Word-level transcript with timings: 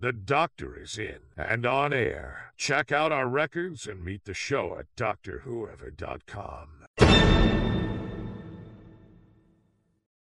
The 0.00 0.12
Doctor 0.12 0.80
is 0.80 0.96
in 0.96 1.18
and 1.36 1.66
on 1.66 1.92
air. 1.92 2.52
Check 2.56 2.92
out 2.92 3.10
our 3.10 3.26
records 3.26 3.88
and 3.88 4.04
meet 4.04 4.26
the 4.26 4.34
show 4.34 4.78
at 4.78 4.86
drwhoever.com. 4.94 6.68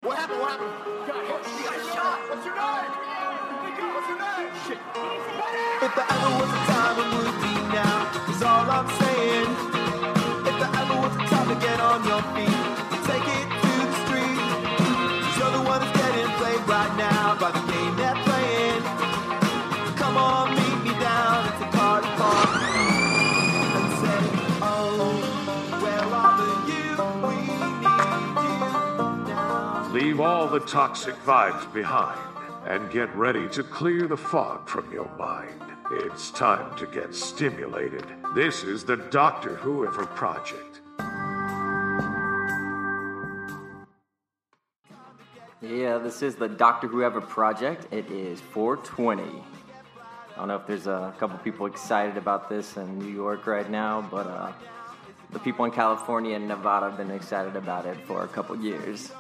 What 0.00 0.16
happened? 0.16 0.40
What 0.40 0.50
happened? 0.52 1.08
Got 1.08 1.26
hit. 1.26 1.46
He 1.58 1.64
got 1.64 1.92
shot. 1.92 2.20
What's 2.30 2.46
your 2.46 2.54
name? 2.54 2.92
What's 3.94 4.08
your 4.08 4.18
name? 4.20 4.50
Shit. 4.68 4.78
If 5.82 5.92
there 5.96 6.06
ever 6.08 6.30
was 6.38 6.50
a 6.50 6.62
time, 6.70 6.96
it 7.00 7.06
would 7.16 7.47
the 30.58 30.66
toxic 30.66 31.14
vibes 31.24 31.72
behind 31.72 32.18
and 32.66 32.90
get 32.90 33.14
ready 33.14 33.48
to 33.48 33.62
clear 33.62 34.08
the 34.08 34.16
fog 34.16 34.68
from 34.68 34.92
your 34.92 35.08
mind. 35.16 35.62
It's 35.92 36.32
time 36.32 36.76
to 36.78 36.86
get 36.88 37.14
stimulated. 37.14 38.04
This 38.34 38.64
is 38.64 38.82
the 38.82 38.96
Doctor 38.96 39.54
Whoever 39.54 40.04
Project. 40.04 40.80
Yeah, 45.60 45.98
this 45.98 46.22
is 46.22 46.34
the 46.34 46.48
Doctor 46.48 46.88
Whoever 46.88 47.20
project. 47.20 47.86
It 47.92 48.10
is 48.10 48.40
420. 48.40 49.22
I 49.22 50.36
don't 50.36 50.48
know 50.48 50.56
if 50.56 50.66
there's 50.66 50.88
a 50.88 51.14
couple 51.20 51.38
people 51.38 51.66
excited 51.66 52.16
about 52.16 52.48
this 52.48 52.76
in 52.76 52.98
New 52.98 53.12
York 53.14 53.46
right 53.46 53.70
now, 53.70 54.08
but 54.10 54.26
uh, 54.26 54.50
the 55.30 55.38
people 55.38 55.64
in 55.66 55.70
California 55.70 56.34
and 56.34 56.48
Nevada 56.48 56.88
have 56.88 56.98
been 56.98 57.12
excited 57.12 57.54
about 57.54 57.86
it 57.86 57.96
for 58.08 58.24
a 58.24 58.28
couple 58.28 58.56
years. 58.56 59.12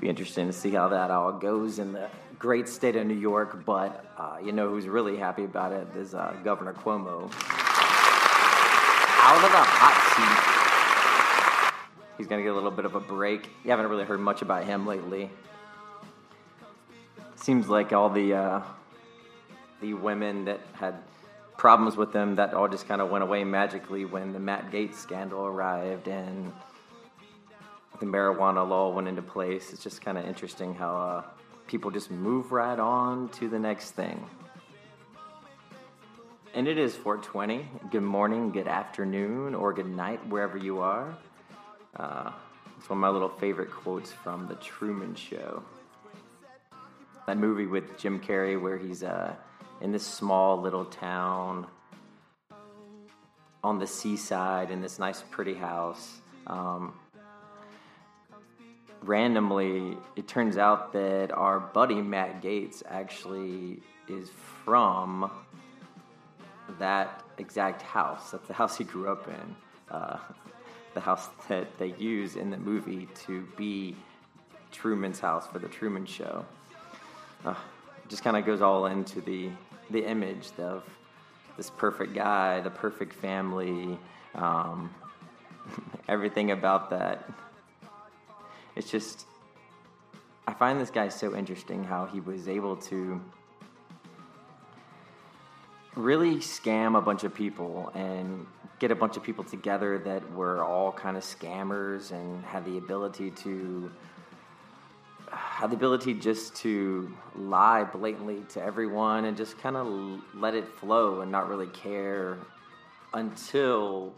Be 0.00 0.08
interesting 0.08 0.46
to 0.46 0.52
see 0.52 0.70
how 0.70 0.88
that 0.88 1.10
all 1.10 1.32
goes 1.32 1.78
in 1.78 1.92
the 1.92 2.08
great 2.38 2.68
state 2.68 2.96
of 2.96 3.06
New 3.06 3.14
York, 3.14 3.64
but 3.64 4.04
uh, 4.18 4.36
you 4.44 4.52
know 4.52 4.68
who's 4.68 4.86
really 4.86 5.16
happy 5.16 5.44
about 5.44 5.72
it 5.72 5.86
is 5.96 6.14
uh, 6.14 6.34
Governor 6.44 6.74
Cuomo. 6.74 7.30
Out 9.26 9.36
of 9.36 9.50
the 9.50 9.56
hot 9.56 9.96
seat. 10.14 10.54
He's 12.18 12.26
going 12.26 12.40
to 12.40 12.44
get 12.44 12.52
a 12.52 12.54
little 12.54 12.70
bit 12.70 12.84
of 12.84 12.94
a 12.94 13.00
break. 13.00 13.48
You 13.64 13.70
haven't 13.70 13.86
really 13.86 14.04
heard 14.04 14.20
much 14.20 14.42
about 14.42 14.64
him 14.64 14.86
lately. 14.86 15.30
Seems 17.36 17.68
like 17.68 17.92
all 17.92 18.10
the 18.10 18.34
uh, 18.34 18.62
the 19.80 19.94
women 19.94 20.44
that 20.44 20.60
had 20.74 20.94
problems 21.56 21.96
with 21.96 22.12
him 22.12 22.36
that 22.36 22.54
all 22.54 22.68
just 22.68 22.86
kind 22.86 23.00
of 23.00 23.10
went 23.10 23.24
away 23.24 23.44
magically 23.44 24.04
when 24.04 24.32
the 24.32 24.38
Matt 24.38 24.70
Gaetz 24.70 24.96
scandal 24.96 25.46
arrived 25.46 26.08
and 26.08 26.52
the 28.04 28.10
marijuana 28.10 28.68
law 28.68 28.90
went 28.90 29.08
into 29.08 29.22
place. 29.22 29.72
It's 29.72 29.82
just 29.82 30.02
kind 30.02 30.18
of 30.18 30.26
interesting 30.26 30.74
how 30.74 30.96
uh, 30.96 31.22
people 31.66 31.90
just 31.90 32.10
move 32.10 32.52
right 32.52 32.78
on 32.78 33.28
to 33.30 33.48
the 33.48 33.58
next 33.58 33.92
thing. 33.92 34.24
And 36.54 36.68
it 36.68 36.78
is 36.78 36.94
420. 36.94 37.66
Good 37.90 38.02
morning, 38.02 38.52
good 38.52 38.68
afternoon, 38.68 39.54
or 39.54 39.72
good 39.72 39.88
night, 39.88 40.24
wherever 40.28 40.56
you 40.58 40.80
are. 40.80 41.16
Uh, 41.96 42.30
it's 42.78 42.88
one 42.88 42.98
of 42.98 43.00
my 43.00 43.08
little 43.08 43.28
favorite 43.28 43.70
quotes 43.70 44.12
from 44.12 44.46
The 44.48 44.54
Truman 44.56 45.14
Show. 45.14 45.62
That 47.26 47.38
movie 47.38 47.66
with 47.66 47.96
Jim 47.98 48.20
Carrey 48.20 48.60
where 48.60 48.76
he's 48.76 49.02
uh, 49.02 49.34
in 49.80 49.92
this 49.92 50.06
small 50.06 50.60
little 50.60 50.84
town 50.84 51.66
on 53.62 53.78
the 53.78 53.86
seaside 53.86 54.70
in 54.70 54.82
this 54.82 54.98
nice, 54.98 55.24
pretty 55.30 55.54
house. 55.54 56.20
Um, 56.46 56.92
randomly, 59.06 59.96
it 60.16 60.26
turns 60.28 60.56
out 60.56 60.92
that 60.92 61.32
our 61.32 61.60
buddy 61.60 62.00
Matt 62.00 62.42
Gaetz 62.42 62.82
actually 62.88 63.80
is 64.08 64.30
from 64.64 65.30
that 66.78 67.22
exact 67.38 67.82
house. 67.82 68.30
That's 68.30 68.46
the 68.48 68.54
house 68.54 68.76
he 68.76 68.84
grew 68.84 69.10
up 69.10 69.28
in. 69.28 69.56
Uh, 69.90 70.18
the 70.94 71.00
house 71.00 71.28
that 71.48 71.78
they 71.78 71.92
use 71.98 72.36
in 72.36 72.50
the 72.50 72.56
movie 72.56 73.08
to 73.26 73.46
be 73.56 73.96
Truman's 74.70 75.20
house 75.20 75.46
for 75.46 75.58
the 75.58 75.68
Truman 75.68 76.06
Show. 76.06 76.44
Uh, 77.44 77.54
just 78.08 78.22
kind 78.22 78.36
of 78.36 78.44
goes 78.44 78.62
all 78.62 78.86
into 78.86 79.20
the 79.20 79.50
the 79.90 80.04
image 80.04 80.48
of 80.58 80.82
this 81.56 81.70
perfect 81.70 82.14
guy, 82.14 82.60
the 82.60 82.70
perfect 82.70 83.12
family, 83.12 83.98
um, 84.34 84.90
everything 86.08 86.50
about 86.50 86.90
that. 86.90 87.28
It's 88.76 88.90
just, 88.90 89.26
I 90.46 90.52
find 90.52 90.80
this 90.80 90.90
guy 90.90 91.08
so 91.08 91.36
interesting 91.36 91.84
how 91.84 92.06
he 92.06 92.20
was 92.20 92.48
able 92.48 92.76
to 92.76 93.20
really 95.94 96.36
scam 96.36 96.98
a 96.98 97.00
bunch 97.00 97.22
of 97.22 97.32
people 97.34 97.92
and 97.94 98.46
get 98.80 98.90
a 98.90 98.94
bunch 98.96 99.16
of 99.16 99.22
people 99.22 99.44
together 99.44 99.98
that 99.98 100.32
were 100.32 100.64
all 100.64 100.90
kind 100.90 101.16
of 101.16 101.22
scammers 101.22 102.10
and 102.10 102.44
had 102.44 102.64
the 102.64 102.78
ability 102.78 103.30
to 103.30 103.90
had 105.30 105.70
the 105.70 105.76
ability 105.76 106.14
just 106.14 106.54
to 106.54 107.12
lie 107.36 107.84
blatantly 107.84 108.42
to 108.48 108.62
everyone 108.62 109.24
and 109.24 109.36
just 109.36 109.58
kind 109.58 109.76
of 109.76 109.86
let 110.34 110.54
it 110.54 110.68
flow 110.78 111.20
and 111.20 111.30
not 111.30 111.48
really 111.48 111.66
care 111.68 112.38
until 113.14 114.12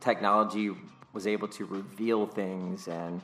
technology 0.00 0.70
was 1.12 1.26
able 1.26 1.48
to 1.48 1.64
reveal 1.66 2.26
things 2.26 2.86
and 2.88 3.20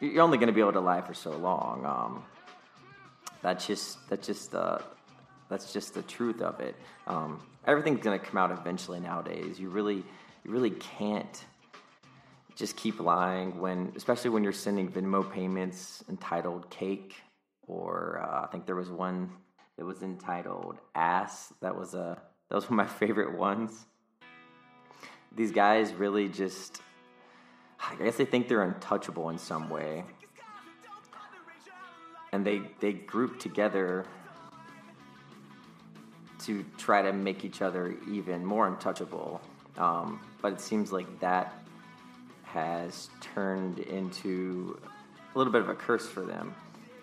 you're 0.00 0.22
only 0.22 0.38
going 0.38 0.48
to 0.48 0.52
be 0.52 0.60
able 0.60 0.72
to 0.72 0.80
lie 0.80 1.02
for 1.02 1.14
so 1.14 1.30
long 1.30 1.84
um, 1.84 2.24
that's 3.42 3.66
just 3.66 4.08
that's 4.08 4.26
just 4.26 4.54
uh, 4.54 4.78
that's 5.48 5.72
just 5.72 5.94
the 5.94 6.02
truth 6.02 6.40
of 6.40 6.60
it 6.60 6.74
um, 7.06 7.40
everything's 7.66 8.00
going 8.00 8.18
to 8.18 8.24
come 8.24 8.38
out 8.38 8.50
eventually 8.50 9.00
nowadays 9.00 9.58
you 9.58 9.68
really 9.68 10.04
you 10.44 10.50
really 10.50 10.70
can't 10.70 11.44
just 12.60 12.76
keep 12.76 13.00
lying 13.00 13.58
when, 13.58 13.90
especially 13.96 14.28
when 14.28 14.44
you're 14.44 14.52
sending 14.52 14.86
Venmo 14.90 15.28
payments 15.32 16.04
entitled 16.10 16.68
cake, 16.68 17.14
or 17.66 18.20
uh, 18.22 18.44
I 18.44 18.48
think 18.52 18.66
there 18.66 18.76
was 18.76 18.90
one 18.90 19.30
that 19.78 19.86
was 19.86 20.02
entitled 20.02 20.76
ass. 20.94 21.54
That 21.62 21.74
was 21.74 21.94
a 21.94 22.20
that 22.48 22.54
was 22.54 22.68
one 22.68 22.78
of 22.78 22.86
my 22.86 22.92
favorite 22.98 23.36
ones. 23.36 23.86
These 25.34 25.52
guys 25.52 25.94
really 25.94 26.28
just, 26.28 26.82
I 27.82 27.94
guess 28.04 28.16
they 28.16 28.24
think 28.24 28.48
they're 28.48 28.62
untouchable 28.62 29.30
in 29.30 29.38
some 29.38 29.68
way, 29.68 30.04
and 32.32 32.44
they 32.44 32.62
they 32.80 32.92
group 32.92 33.38
together 33.40 34.04
to 36.40 36.64
try 36.78 37.02
to 37.02 37.12
make 37.12 37.44
each 37.44 37.62
other 37.62 37.96
even 38.10 38.44
more 38.44 38.66
untouchable. 38.66 39.40
Um, 39.76 40.20
but 40.40 40.52
it 40.52 40.60
seems 40.60 40.92
like 40.92 41.20
that 41.20 41.62
has 42.44 43.10
turned 43.20 43.78
into 43.78 44.80
a 45.34 45.38
little 45.38 45.52
bit 45.52 45.62
of 45.62 45.68
a 45.68 45.74
curse 45.74 46.06
for 46.06 46.22
them. 46.22 46.54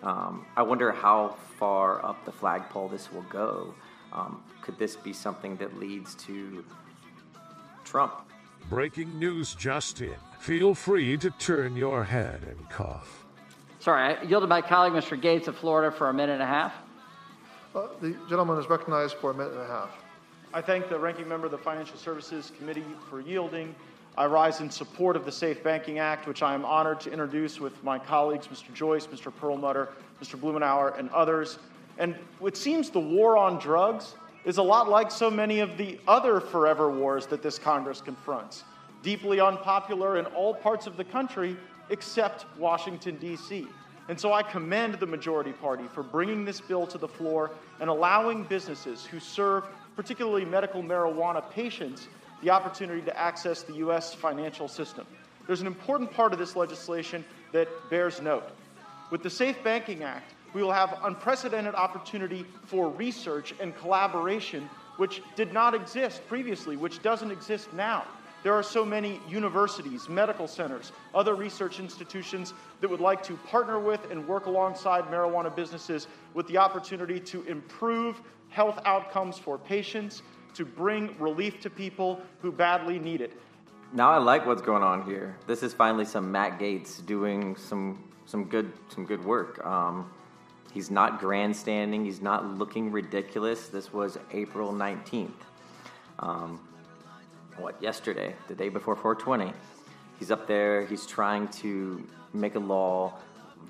Um, 0.02 0.46
I 0.56 0.62
wonder 0.62 0.92
how 0.92 1.36
far 1.58 2.04
up 2.04 2.24
the 2.24 2.32
flagpole 2.32 2.88
this 2.88 3.12
will 3.12 3.22
go. 3.22 3.74
Um, 4.12 4.42
could 4.62 4.78
this 4.78 4.96
be 4.96 5.12
something 5.12 5.56
that 5.56 5.78
leads 5.78 6.14
to 6.26 6.64
Trump? 7.84 8.28
Breaking 8.68 9.18
news 9.18 9.54
just 9.54 10.02
in. 10.02 10.14
Feel 10.38 10.74
free 10.74 11.16
to 11.18 11.30
turn 11.30 11.74
your 11.74 12.04
head 12.04 12.42
and 12.46 12.68
cough. 12.68 13.24
Sorry, 13.80 14.14
I 14.14 14.22
yielded 14.22 14.50
my 14.50 14.60
colleague, 14.60 14.92
Mr. 14.92 15.18
Gaetz 15.20 15.48
of 15.48 15.56
Florida, 15.56 15.94
for 15.96 16.10
a 16.10 16.12
minute 16.12 16.34
and 16.34 16.42
a 16.42 16.46
half. 16.46 16.74
Uh, 17.74 17.86
The 18.02 18.10
gentleman 18.28 18.58
is 18.58 18.68
recognized 18.68 19.16
for 19.16 19.30
a 19.30 19.34
minute 19.34 19.52
and 19.52 19.62
a 19.62 19.66
half. 19.66 19.90
I 20.52 20.60
thank 20.60 20.90
the 20.90 20.98
ranking 20.98 21.26
member 21.28 21.46
of 21.46 21.52
the 21.52 21.58
Financial 21.58 21.96
Services 21.96 22.52
Committee 22.58 22.84
for 23.08 23.20
yielding. 23.20 23.74
I 24.18 24.26
rise 24.26 24.60
in 24.60 24.70
support 24.70 25.16
of 25.16 25.24
the 25.24 25.32
Safe 25.32 25.62
Banking 25.62 25.98
Act, 25.98 26.26
which 26.26 26.42
I 26.42 26.52
am 26.52 26.64
honored 26.66 27.00
to 27.00 27.10
introduce 27.10 27.60
with 27.60 27.82
my 27.82 27.98
colleagues, 27.98 28.48
Mr. 28.48 28.72
Joyce, 28.74 29.06
Mr. 29.06 29.34
Perlmutter, 29.34 29.88
Mr. 30.22 30.38
Blumenauer, 30.38 30.98
and 30.98 31.08
others. 31.10 31.58
And 31.96 32.16
it 32.44 32.56
seems 32.56 32.90
the 32.90 33.00
war 33.00 33.38
on 33.38 33.58
drugs 33.58 34.14
is 34.48 34.56
a 34.56 34.62
lot 34.62 34.88
like 34.88 35.10
so 35.10 35.30
many 35.30 35.60
of 35.60 35.76
the 35.76 36.00
other 36.08 36.40
forever 36.40 36.90
wars 36.90 37.26
that 37.26 37.42
this 37.42 37.58
Congress 37.58 38.00
confronts. 38.00 38.64
Deeply 39.02 39.40
unpopular 39.40 40.16
in 40.16 40.24
all 40.24 40.54
parts 40.54 40.86
of 40.86 40.96
the 40.96 41.04
country 41.04 41.54
except 41.90 42.46
Washington, 42.56 43.18
D.C. 43.18 43.66
And 44.08 44.18
so 44.18 44.32
I 44.32 44.42
commend 44.42 44.94
the 44.94 45.06
majority 45.06 45.52
party 45.52 45.84
for 45.92 46.02
bringing 46.02 46.46
this 46.46 46.62
bill 46.62 46.86
to 46.86 46.96
the 46.96 47.06
floor 47.06 47.50
and 47.78 47.90
allowing 47.90 48.42
businesses 48.44 49.04
who 49.04 49.20
serve 49.20 49.64
particularly 49.96 50.46
medical 50.46 50.82
marijuana 50.82 51.42
patients 51.50 52.08
the 52.42 52.48
opportunity 52.48 53.02
to 53.02 53.18
access 53.18 53.64
the 53.64 53.74
U.S. 53.74 54.14
financial 54.14 54.66
system. 54.66 55.06
There's 55.46 55.60
an 55.60 55.66
important 55.66 56.10
part 56.10 56.32
of 56.32 56.38
this 56.38 56.56
legislation 56.56 57.22
that 57.52 57.68
bears 57.90 58.22
note. 58.22 58.48
With 59.10 59.22
the 59.22 59.30
Safe 59.30 59.62
Banking 59.62 60.04
Act, 60.04 60.32
We 60.54 60.62
will 60.62 60.72
have 60.72 60.98
unprecedented 61.02 61.74
opportunity 61.74 62.44
for 62.64 62.88
research 62.90 63.54
and 63.60 63.76
collaboration, 63.76 64.68
which 64.96 65.22
did 65.36 65.52
not 65.52 65.74
exist 65.74 66.26
previously, 66.28 66.76
which 66.76 67.02
doesn't 67.02 67.30
exist 67.30 67.72
now. 67.72 68.04
There 68.44 68.52
are 68.52 68.62
so 68.62 68.84
many 68.84 69.20
universities, 69.28 70.08
medical 70.08 70.46
centers, 70.46 70.92
other 71.12 71.34
research 71.34 71.80
institutions 71.80 72.54
that 72.80 72.88
would 72.88 73.00
like 73.00 73.22
to 73.24 73.34
partner 73.48 73.80
with 73.80 74.10
and 74.10 74.26
work 74.28 74.46
alongside 74.46 75.04
marijuana 75.04 75.54
businesses 75.54 76.06
with 76.34 76.46
the 76.46 76.56
opportunity 76.56 77.18
to 77.20 77.42
improve 77.44 78.22
health 78.48 78.78
outcomes 78.84 79.38
for 79.38 79.58
patients, 79.58 80.22
to 80.54 80.64
bring 80.64 81.18
relief 81.18 81.60
to 81.60 81.70
people 81.70 82.20
who 82.40 82.52
badly 82.52 82.98
need 82.98 83.20
it. 83.20 83.32
Now 83.92 84.10
I 84.10 84.18
like 84.18 84.46
what's 84.46 84.62
going 84.62 84.82
on 84.82 85.04
here. 85.04 85.36
This 85.46 85.62
is 85.62 85.74
finally 85.74 86.04
some 86.04 86.30
Matt 86.30 86.58
Gaetz 86.58 87.04
doing 87.04 87.56
some 87.56 88.04
some 88.26 88.44
good 88.44 88.72
some 88.88 89.06
good 89.06 89.24
work. 89.24 89.64
Um, 89.66 90.10
he's 90.72 90.90
not 90.90 91.20
grandstanding. 91.20 92.04
He's 92.04 92.20
not 92.20 92.46
looking 92.46 92.92
ridiculous. 92.92 93.68
This 93.68 93.92
was 93.92 94.18
April 94.32 94.72
nineteenth. 94.72 95.44
Um, 96.18 96.60
what 97.58 97.80
yesterday, 97.82 98.34
the 98.46 98.54
day 98.54 98.68
before 98.68 98.94
420. 98.94 99.52
He's 100.18 100.30
up 100.30 100.46
there. 100.46 100.86
He's 100.86 101.06
trying 101.06 101.48
to 101.48 102.06
make 102.32 102.54
a 102.54 102.60
law 102.60 103.14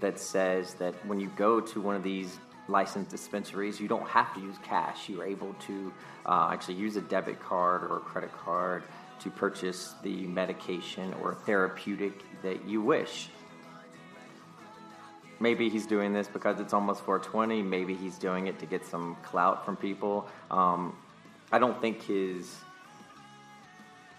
that 0.01 0.19
says 0.19 0.75
that 0.75 0.95
when 1.07 1.21
you 1.21 1.31
go 1.37 1.61
to 1.61 1.81
one 1.81 1.97
of 1.97 2.03
these 2.03 2.39
licensed 2.69 3.11
dispensaries, 3.11 3.81
you 3.81 3.89
don't 3.89 4.07
have 4.09 4.33
to 4.35 4.41
use 4.41 4.57
cash. 4.63 5.09
You're 5.09 5.25
able 5.25 5.55
to 5.67 5.93
uh, 6.27 6.51
actually 6.53 6.75
use 6.75 6.97
a 6.97 7.01
debit 7.01 7.41
card 7.41 7.83
or 7.83 7.97
a 7.97 8.01
credit 8.01 8.33
card 8.33 8.85
to 9.21 9.31
purchase 9.31 9.95
the 10.03 10.27
medication 10.27 11.15
or 11.23 11.35
therapeutic 11.35 12.23
that 12.43 12.67
you 12.67 12.81
wish. 12.81 13.31
Maybe 15.41 15.69
he's 15.69 15.87
doing 15.87 16.13
this 16.13 16.29
because 16.29 16.61
it's 16.61 16.73
almost 16.73 17.03
420. 17.03 17.63
Maybe 17.63 17.95
he's 17.95 18.19
doing 18.19 18.49
it 18.49 18.59
to 18.59 18.67
get 18.67 18.85
some 18.85 19.17
clout 19.23 19.65
from 19.65 19.77
people. 19.77 20.29
Um, 20.51 20.97
I 21.53 21.59
don't 21.59 21.81
think 21.81 22.03
his 22.03 22.55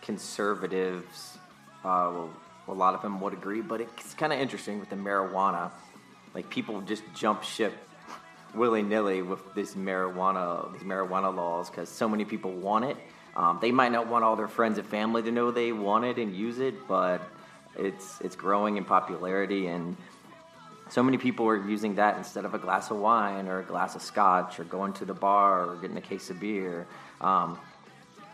conservatives, 0.01 1.37
uh, 1.83 2.11
well, 2.13 2.29
a 2.67 2.73
lot 2.73 2.93
of 2.93 3.01
them 3.01 3.19
would 3.21 3.33
agree, 3.33 3.61
but 3.61 3.81
it's 3.81 4.13
kind 4.13 4.31
of 4.31 4.39
interesting 4.39 4.79
with 4.79 4.89
the 4.89 4.95
marijuana. 4.95 5.71
Like 6.33 6.49
people 6.49 6.81
just 6.81 7.03
jump 7.15 7.43
ship 7.43 7.73
willy 8.55 8.81
nilly 8.81 9.21
with 9.21 9.53
this 9.53 9.75
marijuana, 9.75 10.71
these 10.73 10.83
marijuana 10.83 11.35
laws, 11.35 11.69
because 11.69 11.89
so 11.89 12.07
many 12.07 12.25
people 12.25 12.51
want 12.51 12.85
it. 12.85 12.97
Um, 13.35 13.59
they 13.61 13.71
might 13.71 13.91
not 13.91 14.07
want 14.07 14.23
all 14.23 14.35
their 14.35 14.47
friends 14.47 14.77
and 14.77 14.87
family 14.87 15.21
to 15.23 15.31
know 15.31 15.51
they 15.51 15.71
want 15.71 16.05
it 16.05 16.17
and 16.17 16.35
use 16.35 16.59
it, 16.59 16.87
but 16.87 17.21
it's 17.77 18.19
it's 18.21 18.35
growing 18.35 18.77
in 18.77 18.85
popularity, 18.85 19.67
and 19.67 19.95
so 20.89 21.03
many 21.03 21.17
people 21.17 21.47
are 21.47 21.69
using 21.69 21.95
that 21.95 22.17
instead 22.17 22.45
of 22.45 22.55
a 22.55 22.59
glass 22.59 22.89
of 22.89 22.97
wine 22.97 23.47
or 23.47 23.59
a 23.59 23.63
glass 23.63 23.95
of 23.95 24.01
scotch 24.01 24.59
or 24.59 24.63
going 24.63 24.91
to 24.93 25.05
the 25.05 25.13
bar 25.13 25.69
or 25.69 25.75
getting 25.75 25.97
a 25.97 26.01
case 26.01 26.31
of 26.31 26.39
beer. 26.39 26.87
Um, 27.21 27.59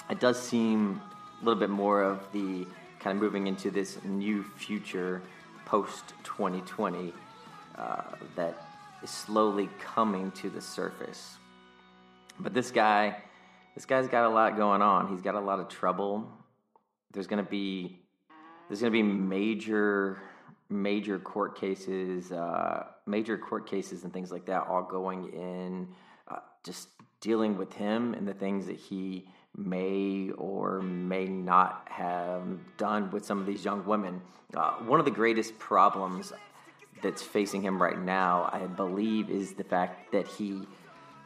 it 0.10 0.22
does 0.22 0.42
seem 0.42 1.02
a 1.42 1.46
little 1.46 1.60
bit 1.60 1.70
more 1.70 2.02
of 2.02 2.32
the 2.32 2.66
kind 3.00 3.18
of 3.18 3.22
moving 3.22 3.48
into 3.48 3.70
this 3.70 3.98
new 4.06 4.44
future 4.44 5.22
post 5.66 6.14
2020 6.24 7.14
uh, 7.78 8.02
that 8.36 8.66
is 9.04 9.10
slowly 9.10 9.70
coming 9.80 10.32
to 10.32 10.50
the 10.50 10.62
surface. 10.62 11.38
But 12.40 12.54
this 12.54 12.72
guy, 12.72 13.18
this 13.76 13.86
guy's 13.86 14.08
got 14.08 14.26
a 14.26 14.30
lot 14.30 14.56
going 14.56 14.82
on. 14.82 15.10
He's 15.10 15.22
got 15.22 15.36
a 15.36 15.40
lot 15.40 15.60
of 15.60 15.68
trouble. 15.68 16.32
There's 17.12 17.28
going 17.28 17.44
to 17.44 17.50
be 17.50 18.00
there's 18.68 18.82
going 18.82 18.92
to 18.92 18.98
be 18.98 19.04
major 19.04 20.20
major 20.70 21.20
court 21.20 21.60
cases, 21.60 22.32
uh, 22.32 22.86
major 23.06 23.38
court 23.38 23.68
cases 23.68 24.04
and 24.04 24.12
things 24.12 24.32
like 24.32 24.46
that, 24.46 24.66
all 24.68 24.84
going 24.84 25.32
in, 25.34 25.88
uh, 26.28 26.40
just 26.64 26.90
dealing 27.22 27.58
with 27.58 27.74
him 27.74 28.14
and 28.14 28.28
the 28.28 28.34
things 28.34 28.66
that 28.68 28.76
he 28.76 29.28
may 29.56 30.32
or 30.32 30.82
may 30.82 31.26
not 31.26 31.88
have 31.90 32.44
done 32.78 33.10
with 33.12 33.26
some 33.26 33.40
of 33.40 33.46
these 33.46 33.64
young 33.64 33.86
women. 33.86 34.22
Uh, 34.54 34.72
one 34.86 35.00
of 35.00 35.06
the 35.06 35.12
greatest 35.12 35.58
problems 35.60 36.34
that's 37.02 37.22
facing 37.22 37.62
him 37.62 37.82
right 37.82 38.00
now, 38.00 38.50
I 38.52 38.68
believe, 38.68 39.30
is 39.30 39.54
the 39.54 39.64
fact 39.64 40.12
that 40.12 40.28
he 40.28 40.62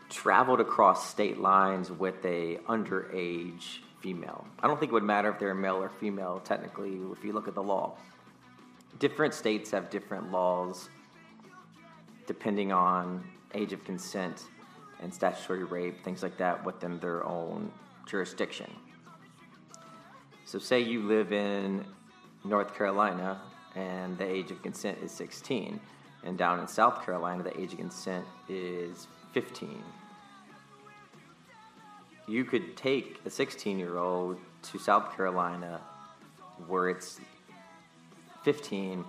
traveled 0.09 0.59
across 0.59 1.09
state 1.09 1.39
lines 1.39 1.91
with 1.91 2.23
a 2.25 2.57
underage 2.67 3.79
female. 3.99 4.47
I 4.59 4.67
don't 4.67 4.79
think 4.79 4.91
it 4.91 4.93
would 4.93 5.03
matter 5.03 5.29
if 5.29 5.39
they're 5.39 5.53
male 5.53 5.77
or 5.77 5.89
female, 5.89 6.41
technically, 6.43 6.99
if 7.11 7.23
you 7.23 7.33
look 7.33 7.47
at 7.47 7.55
the 7.55 7.63
law. 7.63 7.95
Different 8.97 9.33
states 9.33 9.71
have 9.71 9.89
different 9.89 10.31
laws 10.31 10.89
depending 12.25 12.71
on 12.71 13.23
age 13.53 13.73
of 13.73 13.83
consent 13.83 14.45
and 15.01 15.13
statutory 15.13 15.63
rape, 15.63 16.03
things 16.03 16.21
like 16.21 16.37
that, 16.37 16.63
within 16.65 16.99
their 16.99 17.25
own 17.25 17.71
jurisdiction. 18.05 18.69
So, 20.45 20.59
say 20.59 20.79
you 20.79 21.03
live 21.03 21.31
in 21.31 21.85
North 22.43 22.75
Carolina 22.75 23.41
and 23.75 24.17
the 24.17 24.25
age 24.25 24.51
of 24.51 24.61
consent 24.61 24.97
is 25.01 25.11
16, 25.11 25.79
and 26.23 26.37
down 26.37 26.59
in 26.59 26.67
South 26.67 27.05
Carolina, 27.05 27.43
the 27.43 27.59
age 27.59 27.71
of 27.71 27.79
consent 27.79 28.25
is 28.47 29.07
15. 29.33 29.81
You 32.27 32.45
could 32.45 32.75
take 32.77 33.19
a 33.25 33.29
16 33.29 33.79
year 33.79 33.97
old 33.97 34.37
to 34.63 34.77
South 34.77 35.15
Carolina 35.15 35.81
where 36.67 36.89
it's 36.89 37.19
15 38.43 39.03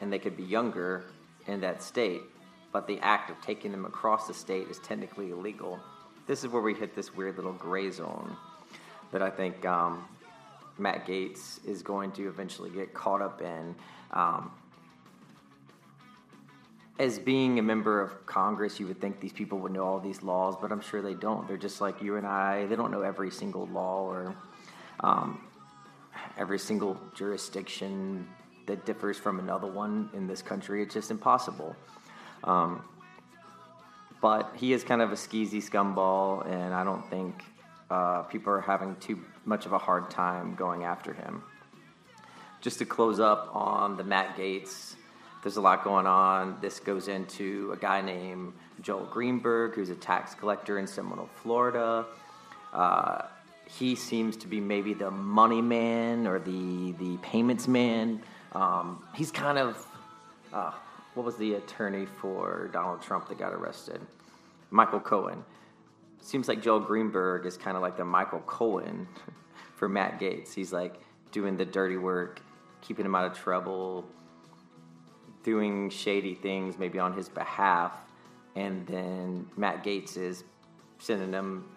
and 0.00 0.12
they 0.12 0.18
could 0.18 0.36
be 0.36 0.44
younger 0.44 1.04
in 1.46 1.60
that 1.60 1.82
state, 1.82 2.22
but 2.72 2.86
the 2.86 2.98
act 3.00 3.30
of 3.30 3.40
taking 3.40 3.72
them 3.72 3.84
across 3.84 4.26
the 4.26 4.34
state 4.34 4.68
is 4.68 4.78
technically 4.80 5.30
illegal 5.30 5.78
this 6.28 6.44
is 6.44 6.50
where 6.50 6.62
we 6.62 6.74
hit 6.74 6.94
this 6.94 7.16
weird 7.16 7.36
little 7.36 7.54
gray 7.54 7.90
zone 7.90 8.36
that 9.10 9.22
I 9.22 9.30
think 9.30 9.64
um, 9.64 10.06
Matt 10.76 11.06
Gaetz 11.06 11.66
is 11.66 11.82
going 11.82 12.12
to 12.12 12.28
eventually 12.28 12.70
get 12.70 12.92
caught 12.92 13.22
up 13.22 13.40
in. 13.40 13.74
Um, 14.12 14.52
as 16.98 17.18
being 17.18 17.58
a 17.58 17.62
member 17.62 18.00
of 18.00 18.26
Congress, 18.26 18.78
you 18.78 18.86
would 18.86 19.00
think 19.00 19.20
these 19.20 19.32
people 19.32 19.58
would 19.60 19.72
know 19.72 19.84
all 19.84 20.00
these 20.00 20.22
laws, 20.22 20.54
but 20.60 20.70
I'm 20.70 20.82
sure 20.82 21.00
they 21.00 21.14
don't. 21.14 21.48
They're 21.48 21.56
just 21.56 21.80
like 21.80 22.02
you 22.02 22.16
and 22.16 22.26
I. 22.26 22.66
They 22.66 22.76
don't 22.76 22.90
know 22.90 23.02
every 23.02 23.30
single 23.30 23.66
law 23.68 24.02
or 24.02 24.36
um, 25.00 25.47
every 26.38 26.58
single 26.58 26.98
jurisdiction 27.14 28.26
that 28.66 28.86
differs 28.86 29.18
from 29.18 29.38
another 29.38 29.66
one 29.66 30.08
in 30.14 30.26
this 30.26 30.42
country. 30.42 30.82
It's 30.82 30.94
just 30.94 31.10
impossible. 31.10 31.74
Um, 32.44 32.82
but 34.20 34.52
he 34.56 34.72
is 34.72 34.84
kind 34.84 35.02
of 35.02 35.10
a 35.12 35.14
skeezy 35.16 35.62
scumball, 35.62 36.46
and 36.46 36.74
I 36.74 36.84
don't 36.84 37.08
think 37.10 37.42
uh, 37.90 38.22
people 38.22 38.52
are 38.52 38.60
having 38.60 38.96
too 38.96 39.18
much 39.44 39.66
of 39.66 39.72
a 39.72 39.78
hard 39.78 40.10
time 40.10 40.54
going 40.54 40.84
after 40.84 41.12
him. 41.12 41.42
Just 42.60 42.78
to 42.78 42.84
close 42.84 43.20
up 43.20 43.50
on 43.54 43.96
the 43.96 44.04
Matt 44.04 44.36
Gaetz, 44.36 44.94
there's 45.42 45.56
a 45.56 45.60
lot 45.60 45.84
going 45.84 46.06
on. 46.06 46.58
This 46.60 46.80
goes 46.80 47.06
into 47.08 47.70
a 47.72 47.76
guy 47.76 48.00
named 48.00 48.52
Joel 48.82 49.06
Greenberg, 49.06 49.74
who's 49.74 49.90
a 49.90 49.94
tax 49.94 50.34
collector 50.34 50.78
in 50.78 50.86
Seminole, 50.86 51.28
Florida. 51.42 52.04
Uh, 52.72 53.22
he 53.68 53.94
seems 53.94 54.36
to 54.38 54.46
be 54.46 54.60
maybe 54.60 54.94
the 54.94 55.10
money 55.10 55.60
man 55.60 56.26
or 56.26 56.38
the 56.38 56.92
the 56.92 57.18
payments 57.18 57.68
man. 57.68 58.22
Um, 58.52 59.04
he's 59.14 59.30
kind 59.30 59.58
of 59.58 59.86
uh, 60.52 60.72
what 61.14 61.26
was 61.26 61.36
the 61.36 61.54
attorney 61.54 62.06
for 62.06 62.70
Donald 62.72 63.02
Trump 63.02 63.28
that 63.28 63.38
got 63.38 63.52
arrested? 63.52 64.00
Michael 64.70 65.00
Cohen. 65.00 65.44
Seems 66.20 66.48
like 66.48 66.62
Joel 66.62 66.80
Greenberg 66.80 67.46
is 67.46 67.56
kind 67.56 67.76
of 67.76 67.82
like 67.82 67.96
the 67.96 68.04
Michael 68.04 68.40
Cohen 68.40 69.06
for 69.76 69.88
Matt 69.88 70.18
Gaetz. 70.18 70.54
He's 70.54 70.72
like 70.72 70.94
doing 71.30 71.56
the 71.56 71.64
dirty 71.64 71.96
work, 71.96 72.40
keeping 72.80 73.04
him 73.04 73.14
out 73.14 73.24
of 73.24 73.36
trouble, 73.36 74.04
doing 75.42 75.90
shady 75.90 76.34
things 76.34 76.78
maybe 76.78 76.98
on 76.98 77.12
his 77.12 77.28
behalf, 77.28 77.92
and 78.56 78.86
then 78.86 79.46
Matt 79.56 79.84
Gaetz 79.84 80.16
is 80.16 80.44
sending 80.98 81.32
him 81.32 81.68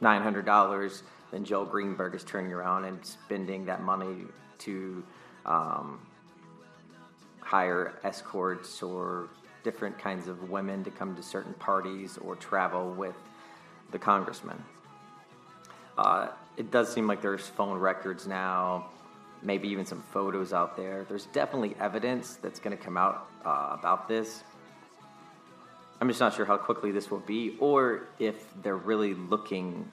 nine 0.00 0.22
hundred 0.22 0.46
dollars. 0.46 1.02
Then 1.30 1.44
Joel 1.44 1.66
Greenberg 1.66 2.14
is 2.14 2.24
turning 2.24 2.52
around 2.52 2.84
and 2.84 3.04
spending 3.04 3.66
that 3.66 3.82
money 3.82 4.24
to 4.58 5.04
um, 5.46 6.00
hire 7.40 7.94
escorts 8.02 8.82
or 8.82 9.28
different 9.62 9.98
kinds 9.98 10.26
of 10.26 10.50
women 10.50 10.82
to 10.84 10.90
come 10.90 11.14
to 11.16 11.22
certain 11.22 11.54
parties 11.54 12.18
or 12.18 12.34
travel 12.34 12.92
with 12.92 13.14
the 13.92 13.98
congressman. 13.98 14.62
Uh, 15.98 16.28
it 16.56 16.70
does 16.70 16.92
seem 16.92 17.06
like 17.06 17.20
there's 17.20 17.46
phone 17.46 17.76
records 17.78 18.26
now, 18.26 18.86
maybe 19.42 19.68
even 19.68 19.84
some 19.84 20.02
photos 20.12 20.52
out 20.52 20.76
there. 20.76 21.04
There's 21.08 21.26
definitely 21.26 21.76
evidence 21.78 22.36
that's 22.42 22.58
going 22.58 22.76
to 22.76 22.82
come 22.82 22.96
out 22.96 23.28
uh, 23.44 23.76
about 23.78 24.08
this. 24.08 24.42
I'm 26.00 26.08
just 26.08 26.20
not 26.20 26.34
sure 26.34 26.46
how 26.46 26.56
quickly 26.56 26.92
this 26.92 27.10
will 27.10 27.20
be, 27.20 27.56
or 27.60 28.08
if 28.18 28.36
they're 28.62 28.76
really 28.76 29.14
looking 29.14 29.90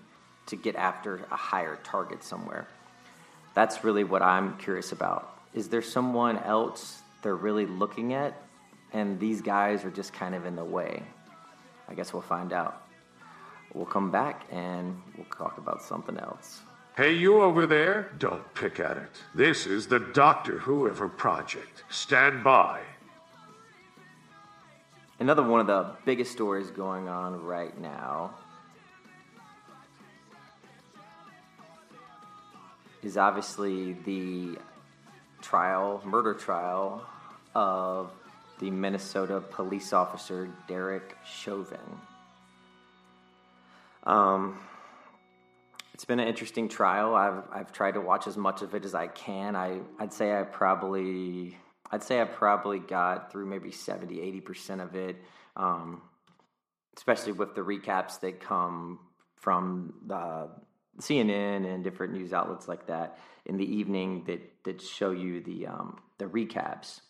to 0.48 0.56
get 0.56 0.76
after 0.76 1.26
a 1.32 1.36
higher 1.36 1.78
target 1.84 2.24
somewhere. 2.24 2.68
That's 3.54 3.84
really 3.84 4.04
what 4.04 4.22
I'm 4.22 4.58
curious 4.58 4.92
about. 4.92 5.42
Is 5.54 5.68
there 5.68 5.82
someone 5.82 6.38
else 6.40 7.02
they're 7.22 7.36
really 7.36 7.66
looking 7.66 8.14
at 8.14 8.42
and 8.94 9.20
these 9.20 9.42
guys 9.42 9.84
are 9.84 9.92
just 9.92 10.14
kind 10.14 10.36
of 10.36 10.46
in 10.46 10.56
the 10.56 10.64
way. 10.64 11.04
I 11.90 11.94
guess 11.94 12.14
we'll 12.14 12.22
find 12.22 12.54
out. 12.54 12.84
We'll 13.74 13.86
come 13.86 14.12
back 14.12 14.46
and 14.52 15.02
we'll 15.18 15.26
talk 15.26 15.58
about 15.58 15.82
something 15.82 16.18
else. 16.18 16.62
Hey, 16.96 17.14
you 17.14 17.42
over 17.42 17.68
there, 17.68 18.12
don't 18.18 18.54
pick 18.56 18.80
at 18.80 18.98
it. 18.98 19.22
This 19.36 19.68
is 19.68 19.88
the 19.88 20.00
Doctor 20.00 20.60
Whoever 20.60 21.08
Project. 21.08 21.84
Stand 21.90 22.44
by. 22.44 22.82
Another 25.20 25.42
one 25.42 25.60
of 25.60 25.66
the 25.66 25.96
biggest 26.06 26.32
stories 26.32 26.70
going 26.70 27.10
on 27.10 27.44
right 27.44 27.76
now 27.82 28.36
is 33.02 33.18
obviously 33.18 33.94
the 33.94 34.60
trial, 35.42 36.04
murder 36.06 36.36
trial 36.36 37.04
of 37.56 38.12
the 38.60 38.70
Minnesota 38.70 39.42
police 39.42 39.92
officer 39.92 40.50
Derek 40.68 41.18
Chauvin. 41.26 41.80
Um, 44.04 44.60
it's 45.96 46.06
been 46.06 46.20
an 46.20 46.28
interesting 46.28 46.70
trial. 46.70 47.16
I've 47.16 47.44
I've 47.52 47.74
tried 47.74 47.96
to 47.96 48.02
watch 48.02 48.28
as 48.28 48.38
much 48.38 48.62
of 48.62 48.76
it 48.76 48.86
as 48.86 48.94
I 48.94 49.08
can. 49.08 49.56
I 49.56 49.80
I'd 50.00 50.14
say 50.14 50.40
I 50.40 50.44
probably 50.44 51.58
I'd 51.92 52.04
say 52.04 52.22
I 52.22 52.26
probably 52.26 52.80
got 52.80 53.32
through 53.32 53.46
maybe 53.46 53.72
70, 53.72 54.22
80 54.22 54.42
percent 54.42 54.82
of 54.82 54.96
it. 54.96 55.16
Um, 55.56 56.02
especially 56.98 57.32
with 57.32 57.56
the 57.56 57.62
recaps 57.62 58.20
that 58.20 58.40
come 58.40 59.00
from 59.36 59.94
the 60.08 60.50
CNN 61.00 61.72
and 61.72 61.84
different 61.84 62.14
news 62.14 62.34
outlets 62.34 62.68
like 62.68 62.88
that 62.88 63.20
in 63.46 63.56
the 63.56 63.66
evening 63.66 64.24
that 64.26 64.42
that 64.64 64.82
show 64.82 65.12
you 65.12 65.40
the 65.42 65.68
um, 65.68 66.00
the 66.18 66.26
recaps. 66.26 67.02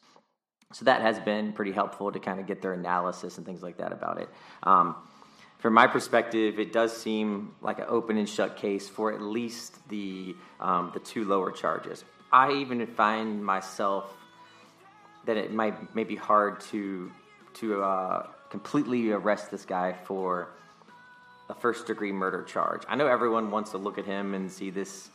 So 0.74 0.84
that 0.86 1.02
has 1.02 1.18
been 1.20 1.54
pretty 1.54 1.72
helpful 1.72 2.12
to 2.12 2.20
kind 2.20 2.42
of 2.42 2.46
get 2.46 2.62
their 2.62 2.74
analysis 2.74 3.38
and 3.38 3.46
things 3.46 3.64
like 3.64 3.78
that 3.78 3.94
about 3.94 4.20
it. 4.20 4.28
Um, 4.64 4.98
from 5.60 5.74
my 5.74 5.88
perspective, 5.88 6.60
it 6.60 6.74
does 6.74 6.96
seem 6.96 7.56
like 7.62 7.80
an 7.80 7.86
open 7.88 8.18
and 8.18 8.28
shut 8.28 8.58
case 8.58 8.90
for 8.90 9.14
at 9.14 9.22
least 9.22 9.88
the 9.88 10.36
um, 10.60 10.92
the 10.94 11.00
two 11.00 11.24
lower 11.24 11.52
charges. 11.52 12.04
I 12.32 12.52
even 12.52 12.86
find 12.86 13.44
myself 13.44 14.14
that 15.28 15.38
it 15.38 15.54
might 15.54 15.94
may 15.94 16.04
be 16.04 16.16
hard 16.16 16.60
to 16.62 17.12
to 17.56 17.84
uh, 17.84 18.26
completely 18.50 19.12
arrest 19.12 19.52
this 19.52 19.66
guy 19.66 19.94
for 19.94 20.50
a 21.50 21.54
first 21.54 21.86
degree 21.86 22.12
murder 22.12 22.44
charge. 22.44 22.82
I 22.88 22.96
know 22.96 23.08
everyone 23.08 23.52
wants 23.52 23.72
to 23.72 23.78
look 23.78 23.98
at 23.98 24.06
him 24.06 24.34
and 24.34 24.52
see 24.52 24.70
this 24.72 25.10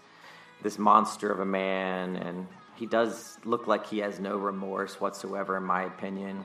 this 0.62 0.78
monster 0.78 1.33
of 1.33 1.40
a 1.40 1.45
man, 1.45 2.16
and 2.16 2.47
he 2.76 2.87
does 2.87 3.38
look 3.45 3.66
like 3.66 3.87
he 3.87 3.99
has 3.99 4.21
no 4.21 4.37
remorse 4.37 5.00
whatsoever, 5.00 5.57
in 5.57 5.64
my 5.64 5.85
opinion. 5.85 6.45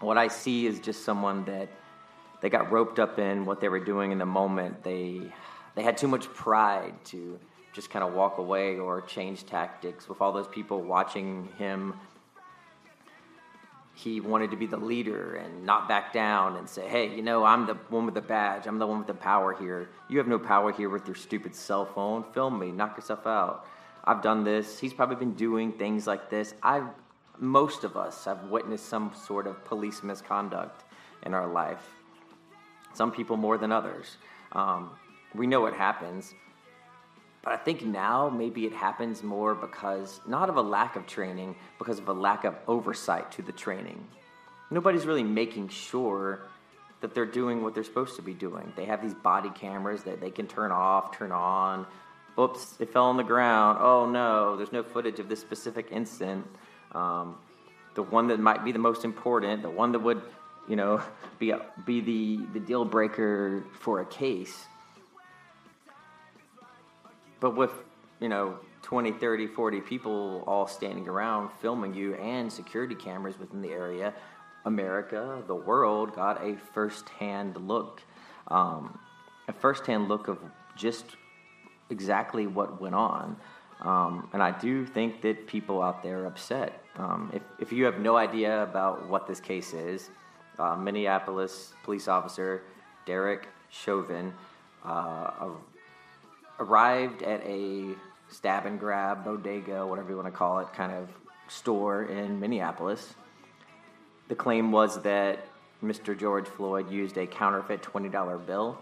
What 0.00 0.18
I 0.18 0.28
see 0.28 0.66
is 0.66 0.78
just 0.78 1.04
someone 1.04 1.44
that 1.46 1.68
they 2.40 2.50
got 2.50 2.70
roped 2.70 2.98
up 2.98 3.18
in 3.18 3.46
what 3.46 3.60
they 3.60 3.68
were 3.68 3.84
doing 3.84 4.12
in 4.12 4.18
the 4.18 4.26
moment. 4.26 4.84
They 4.84 5.22
they 5.74 5.82
had 5.82 5.96
too 5.96 6.08
much 6.08 6.26
pride 6.34 6.94
to 7.06 7.38
just 7.72 7.88
kind 7.88 8.04
of 8.04 8.12
walk 8.12 8.36
away 8.36 8.78
or 8.78 9.00
change 9.00 9.46
tactics 9.46 10.10
with 10.10 10.20
all 10.20 10.30
those 10.32 10.48
people 10.48 10.82
watching 10.82 11.48
him 11.56 11.94
he 13.94 14.20
wanted 14.20 14.50
to 14.50 14.56
be 14.56 14.66
the 14.66 14.76
leader 14.76 15.36
and 15.36 15.64
not 15.64 15.88
back 15.88 16.12
down 16.12 16.56
and 16.56 16.68
say, 16.68 16.88
hey, 16.88 17.14
you 17.14 17.22
know, 17.22 17.44
I'm 17.44 17.66
the 17.66 17.74
one 17.88 18.06
with 18.06 18.14
the 18.14 18.22
badge. 18.22 18.66
I'm 18.66 18.78
the 18.78 18.86
one 18.86 18.98
with 18.98 19.06
the 19.06 19.14
power 19.14 19.52
here. 19.52 19.90
You 20.08 20.18
have 20.18 20.26
no 20.26 20.38
power 20.38 20.72
here 20.72 20.88
with 20.88 21.06
your 21.06 21.14
stupid 21.14 21.54
cell 21.54 21.84
phone. 21.84 22.24
Film 22.32 22.58
me, 22.58 22.72
knock 22.72 22.96
yourself 22.96 23.26
out. 23.26 23.66
I've 24.04 24.22
done 24.22 24.44
this. 24.44 24.78
He's 24.78 24.94
probably 24.94 25.16
been 25.16 25.34
doing 25.34 25.72
things 25.72 26.06
like 26.06 26.30
this. 26.30 26.54
I've, 26.62 26.86
most 27.38 27.84
of 27.84 27.96
us 27.96 28.24
have 28.24 28.44
witnessed 28.44 28.86
some 28.86 29.12
sort 29.14 29.46
of 29.46 29.62
police 29.64 30.02
misconduct 30.02 30.84
in 31.24 31.34
our 31.34 31.46
life. 31.46 31.86
Some 32.94 33.12
people 33.12 33.36
more 33.36 33.58
than 33.58 33.72
others. 33.72 34.16
Um, 34.52 34.90
we 35.34 35.46
know 35.46 35.60
what 35.60 35.74
happens. 35.74 36.34
But 37.42 37.54
I 37.54 37.56
think 37.56 37.84
now 37.84 38.28
maybe 38.28 38.66
it 38.66 38.72
happens 38.72 39.22
more 39.22 39.54
because 39.54 40.20
not 40.26 40.48
of 40.48 40.56
a 40.56 40.62
lack 40.62 40.94
of 40.94 41.06
training, 41.06 41.56
because 41.78 41.98
of 41.98 42.08
a 42.08 42.12
lack 42.12 42.44
of 42.44 42.54
oversight 42.68 43.32
to 43.32 43.42
the 43.42 43.52
training. 43.52 44.06
Nobody's 44.70 45.06
really 45.06 45.24
making 45.24 45.68
sure 45.68 46.40
that 47.00 47.14
they're 47.14 47.26
doing 47.26 47.62
what 47.62 47.74
they're 47.74 47.82
supposed 47.82 48.14
to 48.16 48.22
be 48.22 48.32
doing. 48.32 48.72
They 48.76 48.84
have 48.84 49.02
these 49.02 49.14
body 49.14 49.50
cameras 49.50 50.04
that 50.04 50.20
they 50.20 50.30
can 50.30 50.46
turn 50.46 50.70
off, 50.70 51.18
turn 51.18 51.32
on. 51.32 51.84
Oops, 52.38 52.76
it 52.80 52.92
fell 52.92 53.06
on 53.06 53.16
the 53.16 53.24
ground. 53.24 53.78
Oh 53.82 54.08
no, 54.08 54.56
there's 54.56 54.72
no 54.72 54.84
footage 54.84 55.18
of 55.18 55.28
this 55.28 55.40
specific 55.40 55.88
instant. 55.90 56.46
Um, 56.92 57.36
the 57.94 58.04
one 58.04 58.28
that 58.28 58.38
might 58.38 58.64
be 58.64 58.70
the 58.70 58.78
most 58.78 59.04
important, 59.04 59.62
the 59.62 59.68
one 59.68 59.92
that 59.92 59.98
would, 59.98 60.22
you 60.68 60.76
know, 60.76 61.02
be 61.40 61.52
be 61.84 62.00
the 62.00 62.46
the 62.54 62.60
deal 62.60 62.84
breaker 62.84 63.64
for 63.80 64.00
a 64.00 64.06
case 64.06 64.66
but 67.42 67.56
with, 67.56 67.72
you 68.20 68.28
know, 68.28 68.56
20, 68.82 69.12
30, 69.12 69.48
40 69.48 69.80
people 69.80 70.44
all 70.46 70.68
standing 70.68 71.08
around 71.08 71.50
filming 71.60 71.92
you 71.92 72.14
and 72.14 72.50
security 72.50 72.94
cameras 72.94 73.36
within 73.36 73.60
the 73.60 73.70
area, 73.70 74.14
America, 74.64 75.42
the 75.48 75.54
world 75.54 76.14
got 76.14 76.40
a 76.40 76.56
first-hand 76.72 77.56
look, 77.56 78.00
um, 78.46 78.96
a 79.48 79.52
first-hand 79.52 80.08
look 80.08 80.28
of 80.28 80.38
just 80.76 81.04
exactly 81.90 82.46
what 82.46 82.80
went 82.80 82.94
on. 82.94 83.36
Um, 83.80 84.28
and 84.32 84.40
I 84.40 84.56
do 84.56 84.86
think 84.86 85.20
that 85.22 85.48
people 85.48 85.82
out 85.82 86.00
there 86.00 86.22
are 86.22 86.26
upset. 86.26 86.84
Um, 86.96 87.32
if, 87.34 87.42
if 87.58 87.72
you 87.72 87.84
have 87.86 87.98
no 87.98 88.16
idea 88.16 88.62
about 88.62 89.08
what 89.08 89.26
this 89.26 89.40
case 89.40 89.72
is, 89.74 90.10
uh, 90.60 90.76
Minneapolis 90.76 91.72
police 91.82 92.06
officer 92.06 92.62
Derek 93.04 93.48
Chauvin, 93.68 94.32
uh, 94.84 95.48
arrived 96.58 97.22
at 97.22 97.42
a 97.44 97.94
stab 98.28 98.66
and 98.66 98.78
grab 98.78 99.24
bodega, 99.24 99.86
whatever 99.86 100.10
you 100.10 100.16
want 100.16 100.28
to 100.28 100.32
call 100.32 100.60
it, 100.60 100.72
kind 100.72 100.92
of 100.92 101.08
store 101.48 102.04
in 102.04 102.40
Minneapolis. 102.40 103.14
The 104.28 104.34
claim 104.34 104.72
was 104.72 105.02
that 105.02 105.46
Mr. 105.82 106.18
George 106.18 106.46
Floyd 106.46 106.90
used 106.90 107.18
a 107.18 107.26
counterfeit 107.26 107.82
$20 107.82 108.46
bill. 108.46 108.78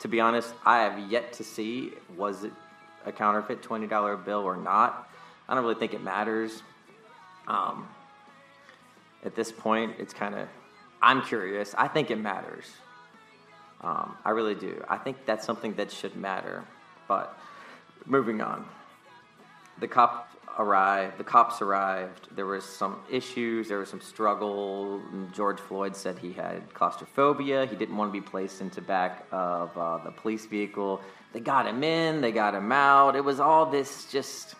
To 0.00 0.08
be 0.08 0.20
honest, 0.20 0.52
I 0.64 0.80
have 0.80 1.10
yet 1.10 1.32
to 1.34 1.44
see 1.44 1.92
was 2.16 2.44
it 2.44 2.52
a 3.04 3.12
counterfeit 3.12 3.62
$20 3.62 4.24
bill 4.24 4.40
or 4.40 4.56
not. 4.56 5.08
I 5.48 5.54
don't 5.54 5.62
really 5.62 5.78
think 5.78 5.94
it 5.94 6.02
matters. 6.02 6.62
Um, 7.46 7.88
at 9.24 9.34
this 9.34 9.52
point, 9.52 9.96
it's 9.98 10.14
kind 10.14 10.34
of, 10.34 10.48
I'm 11.00 11.22
curious. 11.22 11.74
I 11.76 11.88
think 11.88 12.10
it 12.10 12.18
matters. 12.18 12.64
Um, 13.80 14.16
I 14.24 14.30
really 14.30 14.54
do. 14.54 14.82
I 14.88 14.96
think 14.96 15.18
that's 15.26 15.44
something 15.44 15.74
that 15.74 15.90
should 15.90 16.16
matter. 16.16 16.64
But 17.12 17.38
moving 18.06 18.40
on, 18.40 18.64
the 19.80 19.86
cop 19.86 20.30
arrived. 20.58 21.18
The 21.18 21.24
cops 21.24 21.60
arrived. 21.60 22.28
There 22.34 22.46
was 22.46 22.64
some 22.64 23.00
issues. 23.10 23.68
There 23.68 23.80
was 23.80 23.90
some 23.90 24.00
struggle. 24.00 25.02
George 25.34 25.60
Floyd 25.60 25.94
said 25.94 26.18
he 26.18 26.32
had 26.32 26.72
claustrophobia. 26.72 27.66
He 27.66 27.76
didn't 27.76 27.98
want 27.98 28.08
to 28.08 28.18
be 28.18 28.26
placed 28.26 28.62
into 28.62 28.80
back 28.80 29.26
of 29.30 29.76
uh, 29.76 29.98
the 29.98 30.10
police 30.10 30.46
vehicle. 30.46 31.02
They 31.34 31.40
got 31.40 31.66
him 31.66 31.84
in. 31.84 32.22
They 32.22 32.32
got 32.32 32.54
him 32.54 32.72
out. 32.72 33.14
It 33.14 33.24
was 33.24 33.40
all 33.40 33.66
this 33.66 34.10
just. 34.10 34.54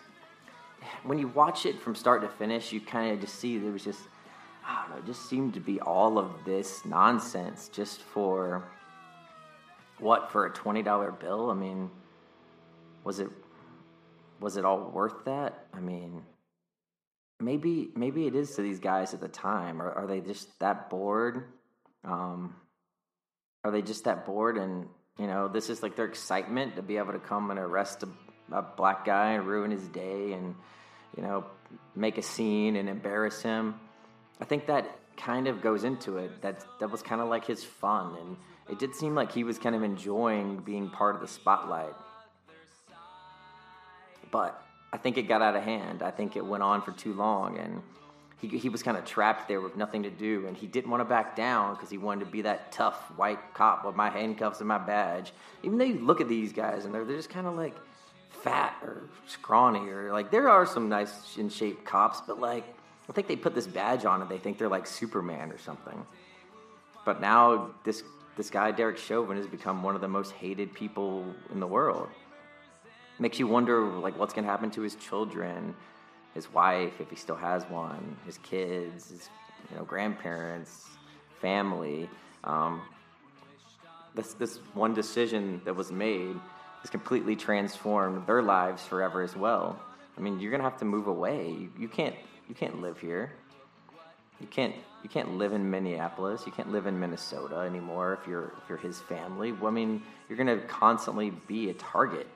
When 1.03 1.17
you 1.17 1.29
watch 1.29 1.65
it 1.65 1.81
from 1.81 1.95
start 1.95 2.21
to 2.21 2.29
finish, 2.29 2.71
you 2.71 2.81
kind 2.81 3.13
of 3.13 3.19
just 3.19 3.39
see 3.39 3.57
there 3.57 3.71
was 3.71 3.83
just 3.83 4.01
I 4.63 4.81
don't 4.81 4.91
know. 4.91 4.97
It 4.97 5.07
just 5.07 5.27
seemed 5.27 5.55
to 5.55 5.59
be 5.59 5.81
all 5.81 6.19
of 6.19 6.29
this 6.45 6.85
nonsense 6.85 7.69
just 7.73 8.01
for 8.01 8.63
what 9.97 10.31
for 10.31 10.45
a 10.45 10.51
twenty 10.51 10.83
dollar 10.83 11.11
bill. 11.11 11.49
I 11.49 11.55
mean 11.55 11.89
was 13.03 13.19
it 13.19 13.29
was 14.39 14.57
it 14.57 14.65
all 14.65 14.91
worth 14.91 15.25
that? 15.25 15.67
I 15.73 15.79
mean, 15.79 16.21
maybe 17.39 17.89
maybe 17.95 18.27
it 18.27 18.35
is 18.35 18.55
to 18.55 18.61
these 18.61 18.79
guys 18.79 19.13
at 19.13 19.21
the 19.21 19.27
time. 19.27 19.81
Or 19.81 19.91
are 19.91 20.07
they 20.07 20.21
just 20.21 20.59
that 20.59 20.89
bored? 20.89 21.45
Um, 22.03 22.55
are 23.63 23.71
they 23.71 23.81
just 23.81 24.03
that 24.05 24.25
bored? 24.25 24.57
And 24.57 24.87
you 25.17 25.27
know, 25.27 25.47
this 25.47 25.69
is 25.69 25.83
like 25.83 25.95
their 25.95 26.05
excitement 26.05 26.75
to 26.75 26.81
be 26.81 26.97
able 26.97 27.13
to 27.13 27.19
come 27.19 27.51
and 27.51 27.59
arrest 27.59 28.03
a, 28.03 28.55
a 28.55 28.61
black 28.61 29.05
guy 29.05 29.33
and 29.33 29.47
ruin 29.47 29.71
his 29.71 29.87
day, 29.89 30.33
and 30.33 30.55
you 31.15 31.23
know, 31.23 31.45
make 31.95 32.17
a 32.17 32.23
scene 32.23 32.75
and 32.75 32.89
embarrass 32.89 33.41
him. 33.41 33.75
I 34.41 34.45
think 34.45 34.67
that 34.67 34.99
kind 35.15 35.47
of 35.47 35.61
goes 35.61 35.83
into 35.83 36.17
it. 36.17 36.41
That 36.41 36.65
that 36.79 36.91
was 36.91 37.01
kind 37.01 37.21
of 37.21 37.29
like 37.29 37.45
his 37.45 37.63
fun, 37.63 38.17
and 38.19 38.37
it 38.69 38.79
did 38.79 38.95
seem 38.95 39.15
like 39.15 39.31
he 39.31 39.43
was 39.43 39.59
kind 39.59 39.75
of 39.75 39.83
enjoying 39.83 40.57
being 40.57 40.89
part 40.89 41.15
of 41.15 41.21
the 41.21 41.27
spotlight. 41.27 41.93
But 44.33 44.59
I 44.91 44.97
think 44.97 45.19
it 45.19 45.27
got 45.27 45.43
out 45.43 45.55
of 45.55 45.61
hand. 45.61 46.01
I 46.01 46.09
think 46.09 46.35
it 46.35 46.43
went 46.43 46.63
on 46.63 46.81
for 46.81 46.91
too 46.91 47.13
long, 47.13 47.59
and 47.59 47.83
he, 48.41 48.47
he 48.57 48.67
was 48.67 48.81
kind 48.81 48.97
of 48.97 49.05
trapped 49.05 49.47
there 49.47 49.61
with 49.61 49.77
nothing 49.77 50.01
to 50.03 50.09
do, 50.09 50.47
and 50.47 50.57
he 50.57 50.65
didn't 50.65 50.89
want 50.89 51.01
to 51.01 51.05
back 51.05 51.35
down 51.35 51.75
because 51.75 51.91
he 51.91 51.99
wanted 51.99 52.25
to 52.25 52.31
be 52.31 52.41
that 52.41 52.71
tough 52.71 52.97
white 53.15 53.53
cop 53.53 53.85
with 53.85 53.95
my 53.95 54.09
handcuffs 54.09 54.57
and 54.57 54.67
my 54.67 54.79
badge. 54.79 55.33
Even 55.61 55.77
though 55.77 55.85
you 55.85 55.99
look 55.99 56.19
at 56.19 56.27
these 56.27 56.51
guys, 56.51 56.83
and 56.83 56.93
they're, 56.95 57.05
they're 57.05 57.15
just 57.15 57.29
kind 57.29 57.45
of 57.45 57.53
like 57.53 57.75
fat 58.41 58.75
or 58.81 59.03
scrawny, 59.27 59.87
or 59.87 60.11
like 60.11 60.31
there 60.31 60.49
are 60.49 60.65
some 60.65 60.89
nice 60.89 61.37
in 61.37 61.47
shape 61.47 61.85
cops, 61.85 62.19
but 62.25 62.41
like 62.41 62.65
I 63.07 63.13
think 63.13 63.27
they 63.27 63.35
put 63.35 63.53
this 63.53 63.67
badge 63.67 64.03
on 64.03 64.19
and 64.19 64.31
they 64.31 64.39
think 64.39 64.57
they're 64.57 64.67
like 64.67 64.87
Superman 64.87 65.51
or 65.51 65.59
something. 65.59 66.07
But 67.05 67.21
now 67.21 67.69
this 67.83 68.01
this 68.35 68.49
guy 68.49 68.71
Derek 68.71 68.97
Chauvin 68.97 69.37
has 69.37 69.45
become 69.45 69.83
one 69.83 69.93
of 69.93 70.01
the 70.01 70.07
most 70.07 70.31
hated 70.31 70.73
people 70.73 71.23
in 71.51 71.59
the 71.59 71.67
world. 71.67 72.09
Makes 73.19 73.39
you 73.39 73.47
wonder 73.47 73.81
like 73.81 74.17
what's 74.17 74.33
gonna 74.33 74.47
happen 74.47 74.71
to 74.71 74.81
his 74.81 74.95
children, 74.95 75.75
his 76.33 76.51
wife 76.51 76.99
if 76.99 77.09
he 77.09 77.15
still 77.15 77.35
has 77.35 77.63
one, 77.65 78.17
his 78.25 78.37
kids, 78.39 79.09
his 79.09 79.29
you 79.69 79.77
know 79.77 79.83
grandparents, 79.83 80.87
family. 81.39 82.09
Um, 82.43 82.81
this 84.15 84.33
this 84.33 84.57
one 84.73 84.93
decision 84.93 85.61
that 85.65 85.75
was 85.75 85.91
made 85.91 86.35
has 86.81 86.89
completely 86.89 87.35
transformed 87.35 88.27
their 88.27 88.41
lives 88.41 88.83
forever 88.85 89.21
as 89.21 89.35
well. 89.35 89.79
I 90.17 90.21
mean, 90.21 90.39
you're 90.39 90.51
gonna 90.51 90.63
have 90.63 90.77
to 90.77 90.85
move 90.85 91.07
away. 91.07 91.49
You, 91.51 91.69
you 91.79 91.87
can't 91.87 92.15
you 92.49 92.55
can't 92.55 92.81
live 92.81 92.99
here. 92.99 93.31
You 94.39 94.47
can't 94.47 94.75
you 95.03 95.09
can't 95.09 95.37
live 95.37 95.53
in 95.53 95.69
Minneapolis. 95.69 96.43
You 96.45 96.51
can't 96.51 96.71
live 96.71 96.87
in 96.87 96.99
Minnesota 96.99 97.57
anymore 97.57 98.17
if 98.21 98.27
you're 98.27 98.53
if 98.61 98.69
you're 98.69 98.77
his 98.77 98.99
family. 98.99 99.51
Well, 99.51 99.67
I 99.67 99.71
mean, 99.71 100.01
you're 100.27 100.37
gonna 100.37 100.57
constantly 100.61 101.31
be 101.47 101.69
a 101.69 101.73
target. 101.73 102.27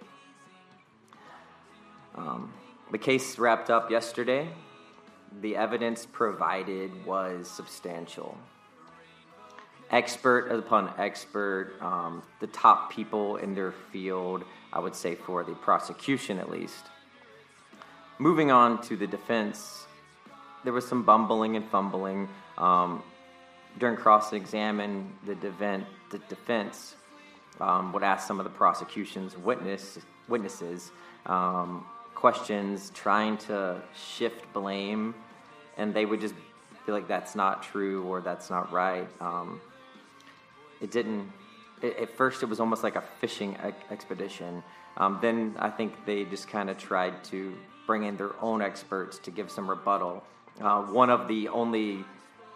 Um, 2.18 2.54
the 2.92 2.98
case 2.98 3.38
wrapped 3.38 3.70
up 3.70 3.92
yesterday. 3.92 4.50
The 5.42 5.56
evidence 5.56 6.06
provided 6.06 7.06
was 7.06 7.50
substantial 7.50 8.38
expert 9.92 10.48
upon 10.50 10.94
expert, 10.98 11.74
um, 11.82 12.22
the 12.40 12.48
top 12.48 12.92
people 12.92 13.38
in 13.38 13.56
their 13.56 13.72
field, 13.92 14.44
I 14.74 14.80
would 14.80 14.96
say 14.96 15.16
for 15.16 15.44
the 15.44 15.54
prosecution 15.54 16.40
at 16.40 16.50
least. 16.50 16.86
Moving 18.20 18.52
on 18.52 18.82
to 18.84 18.98
the 18.98 19.08
defense, 19.08 19.86
there 20.64 20.74
was 20.74 20.88
some 20.88 21.04
bumbling 21.04 21.56
and 21.56 21.66
fumbling. 21.70 22.28
Um, 22.58 23.04
during 23.78 23.96
cross 23.96 24.34
examine, 24.34 25.14
the, 25.26 25.36
the 25.36 26.18
defense 26.28 26.96
um, 27.62 27.94
would 27.94 28.04
ask 28.04 28.28
some 28.28 28.40
of 28.40 28.44
the 28.44 28.50
prosecution's 28.50 29.38
witness, 29.38 30.00
witnesses 30.28 30.92
um, 31.28 31.86
questions 32.18 32.92
trying 32.96 33.38
to 33.38 33.80
shift 33.96 34.52
blame, 34.52 35.14
and 35.78 35.94
they 35.94 36.04
would 36.04 36.20
just 36.20 36.34
be 36.88 36.92
like, 36.92 37.08
that's 37.08 37.36
not 37.36 37.62
true 37.62 38.04
or 38.06 38.22
that's 38.22 38.50
not 38.50 38.72
right. 38.72 39.08
Um, 39.22 39.62
it 40.82 40.90
didn't. 40.90 41.32
It, 41.84 41.96
at 41.98 42.10
first, 42.18 42.42
it 42.42 42.48
was 42.48 42.60
almost 42.60 42.82
like 42.84 42.96
a 42.96 43.04
fishing 43.22 43.56
expedition. 43.92 44.64
Um, 44.98 45.20
then 45.22 45.56
I 45.60 45.70
think 45.70 45.94
they 46.08 46.26
just 46.26 46.48
kind 46.48 46.72
of 46.72 46.80
tried 46.80 47.24
to 47.26 47.56
bring 47.86 48.04
in 48.04 48.18
their 48.18 48.34
own 48.42 48.64
experts 48.64 49.20
to 49.20 49.30
give 49.30 49.52
some 49.52 49.70
rebuttal. 49.70 50.24
Uh, 50.60 50.82
one 50.82 51.12
of 51.12 51.28
the 51.28 51.50
only 51.50 52.04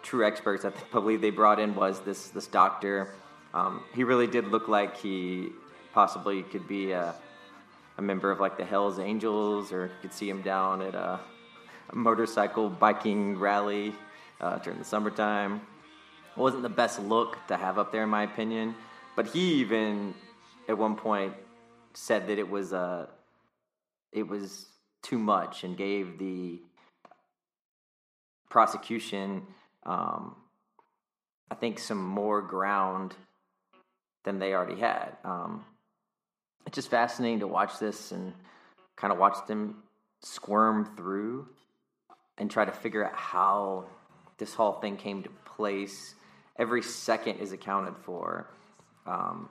true 0.02 0.26
experts 0.26 0.64
that 0.64 0.74
I 0.90 0.92
believe 0.92 1.20
they 1.20 1.30
brought 1.30 1.60
in 1.60 1.76
was 1.76 2.00
this 2.00 2.30
this 2.30 2.48
doctor. 2.48 3.14
Um, 3.54 3.84
he 3.94 4.02
really 4.02 4.26
did 4.26 4.48
look 4.48 4.66
like 4.66 4.96
he 4.96 5.50
possibly 5.94 6.42
could 6.42 6.66
be 6.66 6.90
a, 6.90 7.14
a, 7.98 8.02
member 8.02 8.30
of 8.30 8.40
like 8.40 8.56
the 8.56 8.64
Hell's 8.64 8.98
Angels, 8.98 9.72
or 9.72 9.86
you 9.86 9.92
could 10.00 10.12
see 10.12 10.28
him 10.28 10.42
down 10.42 10.82
at 10.82 10.94
a, 10.94 11.20
a 11.90 11.94
motorcycle 11.94 12.68
biking 12.68 13.38
rally 13.38 13.94
uh, 14.40 14.58
during 14.58 14.78
the 14.78 14.84
summertime. 14.84 15.60
It 16.36 16.40
wasn't 16.40 16.62
the 16.62 16.68
best 16.68 17.00
look 17.00 17.38
to 17.48 17.56
have 17.56 17.78
up 17.78 17.92
there, 17.92 18.02
in 18.04 18.08
my 18.08 18.22
opinion. 18.22 18.74
But 19.14 19.26
he 19.26 19.54
even, 19.54 20.14
at 20.68 20.76
one 20.76 20.96
point, 20.96 21.34
said 21.94 22.26
that 22.28 22.38
it 22.38 22.48
was 22.48 22.72
uh, 22.72 23.06
it 24.12 24.26
was 24.26 24.66
too 25.02 25.18
much 25.18 25.64
and 25.64 25.76
gave 25.76 26.18
the 26.18 26.60
prosecution, 28.48 29.42
um, 29.84 30.36
I 31.50 31.54
think, 31.54 31.78
some 31.78 32.02
more 32.02 32.40
ground 32.40 33.14
than 34.24 34.38
they 34.38 34.54
already 34.54 34.80
had. 34.80 35.16
Um, 35.24 35.64
it's 36.66 36.76
just 36.76 36.90
fascinating 36.90 37.40
to 37.40 37.46
watch 37.46 37.78
this 37.78 38.12
and 38.12 38.32
kind 38.96 39.12
of 39.12 39.18
watch 39.18 39.46
them 39.46 39.82
squirm 40.20 40.94
through 40.96 41.48
and 42.38 42.50
try 42.50 42.64
to 42.64 42.72
figure 42.72 43.04
out 43.04 43.14
how 43.14 43.84
this 44.38 44.54
whole 44.54 44.72
thing 44.74 44.96
came 44.96 45.22
to 45.22 45.30
place 45.44 46.14
every 46.58 46.82
second 46.82 47.38
is 47.38 47.52
accounted 47.52 47.94
for. 48.04 48.48
Um, 49.06 49.48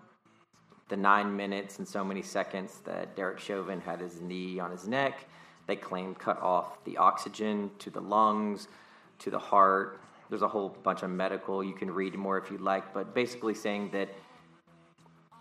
the 0.90 0.98
nine 0.98 1.36
minutes 1.36 1.80
and 1.80 1.88
so 1.88 2.04
many 2.04 2.22
seconds 2.22 2.80
that 2.86 3.16
Derek 3.16 3.40
Chauvin 3.40 3.80
had 3.80 4.02
his 4.02 4.20
knee 4.22 4.60
on 4.60 4.72
his 4.72 4.88
neck, 4.88 5.26
they 5.68 5.76
claim 5.76 6.14
cut 6.16 6.42
off 6.42 6.84
the 6.84 6.98
oxygen 6.98 7.72
to 7.80 7.90
the 7.90 8.02
lungs, 8.02 8.68
to 9.20 9.30
the 9.30 9.40
heart. 9.40 10.02
There's 10.30 10.42
a 10.42 10.48
whole 10.48 10.70
bunch 10.84 11.04
of 11.04 11.10
medical. 11.10 11.64
You 11.64 11.74
can 11.74 11.92
read 11.92 12.16
more 12.16 12.38
if 12.38 12.52
you'd 12.52 12.62
like, 12.62 12.94
but 12.94 13.16
basically 13.16 13.54
saying 13.54 13.92
that 13.92 14.10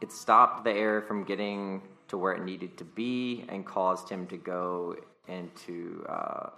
it 0.01 0.13
stopped 0.13 0.65
the 0.65 0.73
air 0.73 1.03
from 1.03 1.25
getting 1.25 1.83
to 2.09 2.19
where 2.19 2.33
it 2.33 2.45
needed 2.45 2.77
to 2.79 2.85
be 2.85 3.45
and 3.49 3.65
caused 3.65 4.09
him 4.09 4.27
to 4.29 4.37
go 4.37 4.97
into 5.29 6.05
uh, 6.09 6.51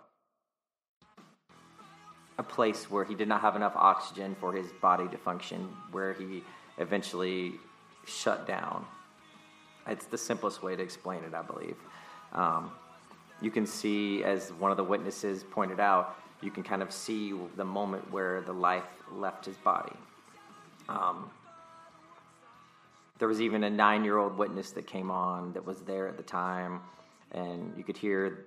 a 2.39 2.43
place 2.43 2.91
where 2.91 3.05
he 3.05 3.15
did 3.15 3.29
not 3.29 3.41
have 3.41 3.57
enough 3.57 3.75
oxygen 3.77 4.35
for 4.41 4.53
his 4.53 4.67
body 4.81 5.07
to 5.09 5.19
function, 5.19 5.69
where 5.91 6.15
he 6.15 6.43
eventually 6.79 7.55
shut 8.07 8.47
down. 8.47 8.85
It's 9.87 10.07
the 10.07 10.19
simplest 10.19 10.63
way 10.63 10.75
to 10.77 10.83
explain 10.83 11.23
it, 11.25 11.35
I 11.35 11.43
believe. 11.43 11.77
Um, 12.33 12.71
you 13.41 13.51
can 13.51 13.67
see, 13.67 14.25
as 14.25 14.51
one 14.53 14.71
of 14.71 14.77
the 14.77 14.85
witnesses 14.85 15.45
pointed 15.51 15.81
out, 15.81 16.17
you 16.41 16.51
can 16.51 16.63
kind 16.63 16.83
of 16.83 16.93
see 16.93 17.35
the 17.57 17.65
moment 17.65 18.11
where 18.11 18.41
the 18.41 18.53
life 18.53 18.85
left 19.13 19.45
his 19.45 19.57
body. 19.57 19.93
Um, 20.89 21.31
there 23.23 23.29
was 23.29 23.41
even 23.41 23.63
a 23.63 23.71
nine 23.71 24.03
year 24.03 24.19
old 24.19 24.37
witness 24.37 24.73
that 24.73 24.85
came 24.85 25.09
on 25.09 25.53
that 25.53 25.65
was 25.65 25.81
there 25.83 26.09
at 26.09 26.17
the 26.17 26.25
time, 26.25 26.81
and 27.31 27.73
you 27.77 27.85
could 27.85 27.97
hear 27.97 28.47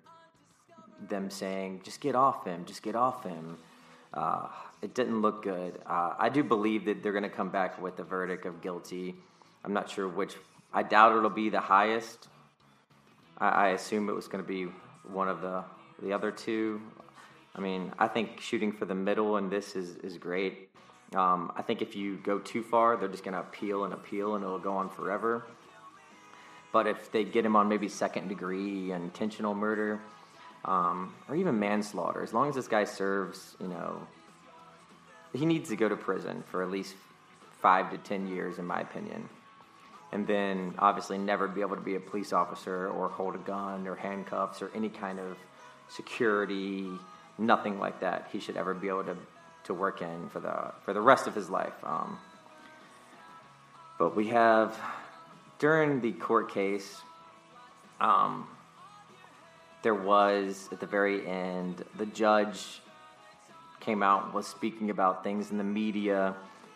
them 1.07 1.29
saying, 1.29 1.79
Just 1.85 2.01
get 2.01 2.13
off 2.13 2.43
him, 2.45 2.65
just 2.65 2.83
get 2.83 2.93
off 2.93 3.23
him. 3.23 3.57
Uh, 4.13 4.49
it 4.81 4.93
didn't 4.93 5.21
look 5.21 5.43
good. 5.43 5.79
Uh, 5.85 6.15
I 6.19 6.27
do 6.27 6.43
believe 6.43 6.83
that 6.87 7.01
they're 7.01 7.13
going 7.13 7.23
to 7.23 7.29
come 7.29 7.47
back 7.47 7.81
with 7.81 7.97
a 7.99 8.03
verdict 8.03 8.45
of 8.45 8.61
guilty. 8.61 9.15
I'm 9.63 9.71
not 9.71 9.89
sure 9.89 10.09
which. 10.09 10.33
I 10.73 10.83
doubt 10.83 11.15
it'll 11.15 11.29
be 11.29 11.47
the 11.47 11.61
highest. 11.61 12.27
I, 13.37 13.47
I 13.47 13.67
assume 13.69 14.09
it 14.09 14.13
was 14.13 14.27
going 14.27 14.43
to 14.43 14.47
be 14.47 14.65
one 15.09 15.29
of 15.29 15.39
the 15.39 15.63
the 16.03 16.11
other 16.11 16.31
two. 16.31 16.81
I 17.55 17.61
mean, 17.61 17.93
I 17.97 18.09
think 18.09 18.41
shooting 18.41 18.73
for 18.73 18.83
the 18.83 18.93
middle 18.93 19.37
in 19.37 19.49
this 19.49 19.77
is 19.77 19.95
is 20.03 20.17
great. 20.17 20.67
Um, 21.15 21.51
I 21.55 21.61
think 21.61 21.81
if 21.81 21.95
you 21.95 22.17
go 22.17 22.39
too 22.39 22.61
far, 22.61 22.97
they're 22.97 23.07
just 23.07 23.23
going 23.23 23.33
to 23.33 23.39
appeal 23.39 23.85
and 23.85 23.93
appeal, 23.93 24.35
and 24.35 24.43
it'll 24.43 24.59
go 24.59 24.73
on 24.73 24.89
forever. 24.89 25.45
But 26.71 26.87
if 26.87 27.11
they 27.11 27.23
get 27.23 27.45
him 27.45 27.55
on 27.55 27.69
maybe 27.69 27.87
second 27.87 28.27
degree 28.27 28.91
intentional 28.91 29.53
murder, 29.53 30.01
um, 30.65 31.13
or 31.29 31.35
even 31.35 31.59
manslaughter. 31.59 32.21
As 32.21 32.33
long 32.33 32.49
as 32.49 32.55
this 32.55 32.67
guy 32.67 32.83
serves, 32.83 33.55
you 33.59 33.67
know, 33.67 34.05
he 35.33 35.45
needs 35.45 35.69
to 35.69 35.75
go 35.75 35.87
to 35.87 35.95
prison 35.95 36.43
for 36.49 36.63
at 36.63 36.71
least 36.71 36.95
five 37.61 37.91
to 37.91 37.97
ten 37.99 38.27
years, 38.27 38.57
in 38.57 38.65
my 38.65 38.81
opinion. 38.81 39.29
And 40.11 40.25
then 40.27 40.75
obviously 40.79 41.17
never 41.17 41.47
be 41.47 41.61
able 41.61 41.75
to 41.75 41.81
be 41.81 41.95
a 41.95 41.99
police 41.99 42.33
officer 42.33 42.87
or 42.89 43.09
hold 43.09 43.35
a 43.35 43.39
gun 43.39 43.87
or 43.87 43.95
handcuffs 43.95 44.61
or 44.61 44.71
any 44.73 44.89
kind 44.89 45.19
of 45.19 45.37
security, 45.89 46.89
nothing 47.37 47.79
like 47.79 47.99
that. 47.99 48.29
He 48.31 48.39
should 48.39 48.57
ever 48.57 48.73
be 48.73 48.87
able 48.87 49.03
to, 49.05 49.17
to 49.65 49.73
work 49.73 50.01
in 50.01 50.29
for 50.29 50.39
the 50.39 50.71
for 50.83 50.93
the 50.93 51.01
rest 51.01 51.27
of 51.27 51.35
his 51.35 51.49
life. 51.49 51.73
Um, 51.83 52.17
but 53.97 54.15
we 54.15 54.27
have 54.27 54.79
during 55.59 56.01
the 56.01 56.11
court 56.13 56.51
case, 56.51 57.01
um, 58.01 58.47
there 59.83 59.95
was 59.95 60.69
at 60.71 60.79
the 60.79 60.85
very 60.85 61.25
end 61.27 61.83
the 61.97 62.05
judge 62.05 62.81
came 63.79 64.01
out 64.01 64.33
was 64.33 64.47
speaking 64.47 64.89
about 64.89 65.23
things 65.23 65.51
in 65.51 65.57
the 65.57 65.63
media. 65.63 66.35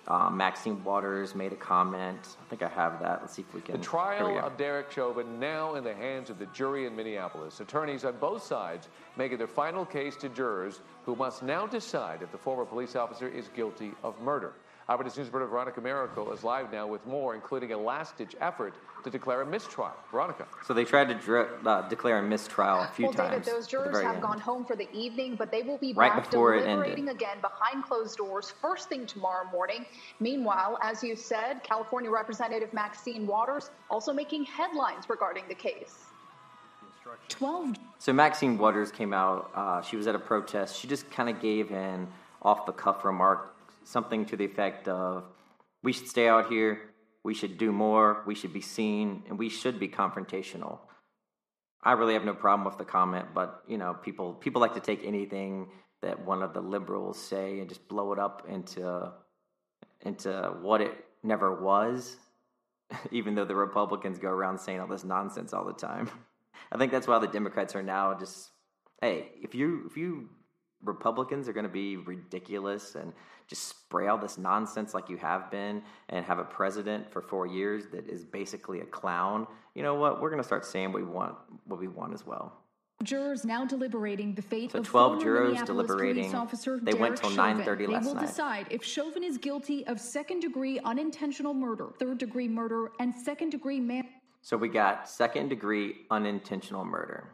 Uh, 0.10 0.28
Maxine 0.28 0.84
Waters 0.84 1.36
made 1.36 1.54
a 1.54 1.56
comment. 1.56 2.38
I 2.42 2.50
think 2.50 2.64
I 2.64 2.68
have 2.70 3.00
that. 3.00 3.22
Let's 3.22 3.34
see 3.34 3.44
if 3.44 3.54
we 3.54 3.62
can. 3.62 3.76
The 3.78 3.82
trial 3.82 4.40
of 4.40 4.58
Derek 4.58 4.92
Chauvin 4.92 5.40
now 5.40 5.76
in 5.76 5.84
the 5.84 5.94
hands 5.94 6.32
of 6.32 6.40
the 6.40 6.48
jury 6.48 6.88
in 6.88 6.96
Minneapolis. 6.96 7.60
Attorneys 7.60 8.04
on 8.06 8.18
both 8.18 8.44
sides 8.44 8.90
making 9.18 9.38
their 9.38 9.48
final 9.48 9.86
case 9.86 10.16
to 10.18 10.30
jurors 10.30 10.82
who 11.06 11.16
must 11.16 11.44
now 11.44 11.68
decide 11.68 12.24
if 12.24 12.32
the 12.32 12.40
former 12.40 12.66
police 12.66 12.96
officer 12.96 13.28
is 13.28 13.50
guilty 13.50 13.92
of 14.04 14.20
murder. 14.20 14.54
Eyewitness 14.90 15.18
News 15.18 15.28
reporter 15.28 15.46
Veronica 15.46 15.80
Miracle 15.82 16.34
is 16.34 16.44
live 16.44 16.72
now 16.72 16.88
with 16.88 17.06
more, 17.06 17.36
including 17.36 17.74
a 17.74 17.78
last-ditch 17.78 18.36
effort 18.42 18.74
to 19.04 19.12
declare 19.12 19.44
a 19.44 19.46
mistrial. 19.46 19.92
Veronica. 20.10 20.48
So 20.66 20.74
they 20.74 20.84
tried 20.84 21.10
to 21.10 21.14
dr- 21.14 21.68
uh, 21.68 21.88
declare 21.88 22.18
a 22.18 22.24
mistrial 22.24 22.80
a 22.80 22.88
few 22.88 23.06
well, 23.06 23.14
times. 23.14 23.46
David, 23.46 23.60
those 23.60 23.68
jurors 23.68 24.02
have 24.02 24.16
end. 24.16 24.24
gone 24.24 24.40
home 24.40 24.66
for 24.66 24.76
the 24.76 24.92
evening, 24.92 25.36
but 25.36 25.52
they 25.52 25.62
will 25.62 25.78
be 25.78 25.94
right 25.94 26.12
back 26.12 26.32
deliberating 26.32 27.10
again 27.10 27.38
behind 27.40 27.84
closed 27.84 28.18
doors 28.18 28.52
first 28.60 28.90
thing 28.90 29.06
tomorrow 29.06 29.48
morning. 29.52 29.86
Meanwhile, 30.20 30.80
as 30.82 31.04
you 31.04 31.16
said, 31.16 31.62
California 31.62 32.10
Representative 32.10 32.74
Maxine 32.74 33.28
Waters 33.28 33.70
also 33.92 34.12
making 34.12 34.46
headlines 34.46 35.08
regarding 35.08 35.44
the 35.48 35.56
case. 35.56 36.06
12 37.28 37.76
So 38.00 38.12
Maxine 38.12 38.58
Waters 38.58 38.92
came 38.92 39.14
out. 39.14 39.52
Uh, 39.54 39.84
she 39.84 39.98
was 39.98 40.08
at 40.08 40.16
a 40.16 40.20
protest. 40.20 40.80
She 40.80 40.88
just 40.88 41.10
kind 41.12 41.30
of 41.30 41.40
gave 41.40 41.72
an 41.72 42.08
off 42.42 42.66
the 42.66 42.72
cuff 42.72 43.06
remark, 43.06 43.54
something 43.90 44.26
to 44.26 44.38
the 44.38 44.46
effect 44.46 44.88
of, 44.88 45.26
"We 45.84 45.92
should 45.94 46.08
stay 46.08 46.28
out 46.28 46.50
here. 46.50 46.94
We 47.24 47.34
should 47.34 47.58
do 47.58 47.72
more. 47.72 48.24
We 48.26 48.36
should 48.36 48.54
be 48.54 48.62
seen, 48.62 49.24
and 49.28 49.38
we 49.38 49.50
should 49.50 49.80
be 49.80 49.90
confrontational." 49.90 50.80
I 51.82 51.94
really 51.94 52.14
have 52.14 52.26
no 52.26 52.34
problem 52.34 52.66
with 52.66 52.78
the 52.78 52.86
comment, 52.86 53.28
but 53.34 53.64
you 53.68 53.78
know, 53.78 53.94
people 53.94 54.34
people 54.34 54.62
like 54.62 54.74
to 54.74 54.82
take 54.82 55.04
anything 55.04 55.70
that 56.02 56.26
one 56.26 56.42
of 56.42 56.54
the 56.54 56.62
liberals 56.62 57.18
say 57.18 57.60
and 57.60 57.70
just 57.70 57.88
blow 57.88 58.14
it 58.14 58.20
up 58.20 58.46
into 58.50 59.12
into 60.02 60.32
what 60.62 60.82
it 60.82 60.94
never 61.24 61.62
was, 61.62 62.18
even 63.12 63.36
though 63.36 63.46
the 63.46 63.56
Republicans 63.56 64.20
go 64.20 64.30
around 64.30 64.60
saying 64.60 64.80
all 64.80 64.88
this 64.88 65.04
nonsense 65.04 65.54
all 65.54 65.66
the 65.66 65.74
time. 65.74 66.10
I 66.72 66.78
think 66.78 66.92
that's 66.92 67.08
why 67.08 67.20
the 67.20 67.28
Democrats 67.28 67.76
are 67.76 67.84
now 67.84 68.14
just, 68.14 68.52
hey, 69.02 69.32
if 69.42 69.56
you 69.56 69.86
if 69.90 69.98
you 69.98 70.30
Republicans 70.84 71.48
are 71.50 71.54
going 71.54 71.66
to 71.66 71.70
be 71.72 71.98
ridiculous 71.98 72.96
and 72.96 73.12
just 73.48 73.68
spray 73.68 74.08
all 74.08 74.18
this 74.18 74.38
nonsense 74.38 74.94
like 74.94 75.10
you 75.10 75.18
have 75.18 75.50
been 75.52 75.82
and 76.10 76.26
have 76.26 76.40
a 76.40 76.44
president 76.44 77.12
for 77.12 77.22
four 77.22 77.48
years 77.48 77.88
that 77.92 78.08
is 78.08 78.24
basically 78.24 78.80
a 78.82 78.86
clown, 78.86 79.46
you 79.76 79.84
know 79.84 79.96
what? 79.96 80.22
We're 80.22 80.30
going 80.30 80.42
to 80.42 80.48
start 80.48 80.66
saying 80.66 80.92
what 80.94 81.02
we 81.02 81.08
want, 81.08 81.36
what 81.66 81.80
we 81.80 81.88
want 81.88 82.14
as 82.14 82.26
well. 82.26 82.54
Jurors 83.02 83.46
now 83.46 83.64
deliberating 83.66 84.36
the 84.36 84.42
fate 84.42 84.72
So 84.74 84.80
of 84.80 84.88
12 84.88 85.12
former 85.12 85.24
jurors 85.24 85.62
deliberating. 85.64 86.24
police 86.24 86.36
officer 86.36 86.80
They 86.82 86.94
went 86.94 87.16
Derek 87.16 87.22
till 87.22 87.30
Chauvin. 87.32 87.66
9:30 87.66 87.78
They 87.78 87.88
last 87.88 88.06
will 88.06 88.16
night. 88.16 88.26
decide 88.28 88.68
if 88.70 88.84
Chauvin 88.84 89.24
is 89.24 89.38
guilty 89.38 89.88
of 89.88 90.02
second-degree 90.02 90.80
unintentional 90.80 91.54
murder, 91.54 91.94
third-degree 91.98 92.50
murder, 92.50 92.92
and 93.00 93.16
second-degree 93.16 93.80
man. 93.80 94.08
So 94.42 94.58
we 94.58 94.68
got 94.68 95.08
second 95.10 95.48
degree 95.48 96.06
unintentional 96.12 96.84
murder, 96.84 97.30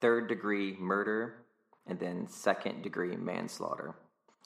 third 0.00 0.28
degree 0.28 0.76
murder, 0.78 1.45
and 1.86 1.98
then 1.98 2.26
second 2.28 2.82
degree 2.82 3.16
manslaughter. 3.16 3.94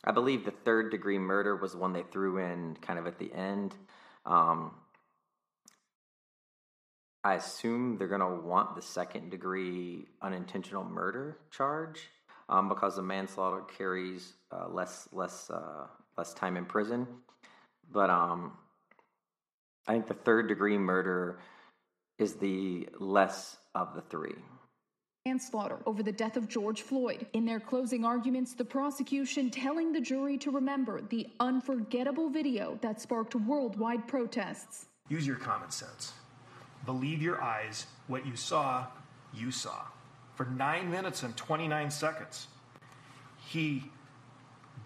I 0.04 0.12
believe 0.12 0.44
the 0.44 0.50
third 0.50 0.90
degree 0.90 1.18
murder 1.18 1.56
was 1.56 1.76
one 1.76 1.92
they 1.92 2.04
threw 2.10 2.38
in 2.38 2.76
kind 2.80 2.98
of 2.98 3.06
at 3.06 3.18
the 3.18 3.32
end. 3.32 3.74
Um, 4.24 4.72
I 7.22 7.34
assume 7.34 7.98
they're 7.98 8.08
going 8.08 8.20
to 8.20 8.46
want 8.46 8.76
the 8.76 8.82
second 8.82 9.30
degree 9.30 10.06
unintentional 10.22 10.84
murder 10.84 11.36
charge 11.50 12.08
um, 12.48 12.68
because 12.68 12.96
the 12.96 13.02
manslaughter 13.02 13.62
carries 13.76 14.32
uh, 14.50 14.68
less 14.68 15.08
less 15.12 15.50
uh, 15.50 15.86
less 16.16 16.32
time 16.32 16.56
in 16.56 16.64
prison. 16.64 17.06
But 17.92 18.08
um, 18.08 18.52
I 19.86 19.92
think 19.92 20.08
the 20.08 20.14
third 20.14 20.48
degree 20.48 20.78
murder 20.78 21.40
is 22.18 22.34
the 22.34 22.88
less 22.98 23.56
of 23.74 23.94
the 23.94 24.02
three. 24.02 24.34
Manslaughter 25.26 25.76
over 25.84 26.02
the 26.02 26.12
death 26.12 26.38
of 26.38 26.48
George 26.48 26.80
Floyd. 26.80 27.26
In 27.34 27.44
their 27.44 27.60
closing 27.60 28.06
arguments, 28.06 28.54
the 28.54 28.64
prosecution 28.64 29.50
telling 29.50 29.92
the 29.92 30.00
jury 30.00 30.38
to 30.38 30.50
remember 30.50 31.02
the 31.02 31.26
unforgettable 31.40 32.30
video 32.30 32.78
that 32.80 33.02
sparked 33.02 33.34
worldwide 33.34 34.08
protests. 34.08 34.86
Use 35.10 35.26
your 35.26 35.36
common 35.36 35.70
sense. 35.70 36.14
Believe 36.86 37.20
your 37.20 37.42
eyes. 37.42 37.84
What 38.06 38.26
you 38.26 38.34
saw, 38.34 38.86
you 39.34 39.50
saw. 39.50 39.82
For 40.36 40.46
nine 40.46 40.90
minutes 40.90 41.22
and 41.22 41.36
29 41.36 41.90
seconds, 41.90 42.46
he 43.46 43.90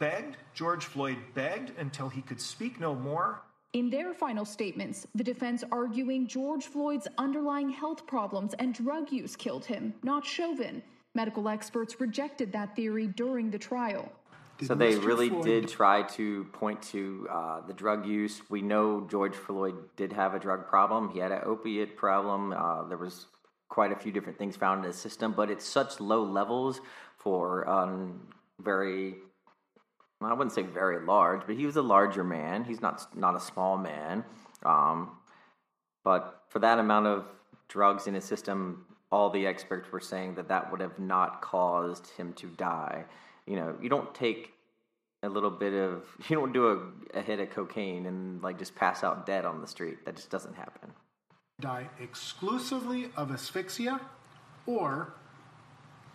begged, 0.01 0.37
George 0.53 0.85
Floyd 0.85 1.19
begged 1.35 1.79
until 1.79 2.09
he 2.09 2.23
could 2.23 2.41
speak 2.41 2.81
no 2.81 2.97
more. 2.97 3.41
In 3.75 3.91
their 3.91 4.15
final 4.15 4.45
statements, 4.45 5.05
the 5.17 5.25
defense 5.25 5.65
arguing 5.73 6.29
George 6.29 6.67
Floyd's 6.67 7.09
underlying 7.19 7.69
health 7.69 8.07
problems 8.07 8.55
and 8.61 8.73
drug 8.73 9.11
use 9.11 9.35
killed 9.35 9.65
him, 9.65 9.93
not 10.05 10.25
Chauvin. 10.25 10.81
Medical 11.17 11.49
experts 11.49 12.01
rejected 12.01 12.53
that 12.53 12.77
theory 12.77 13.09
during 13.09 13.51
the 13.51 13.59
trial. 13.59 14.13
So 14.63 14.77
they 14.77 14.95
really 14.95 15.29
did 15.29 15.67
try 15.67 16.03
to 16.11 16.45
point 16.53 16.83
to 16.93 17.27
uh, 17.29 17.67
the 17.67 17.73
drug 17.73 18.07
use. 18.07 18.43
We 18.49 18.63
know 18.63 19.09
George 19.11 19.35
Floyd 19.35 19.75
did 19.97 20.13
have 20.13 20.35
a 20.35 20.39
drug 20.39 20.69
problem. 20.69 21.11
He 21.11 21.19
had 21.19 21.33
an 21.33 21.41
opiate 21.45 21.97
problem. 21.97 22.53
Uh, 22.53 22.85
there 22.85 22.97
was 22.97 23.27
quite 23.69 23.91
a 23.91 23.97
few 23.97 24.13
different 24.13 24.39
things 24.39 24.55
found 24.55 24.85
in 24.85 24.87
his 24.87 24.97
system, 24.97 25.33
but 25.33 25.51
it's 25.51 25.65
such 25.65 25.99
low 25.99 26.23
levels 26.23 26.81
for 27.19 27.69
um, 27.69 28.29
very. 28.61 29.17
I 30.25 30.33
wouldn't 30.33 30.53
say 30.53 30.63
very 30.63 31.05
large, 31.05 31.43
but 31.47 31.57
he 31.57 31.67
was 31.67 31.77
a 31.77 31.83
larger 31.83 32.25
man. 32.25 32.65
He's 32.65 32.81
not 32.81 33.17
not 33.17 33.37
a 33.37 33.41
small 33.41 33.77
man. 33.77 34.25
Um, 34.65 35.11
but 36.05 36.43
for 36.49 36.59
that 36.61 36.79
amount 36.79 37.07
of 37.07 37.25
drugs 37.69 38.07
in 38.07 38.15
his 38.15 38.25
system, 38.25 38.85
all 39.11 39.31
the 39.31 39.47
experts 39.47 39.91
were 39.91 40.01
saying 40.01 40.35
that 40.35 40.49
that 40.49 40.71
would 40.71 40.81
have 40.81 40.99
not 40.99 41.41
caused 41.41 42.09
him 42.11 42.33
to 42.35 42.47
die. 42.49 43.05
You 43.47 43.57
know, 43.57 43.77
you 43.81 43.89
don't 43.89 44.15
take 44.15 44.53
a 45.23 45.29
little 45.29 45.51
bit 45.51 45.73
of, 45.73 46.05
you 46.29 46.37
don't 46.37 46.53
do 46.53 46.69
a, 47.15 47.19
a 47.19 47.23
hit 47.23 47.41
of 47.41 47.51
cocaine 47.51 48.07
and 48.07 48.43
like 48.43 48.59
just 48.59 48.75
pass 48.75 49.03
out 49.03 49.27
dead 49.27 49.45
on 49.45 49.61
the 49.61 49.67
street. 49.67 50.05
That 50.05 50.17
just 50.17 50.31
doesn't 50.31 50.55
happen. 50.55 50.93
die 51.61 51.89
exclusively 52.01 53.11
of 53.17 53.31
asphyxia, 53.31 54.01
or 54.67 55.15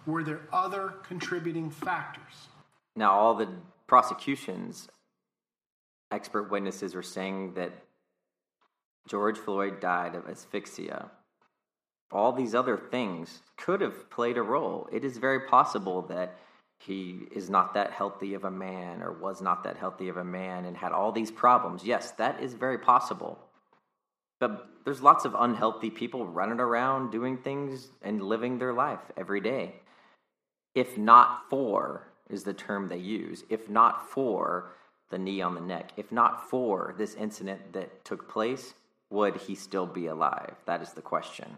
were 0.06 0.24
there 0.24 0.42
other 0.52 0.94
contributing 1.04 1.70
factors? 1.70 2.48
Now, 2.96 3.12
all 3.12 3.36
the 3.36 3.48
prosecution's 3.90 4.88
expert 6.12 6.50
witnesses 6.50 6.96
are 6.96 7.04
saying 7.04 7.56
that 7.56 7.72
George 9.08 9.38
Floyd 9.38 9.80
died 9.80 10.16
of 10.16 10.28
asphyxia. 10.30 11.10
All 12.12 12.32
these 12.32 12.56
other 12.56 12.78
things 12.78 13.42
could 13.58 13.82
have 13.82 14.10
played 14.10 14.38
a 14.38 14.42
role. 14.42 14.88
It 14.92 15.04
is 15.04 15.18
very 15.18 15.42
possible 15.42 16.04
that 16.04 16.38
he 16.80 17.28
is 17.36 17.50
not 17.50 17.74
that 17.74 17.92
healthy 17.92 18.34
of 18.36 18.46
a 18.46 18.52
man 18.52 19.02
or 19.02 19.12
was 19.12 19.42
not 19.42 19.64
that 19.64 19.78
healthy 19.78 20.08
of 20.08 20.18
a 20.18 20.24
man 20.24 20.66
and 20.66 20.78
had 20.78 20.92
all 20.92 21.12
these 21.12 21.32
problems. 21.32 21.84
Yes, 21.84 22.12
that 22.12 22.42
is 22.42 22.54
very 22.54 22.78
possible. 22.78 23.38
But 24.40 24.70
there's 24.86 25.02
lots 25.02 25.26
of 25.26 25.36
unhealthy 25.38 25.90
people 25.90 26.26
running 26.26 26.60
around 26.60 27.12
doing 27.12 27.38
things 27.38 27.90
and 28.02 28.22
living 28.22 28.58
their 28.58 28.74
life 28.74 29.02
every 29.18 29.42
day. 29.42 29.76
If 30.74 30.98
not 30.98 31.50
for 31.50 32.09
is 32.30 32.44
the 32.44 32.54
term 32.54 32.88
they 32.88 32.98
use. 32.98 33.44
If 33.50 33.70
not 33.70 34.10
for 34.10 34.72
the 35.10 35.18
knee 35.18 35.42
on 35.42 35.56
the 35.56 35.62
neck, 35.62 35.92
if 35.98 36.12
not 36.12 36.50
for 36.50 36.94
this 36.98 37.16
incident 37.16 37.74
that 37.74 38.06
took 38.06 38.30
place, 38.30 38.74
would 39.10 39.36
he 39.36 39.56
still 39.56 39.88
be 39.88 40.08
alive? 40.08 40.56
That 40.66 40.82
is 40.82 40.94
the 40.94 41.02
question. 41.02 41.58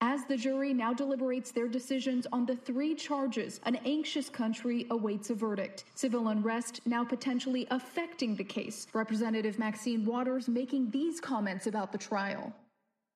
As 0.00 0.26
the 0.26 0.36
jury 0.36 0.74
now 0.74 0.92
deliberates 0.92 1.50
their 1.50 1.66
decisions 1.66 2.26
on 2.30 2.44
the 2.44 2.56
three 2.56 2.94
charges, 2.94 3.60
an 3.64 3.76
anxious 3.86 4.28
country 4.28 4.86
awaits 4.90 5.30
a 5.30 5.34
verdict. 5.34 5.84
Civil 5.94 6.28
unrest 6.28 6.82
now 6.84 7.02
potentially 7.02 7.66
affecting 7.70 8.36
the 8.36 8.44
case. 8.44 8.86
Representative 8.92 9.58
Maxine 9.58 10.04
Waters 10.04 10.46
making 10.46 10.90
these 10.90 11.20
comments 11.20 11.66
about 11.66 11.90
the 11.90 11.96
trial. 11.96 12.52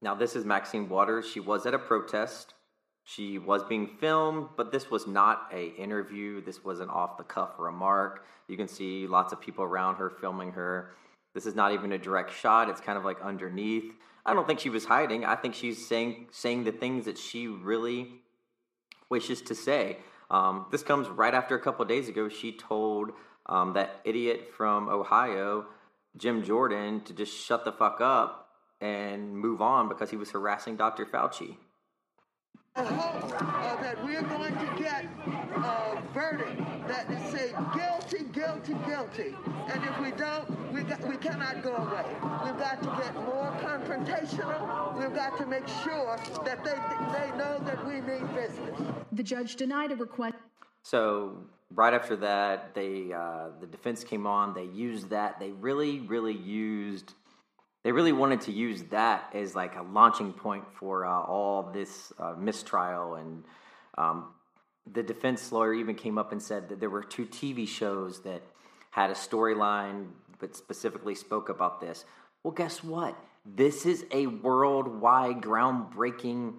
Now, 0.01 0.15
this 0.15 0.35
is 0.35 0.47
Maxine 0.47 0.89
Waters. 0.89 1.29
She 1.29 1.41
was 1.41 1.67
at 1.67 1.75
a 1.75 1.79
protest. 1.79 2.55
She 3.09 3.39
was 3.39 3.65
being 3.65 3.87
filmed, 3.87 4.49
but 4.55 4.71
this 4.71 4.91
was 4.91 5.07
not 5.07 5.49
a 5.51 5.69
interview. 5.77 6.43
This 6.43 6.63
was 6.63 6.81
an 6.81 6.91
off 6.91 7.17
the 7.17 7.25
cuff 7.25 7.53
remark. 7.59 8.27
You 8.49 8.57
can 8.59 8.69
see 8.69 9.07
lots 9.07 9.33
of 9.33 9.41
people 9.41 9.65
around 9.65 9.95
her 9.95 10.11
filming 10.11 10.53
her. 10.53 10.91
This 11.33 11.47
is 11.47 11.55
not 11.55 11.73
even 11.73 11.93
a 11.93 11.99
direct 11.99 12.35
shot. 12.35 12.69
It's 12.69 12.83
kind 12.83 12.99
of 12.99 13.07
like 13.07 13.23
underneath. 13.23 13.95
I 14.27 14.35
don't 14.35 14.47
think 14.47 14.61
she 14.61 14.69
was 14.69 14.85
hiding. 14.85 15.25
I 15.25 15.37
think 15.37 15.55
she's 15.55 15.87
saying 15.87 16.27
saying 16.33 16.65
the 16.65 16.73
things 16.73 17.07
that 17.07 17.17
she 17.17 17.49
really 17.49 18.09
wishes 19.09 19.41
to 19.43 19.55
say. 19.55 19.97
Um, 20.31 20.67
this 20.71 20.83
comes 20.83 21.09
right 21.09 21.33
after 21.33 21.55
a 21.55 21.61
couple 21.61 21.87
days 21.87 22.11
ago. 22.11 22.29
She 22.29 22.53
told 22.53 23.13
um, 23.47 23.73
that 23.73 24.03
idiot 24.05 24.51
from 24.55 24.91
Ohio, 24.91 25.65
Jim 26.19 26.43
Jordan, 26.45 27.01
to 27.05 27.15
just 27.15 27.35
shut 27.35 27.65
the 27.65 27.73
fuck 27.73 28.03
up 28.03 28.51
and 28.83 29.35
move 29.35 29.63
on 29.63 29.89
because 29.89 30.11
he 30.11 30.19
was 30.19 30.31
harassing 30.31 30.77
Dr. 30.77 31.07
Fauci. 31.07 31.57
I 32.79 32.85
hope 32.85 33.43
uh, 33.43 33.83
that 33.83 34.05
we're 34.05 34.23
going 34.23 34.55
to 34.55 34.83
get 34.83 35.05
a 35.27 36.01
verdict 36.15 36.63
that 36.87 37.11
is 37.11 37.33
say 37.33 37.53
guilty, 37.75 38.25
guilty, 38.33 38.75
guilty. 38.87 39.35
And 39.67 39.83
if 39.83 40.01
we 40.01 40.13
don't, 40.13 40.73
we, 40.73 40.83
got, 40.83 41.01
we 41.09 41.17
cannot 41.17 41.65
go 41.65 41.75
away. 41.75 42.05
We've 42.45 42.57
got 42.57 42.81
to 42.85 43.03
get 43.03 43.15
more 43.17 43.53
confrontational. 43.61 44.97
We've 44.97 45.13
got 45.13 45.37
to 45.39 45.47
make 45.47 45.67
sure 45.83 46.17
that 46.45 46.63
they, 46.63 46.77
they 47.19 47.37
know 47.37 47.59
that 47.65 47.85
we 47.85 48.01
mean 48.01 48.25
business. 48.29 48.81
The 49.11 49.25
judge 49.25 49.57
denied 49.57 49.91
a 49.91 49.97
request. 49.97 50.37
So 50.85 51.37
right 51.75 51.93
after 51.93 52.15
that, 52.17 52.75
they 52.75 53.13
uh, 53.13 53.49
the 53.61 53.67
defense 53.67 54.05
came 54.05 54.25
on. 54.25 54.55
They 54.55 54.67
used 54.67 55.11
that. 55.11 55.41
They 55.41 55.51
really, 55.51 55.99
really 56.01 56.37
used. 56.37 57.15
They 57.89 57.93
really 57.93 58.13
wanted 58.13 58.43
to 58.43 58.53
use 58.53 58.83
that 58.91 59.31
as 59.35 59.55
like 59.55 59.77
a 59.77 59.83
launching 59.83 60.35
point 60.35 60.65
for 60.75 61.07
uh, 61.07 61.23
all 61.23 61.71
this 61.73 62.13
uh, 62.19 62.35
mistrial. 62.37 63.15
And 63.15 63.45
um, 63.97 64.27
the 64.93 65.03
defense 65.03 65.51
lawyer 65.53 65.73
even 65.73 65.95
came 65.95 66.19
up 66.19 66.31
and 66.31 66.43
said 66.43 66.69
that 66.69 66.81
there 66.81 66.91
were 66.91 67.03
two 67.03 67.25
TV 67.25 67.67
shows 67.67 68.21
that 68.25 68.43
had 68.91 69.09
a 69.09 69.15
storyline, 69.15 70.09
but 70.39 70.55
specifically 70.55 71.15
spoke 71.15 71.49
about 71.49 71.81
this. 71.81 72.05
Well, 72.43 72.53
guess 72.53 72.85
what? 72.85 73.17
This 73.47 73.87
is 73.87 74.05
a 74.11 74.27
worldwide, 74.27 75.41
groundbreaking 75.41 76.57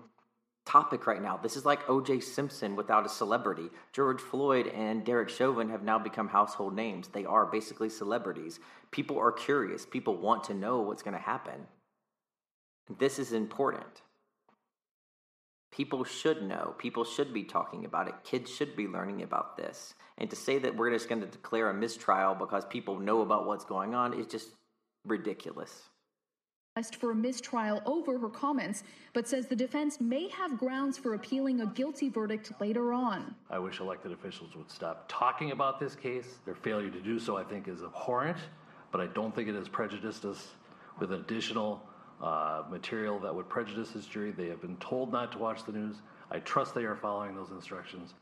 topic 0.69 1.07
right 1.07 1.21
now. 1.21 1.35
This 1.35 1.57
is 1.57 1.65
like 1.65 1.89
O.J. 1.89 2.19
Simpson 2.19 2.75
without 2.75 3.05
a 3.05 3.09
celebrity. 3.09 3.69
George 3.91 4.21
Floyd 4.21 4.67
and 4.67 5.03
Derek 5.03 5.29
Chauvin 5.29 5.69
have 5.69 5.81
now 5.81 5.97
become 5.97 6.27
household 6.27 6.75
names. 6.75 7.07
They 7.07 7.25
are 7.25 7.47
basically 7.47 7.89
celebrities. 7.89 8.59
People 8.91 9.17
are 9.17 9.31
curious. 9.31 9.87
People 9.87 10.15
want 10.15 10.43
to 10.45 10.53
know 10.53 10.81
what's 10.81 11.01
going 11.01 11.15
to 11.15 11.19
happen. 11.19 11.65
This 12.99 13.17
is 13.17 13.33
important. 13.33 14.03
People 15.71 16.03
should 16.03 16.43
know. 16.43 16.75
People 16.77 17.03
should 17.03 17.33
be 17.33 17.43
talking 17.43 17.83
about 17.85 18.07
it. 18.07 18.15
Kids 18.23 18.53
should 18.53 18.75
be 18.75 18.87
learning 18.87 19.23
about 19.23 19.57
this. 19.57 19.95
And 20.19 20.29
to 20.29 20.35
say 20.35 20.59
that 20.59 20.75
we're 20.75 20.91
just 20.91 21.09
going 21.09 21.21
to 21.21 21.27
declare 21.27 21.69
a 21.69 21.73
mistrial 21.73 22.35
because 22.35 22.65
people 22.65 22.99
know 22.99 23.21
about 23.21 23.47
what's 23.47 23.65
going 23.65 23.95
on 23.95 24.19
is 24.19 24.27
just 24.27 24.49
ridiculous 25.05 25.89
for 26.87 27.11
a 27.11 27.15
mistrial 27.15 27.81
over 27.85 28.17
her 28.17 28.29
comments, 28.29 28.83
but 29.13 29.27
says 29.27 29.47
the 29.47 29.55
defense 29.55 29.99
may 29.99 30.29
have 30.29 30.57
grounds 30.57 30.97
for 30.97 31.13
appealing 31.13 31.61
a 31.61 31.65
guilty 31.67 32.09
verdict 32.09 32.51
later 32.59 32.93
on. 32.93 33.35
I 33.49 33.59
wish 33.59 33.79
elected 33.79 34.11
officials 34.11 34.55
would 34.55 34.71
stop 34.71 35.05
talking 35.07 35.51
about 35.51 35.79
this 35.79 35.95
case. 35.95 36.39
Their 36.45 36.55
failure 36.55 36.89
to 36.89 37.01
do 37.01 37.19
so, 37.19 37.37
I 37.37 37.43
think, 37.43 37.67
is 37.67 37.83
abhorrent, 37.83 38.37
but 38.91 39.01
I 39.01 39.07
don't 39.07 39.35
think 39.35 39.49
it 39.49 39.55
has 39.55 39.67
prejudiced 39.67 40.25
us 40.25 40.49
with 40.99 41.11
additional 41.13 41.81
uh, 42.21 42.63
material 42.69 43.19
that 43.19 43.33
would 43.33 43.49
prejudice 43.49 43.91
this 43.91 44.05
jury. 44.05 44.31
They 44.31 44.47
have 44.47 44.61
been 44.61 44.77
told 44.77 45.11
not 45.11 45.31
to 45.33 45.37
watch 45.37 45.65
the 45.65 45.71
news. 45.71 45.97
I 46.31 46.39
trust 46.39 46.75
they 46.75 46.83
are 46.83 46.95
following 46.95 47.35
those 47.35 47.51
instructions. 47.51 48.13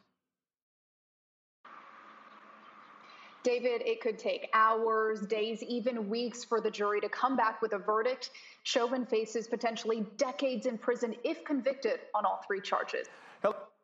David, 3.47 3.81
it 3.85 4.01
could 4.01 4.19
take 4.19 4.49
hours, 4.53 5.21
days, 5.21 5.63
even 5.63 6.09
weeks 6.09 6.43
for 6.43 6.59
the 6.59 6.69
jury 6.69 6.99
to 6.99 7.07
come 7.07 7.37
back 7.37 7.61
with 7.61 7.71
a 7.71 7.77
verdict. 7.77 8.31
Chauvin 8.63 9.05
faces 9.05 9.47
potentially 9.47 10.05
decades 10.17 10.65
in 10.65 10.77
prison 10.77 11.15
if 11.23 11.45
convicted 11.45 12.01
on 12.13 12.25
all 12.25 12.43
three 12.45 12.59
charges. 12.59 13.07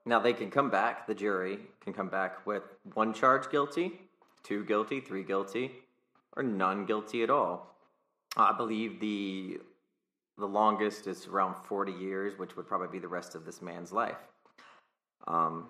Now, 0.06 0.20
they 0.20 0.34
can 0.34 0.52
come 0.52 0.70
back, 0.70 1.08
the 1.08 1.16
jury 1.16 1.60
can 1.80 1.94
come 1.94 2.10
back 2.10 2.46
with 2.46 2.64
one 2.94 3.14
charge 3.14 3.50
guilty, 3.50 4.02
two 4.44 4.66
guilty, 4.66 5.00
three 5.00 5.24
guilty, 5.24 5.72
or 6.36 6.44
none 6.44 6.86
guilty 6.86 7.24
at 7.24 7.30
all. 7.30 7.74
I 8.36 8.52
believe 8.52 9.00
the 9.00 9.62
the 10.38 10.46
longest 10.46 11.08
is 11.08 11.26
around 11.28 11.56
40 11.64 11.94
years, 11.94 12.38
which 12.38 12.58
would 12.58 12.68
probably 12.68 12.90
be 12.90 13.00
the 13.00 13.08
rest 13.08 13.34
of 13.34 13.46
this 13.46 13.62
man's 13.62 13.94
life. 13.94 14.18
Um, 15.26 15.70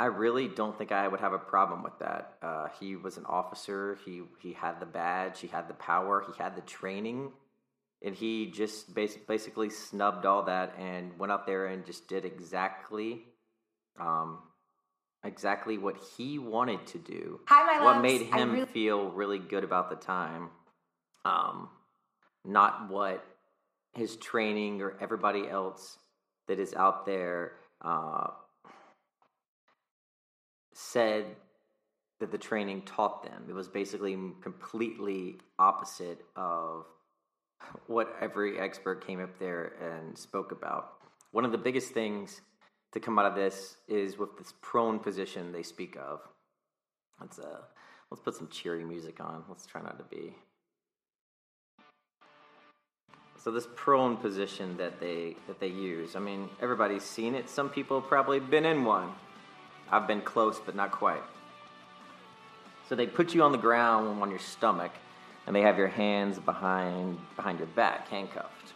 I 0.00 0.06
really 0.06 0.48
don't 0.48 0.76
think 0.78 0.92
I 0.92 1.06
would 1.06 1.20
have 1.20 1.34
a 1.34 1.38
problem 1.38 1.82
with 1.82 1.98
that. 1.98 2.38
Uh, 2.40 2.68
he 2.80 2.96
was 2.96 3.18
an 3.18 3.26
officer. 3.26 3.98
He 4.06 4.22
he 4.40 4.54
had 4.54 4.80
the 4.80 4.86
badge. 4.86 5.40
He 5.40 5.46
had 5.46 5.68
the 5.68 5.74
power. 5.74 6.24
He 6.26 6.42
had 6.42 6.56
the 6.56 6.62
training, 6.62 7.32
and 8.02 8.14
he 8.14 8.50
just 8.50 8.94
bas- 8.94 9.18
basically 9.28 9.68
snubbed 9.68 10.24
all 10.24 10.44
that 10.44 10.74
and 10.78 11.18
went 11.18 11.32
out 11.32 11.44
there 11.46 11.66
and 11.66 11.84
just 11.84 12.08
did 12.08 12.24
exactly, 12.24 13.26
um, 14.00 14.38
exactly 15.22 15.76
what 15.76 15.98
he 16.16 16.38
wanted 16.38 16.86
to 16.86 16.98
do. 16.98 17.40
Hi, 17.48 17.62
my 17.66 17.84
What 17.84 17.96
loves. 17.96 18.02
made 18.02 18.22
him 18.22 18.52
really- 18.52 18.66
feel 18.66 19.10
really 19.10 19.38
good 19.38 19.64
about 19.64 19.90
the 19.90 19.96
time, 19.96 20.48
um, 21.26 21.68
not 22.42 22.88
what 22.88 23.22
his 23.92 24.16
training 24.16 24.80
or 24.80 24.96
everybody 24.98 25.46
else 25.46 25.98
that 26.48 26.58
is 26.58 26.72
out 26.72 27.04
there. 27.04 27.52
Uh, 27.82 28.28
said 30.80 31.26
that 32.20 32.30
the 32.30 32.38
training 32.38 32.82
taught 32.82 33.22
them. 33.22 33.44
It 33.48 33.52
was 33.52 33.68
basically 33.68 34.16
completely 34.40 35.38
opposite 35.58 36.24
of 36.36 36.86
what 37.86 38.14
every 38.20 38.58
expert 38.58 39.06
came 39.06 39.20
up 39.22 39.38
there 39.38 39.72
and 39.80 40.16
spoke 40.16 40.52
about. 40.52 40.92
One 41.32 41.44
of 41.44 41.52
the 41.52 41.58
biggest 41.58 41.92
things 41.92 42.40
to 42.92 43.00
come 43.00 43.18
out 43.18 43.26
of 43.26 43.34
this 43.34 43.76
is 43.88 44.18
with 44.18 44.36
this 44.38 44.52
prone 44.62 44.98
position 44.98 45.52
they 45.52 45.62
speak 45.62 45.96
of. 45.96 46.20
Let's 47.20 47.38
uh 47.38 47.60
let's 48.10 48.22
put 48.22 48.34
some 48.34 48.48
cheery 48.48 48.84
music 48.84 49.20
on. 49.20 49.44
Let's 49.48 49.66
try 49.66 49.82
not 49.82 49.98
to 49.98 50.04
be. 50.04 50.34
So 53.36 53.50
this 53.50 53.68
prone 53.76 54.16
position 54.16 54.76
that 54.78 54.98
they 54.98 55.36
that 55.46 55.60
they 55.60 55.68
use. 55.68 56.16
I 56.16 56.20
mean, 56.20 56.48
everybody's 56.60 57.04
seen 57.04 57.34
it. 57.34 57.48
Some 57.48 57.68
people 57.68 58.00
probably 58.00 58.40
been 58.40 58.64
in 58.64 58.84
one. 58.84 59.12
I've 59.90 60.06
been 60.06 60.22
close, 60.22 60.60
but 60.64 60.74
not 60.74 60.92
quite. 60.92 61.22
So 62.88 62.94
they 62.94 63.06
put 63.06 63.34
you 63.34 63.42
on 63.42 63.52
the 63.52 63.58
ground 63.58 64.22
on 64.22 64.30
your 64.30 64.38
stomach, 64.38 64.92
and 65.46 65.54
they 65.54 65.62
have 65.62 65.78
your 65.78 65.88
hands 65.88 66.38
behind 66.38 67.18
behind 67.36 67.58
your 67.58 67.68
back, 67.68 68.08
handcuffed. 68.08 68.72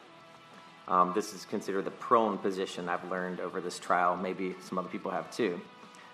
Um, 0.86 1.12
this 1.14 1.32
is 1.32 1.44
considered 1.44 1.84
the 1.84 1.90
prone 1.90 2.38
position. 2.38 2.88
I've 2.88 3.04
learned 3.10 3.40
over 3.40 3.60
this 3.60 3.78
trial. 3.78 4.16
Maybe 4.16 4.54
some 4.60 4.78
other 4.78 4.88
people 4.88 5.10
have 5.10 5.30
too. 5.30 5.60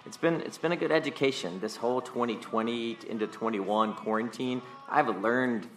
It's 0.07 0.17
been 0.17 0.41
it's 0.43 0.59
been 0.59 0.73
a 0.73 0.77
good 0.77 0.93
education. 0.93 1.61
This 1.61 1.77
whole 1.77 2.01
2020 2.01 2.99
into 3.09 3.27
21 3.27 3.95
quarantine, 3.95 4.63
I've 4.89 5.09
learned 5.21 5.69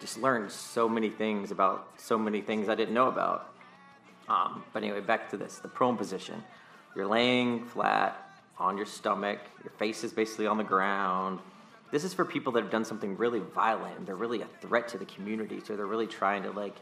just 0.00 0.18
learned 0.18 0.50
so 0.50 0.88
many 0.88 1.10
things 1.10 1.50
about 1.50 1.88
so 1.96 2.18
many 2.18 2.40
things 2.40 2.68
I 2.68 2.74
didn't 2.74 2.94
know 2.94 3.08
about. 3.08 3.48
Um, 4.28 4.64
but 4.72 4.82
anyway, 4.82 5.00
back 5.00 5.30
to 5.30 5.36
this: 5.36 5.58
the 5.58 5.68
prone 5.68 5.96
position. 5.96 6.44
You're 6.94 7.06
laying 7.06 7.64
flat 7.64 8.21
on 8.62 8.76
your 8.76 8.86
stomach. 8.86 9.40
Your 9.64 9.72
face 9.72 10.04
is 10.04 10.12
basically 10.12 10.46
on 10.46 10.56
the 10.56 10.64
ground. 10.64 11.40
This 11.90 12.04
is 12.04 12.14
for 12.14 12.24
people 12.24 12.52
that 12.52 12.62
have 12.62 12.72
done 12.72 12.84
something 12.84 13.16
really 13.16 13.40
violent 13.40 13.98
and 13.98 14.06
they're 14.06 14.16
really 14.16 14.40
a 14.40 14.48
threat 14.60 14.88
to 14.88 14.98
the 14.98 15.04
community. 15.04 15.60
So 15.66 15.76
they're 15.76 15.86
really 15.86 16.06
trying 16.06 16.44
to 16.44 16.50
like 16.52 16.76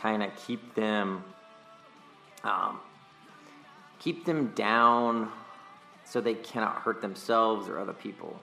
kind 0.00 0.22
of 0.22 0.30
keep 0.46 0.74
them 0.74 1.24
um, 2.44 2.80
keep 3.98 4.24
them 4.24 4.52
down 4.54 5.30
so 6.04 6.20
they 6.20 6.34
cannot 6.34 6.76
hurt 6.76 7.02
themselves 7.02 7.68
or 7.68 7.78
other 7.78 7.92
people. 7.92 8.38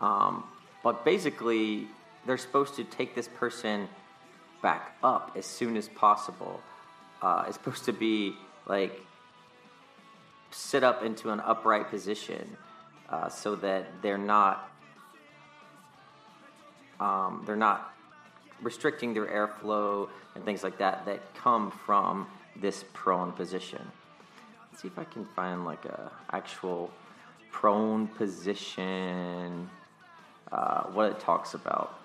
Um, 0.00 0.44
but 0.82 1.04
basically, 1.04 1.88
they're 2.26 2.38
supposed 2.38 2.76
to 2.76 2.84
take 2.84 3.14
this 3.14 3.28
person 3.28 3.88
back 4.62 4.96
up 5.02 5.32
as 5.36 5.44
soon 5.44 5.76
as 5.76 5.88
possible. 5.88 6.60
Uh, 7.20 7.44
it's 7.48 7.56
supposed 7.56 7.84
to 7.86 7.92
be 7.92 8.34
like 8.66 9.00
sit 10.54 10.84
up 10.84 11.02
into 11.02 11.30
an 11.30 11.40
upright 11.40 11.90
position 11.90 12.56
uh, 13.10 13.28
so 13.28 13.56
that 13.56 13.86
they're 14.02 14.16
not 14.16 14.70
um, 17.00 17.42
they're 17.44 17.56
not 17.56 17.92
restricting 18.62 19.12
their 19.14 19.26
airflow 19.26 20.08
and 20.34 20.44
things 20.44 20.62
like 20.62 20.78
that 20.78 21.04
that 21.06 21.34
come 21.34 21.72
from 21.84 22.26
this 22.56 22.84
prone 22.92 23.32
position. 23.32 23.82
Let's 24.70 24.82
see 24.82 24.88
if 24.88 24.98
I 24.98 25.04
can 25.04 25.24
find 25.24 25.64
like 25.64 25.84
a 25.86 26.10
actual 26.30 26.90
prone 27.50 28.06
position. 28.06 29.68
Uh, 30.52 30.84
what 30.84 31.10
it 31.10 31.18
talks 31.18 31.54
about. 31.54 31.98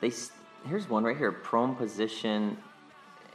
They 0.00 0.10
here's 0.66 0.88
one 0.88 1.04
right 1.04 1.16
here. 1.16 1.30
Prone 1.30 1.76
position 1.76 2.58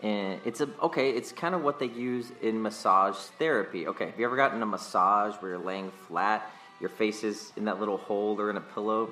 and 0.03 0.41
it's 0.43 0.59
a 0.61 0.69
okay 0.81 1.11
it's 1.11 1.31
kind 1.31 1.55
of 1.55 1.63
what 1.63 1.79
they 1.79 1.87
use 1.87 2.31
in 2.41 2.61
massage 2.61 3.15
therapy. 3.39 3.87
Okay 3.87 4.07
have 4.07 4.19
you 4.19 4.25
ever 4.25 4.35
gotten 4.35 4.61
a 4.61 4.65
massage 4.65 5.33
where 5.35 5.51
you're 5.51 5.65
laying 5.65 5.91
flat 6.07 6.51
your 6.79 6.89
face 6.89 7.23
is 7.23 7.53
in 7.55 7.65
that 7.65 7.79
little 7.79 7.97
hole 7.97 8.39
or 8.39 8.49
in 8.49 8.57
a 8.57 8.61
pillow 8.61 9.09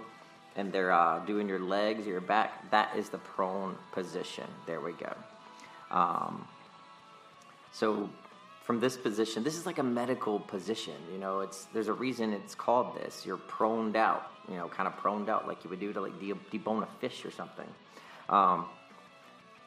and 0.58 0.74
they're 0.74 0.92
uh, 0.92 1.20
doing 1.20 1.48
your 1.48 1.60
legs 1.60 2.06
or 2.06 2.10
your 2.12 2.22
back? 2.22 2.70
That 2.72 2.96
is 2.98 3.08
the 3.08 3.20
prone 3.20 3.78
position. 3.94 4.44
There 4.68 4.82
we 4.82 4.92
go. 4.92 5.16
Um, 5.90 6.46
so 7.72 8.10
from 8.66 8.82
this 8.82 8.98
position 8.98 9.44
this 9.44 9.56
is 9.56 9.66
like 9.66 9.80
a 9.80 9.84
medical 9.84 10.40
position 10.40 10.94
you 11.12 11.18
know 11.18 11.40
it's 11.40 11.66
there's 11.74 11.88
a 11.88 11.94
reason 11.94 12.34
it's 12.34 12.54
called 12.54 12.98
this. 12.98 13.26
You're 13.26 13.38
proned 13.38 13.96
out 13.96 14.30
you 14.50 14.58
know 14.58 14.68
kind 14.68 14.88
of 14.88 14.98
proned 14.98 15.30
out 15.30 15.48
like 15.48 15.64
you 15.64 15.70
would 15.70 15.80
do 15.80 15.94
to 15.94 16.02
like 16.02 16.20
de- 16.20 16.34
debone 16.52 16.84
a 16.84 17.00
fish 17.00 17.24
or 17.24 17.32
something. 17.32 17.68
Um, 18.28 18.66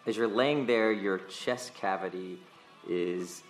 as 0.06 0.16
you're 0.16 0.28
laying 0.28 0.66
there, 0.66 0.92
your 0.92 1.18
chest 1.18 1.74
cavity 1.74 2.38
is 2.88 3.42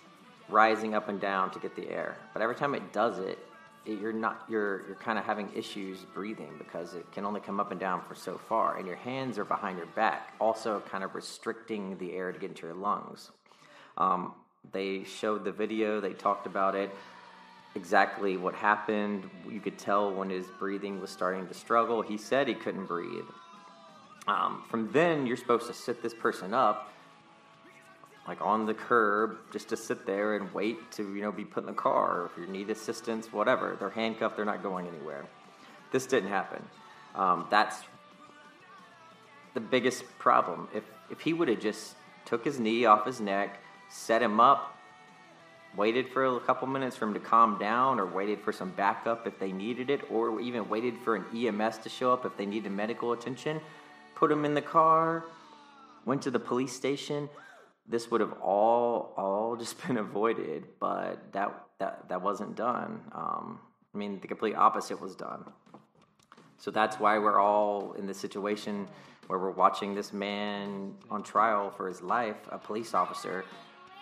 rising 0.49 0.93
up 0.93 1.09
and 1.09 1.19
down 1.19 1.51
to 1.51 1.59
get 1.59 1.75
the 1.75 1.89
air. 1.89 2.15
But 2.33 2.41
every 2.41 2.55
time 2.55 2.75
it 2.75 2.93
does 2.93 3.19
it, 3.19 3.39
it 3.85 3.99
you're 3.99 4.13
not 4.13 4.45
you're 4.49 4.85
you're 4.87 4.95
kind 4.95 5.19
of 5.19 5.25
having 5.25 5.49
issues 5.55 5.99
breathing 6.13 6.53
because 6.57 6.93
it 6.93 7.11
can 7.11 7.25
only 7.25 7.39
come 7.39 7.59
up 7.59 7.71
and 7.71 7.79
down 7.79 8.01
for 8.07 8.15
so 8.15 8.37
far, 8.37 8.77
and 8.77 8.87
your 8.87 8.95
hands 8.95 9.37
are 9.37 9.45
behind 9.45 9.77
your 9.77 9.87
back, 9.87 10.33
also 10.39 10.81
kind 10.89 11.03
of 11.03 11.13
restricting 11.13 11.97
the 11.97 12.13
air 12.13 12.31
to 12.31 12.39
get 12.39 12.49
into 12.49 12.67
your 12.67 12.75
lungs. 12.75 13.31
Um, 13.97 14.33
they 14.71 15.03
showed 15.03 15.43
the 15.43 15.51
video. 15.51 15.99
They 15.99 16.13
talked 16.13 16.47
about 16.47 16.75
it. 16.75 16.89
Exactly 17.75 18.37
what 18.37 18.55
happened. 18.55 19.29
You 19.49 19.59
could 19.59 19.77
tell 19.77 20.11
when 20.11 20.29
his 20.29 20.47
breathing 20.59 21.01
was 21.01 21.09
starting 21.09 21.45
to 21.47 21.53
struggle. 21.53 22.01
He 22.01 22.17
said 22.17 22.47
he 22.47 22.53
couldn't 22.53 22.85
breathe. 22.85 23.25
Um, 24.27 24.63
from 24.69 24.91
then, 24.91 25.27
you're 25.27 25.37
supposed 25.37 25.67
to 25.67 25.73
sit 25.73 26.01
this 26.01 26.13
person 26.13 26.53
up, 26.53 26.91
like 28.27 28.41
on 28.41 28.65
the 28.65 28.73
curb, 28.73 29.37
just 29.51 29.69
to 29.69 29.77
sit 29.77 30.05
there 30.05 30.35
and 30.35 30.51
wait 30.53 30.91
to 30.93 31.15
you 31.15 31.21
know 31.21 31.31
be 31.31 31.45
put 31.45 31.63
in 31.63 31.67
the 31.67 31.73
car. 31.73 32.29
If 32.31 32.39
you 32.39 32.47
need 32.47 32.69
assistance, 32.69 33.31
whatever. 33.31 33.75
They're 33.79 33.89
handcuffed. 33.89 34.35
They're 34.35 34.45
not 34.45 34.63
going 34.63 34.87
anywhere. 34.87 35.25
This 35.91 36.05
didn't 36.07 36.29
happen. 36.29 36.63
Um, 37.13 37.45
that's 37.49 37.83
the 39.53 39.59
biggest 39.59 40.03
problem. 40.17 40.67
If 40.73 40.83
if 41.11 41.21
he 41.21 41.33
would 41.33 41.47
have 41.47 41.59
just 41.59 41.95
took 42.25 42.43
his 42.43 42.59
knee 42.59 42.85
off 42.85 43.05
his 43.05 43.21
neck, 43.21 43.59
set 43.89 44.21
him 44.21 44.39
up, 44.39 44.75
waited 45.75 46.09
for 46.09 46.25
a 46.25 46.39
couple 46.39 46.67
minutes 46.67 46.95
for 46.95 47.05
him 47.05 47.13
to 47.13 47.19
calm 47.19 47.59
down, 47.59 47.99
or 47.99 48.05
waited 48.07 48.41
for 48.41 48.51
some 48.51 48.71
backup 48.71 49.27
if 49.27 49.37
they 49.39 49.51
needed 49.51 49.89
it, 49.91 50.01
or 50.09 50.39
even 50.41 50.67
waited 50.67 50.95
for 51.03 51.15
an 51.15 51.25
EMS 51.35 51.77
to 51.79 51.89
show 51.89 52.11
up 52.11 52.25
if 52.25 52.35
they 52.37 52.45
needed 52.45 52.71
medical 52.71 53.11
attention, 53.11 53.61
put 54.15 54.31
him 54.31 54.45
in 54.45 54.53
the 54.53 54.61
car, 54.61 55.25
went 56.05 56.21
to 56.23 56.31
the 56.31 56.39
police 56.39 56.73
station, 56.73 57.29
this 57.87 58.09
would 58.09 58.21
have 58.21 58.33
all 58.41 59.13
all 59.17 59.55
just 59.59 59.85
been 59.87 59.97
avoided, 59.97 60.65
but 60.79 61.31
that 61.33 61.53
that 61.79 62.09
that 62.09 62.21
wasn't 62.21 62.55
done. 62.55 63.01
Um, 63.11 63.59
I 63.93 63.97
mean, 63.97 64.19
the 64.19 64.27
complete 64.27 64.55
opposite 64.55 64.99
was 64.99 65.15
done. 65.15 65.45
So 66.57 66.71
that's 66.71 66.99
why 66.99 67.17
we're 67.19 67.39
all 67.39 67.93
in 67.93 68.07
this 68.07 68.17
situation 68.17 68.87
where 69.27 69.39
we're 69.39 69.51
watching 69.51 69.95
this 69.95 70.13
man 70.13 70.93
on 71.09 71.23
trial 71.23 71.69
for 71.69 71.87
his 71.87 72.01
life, 72.01 72.37
a 72.49 72.57
police 72.57 72.93
officer, 72.93 73.43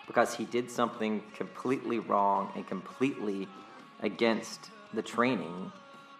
because 0.06 0.34
he 0.34 0.44
did 0.44 0.70
something 0.70 1.22
completely 1.34 1.98
wrong 1.98 2.50
and 2.54 2.66
completely 2.66 3.48
against 4.00 4.70
the 4.92 5.02
training 5.02 5.72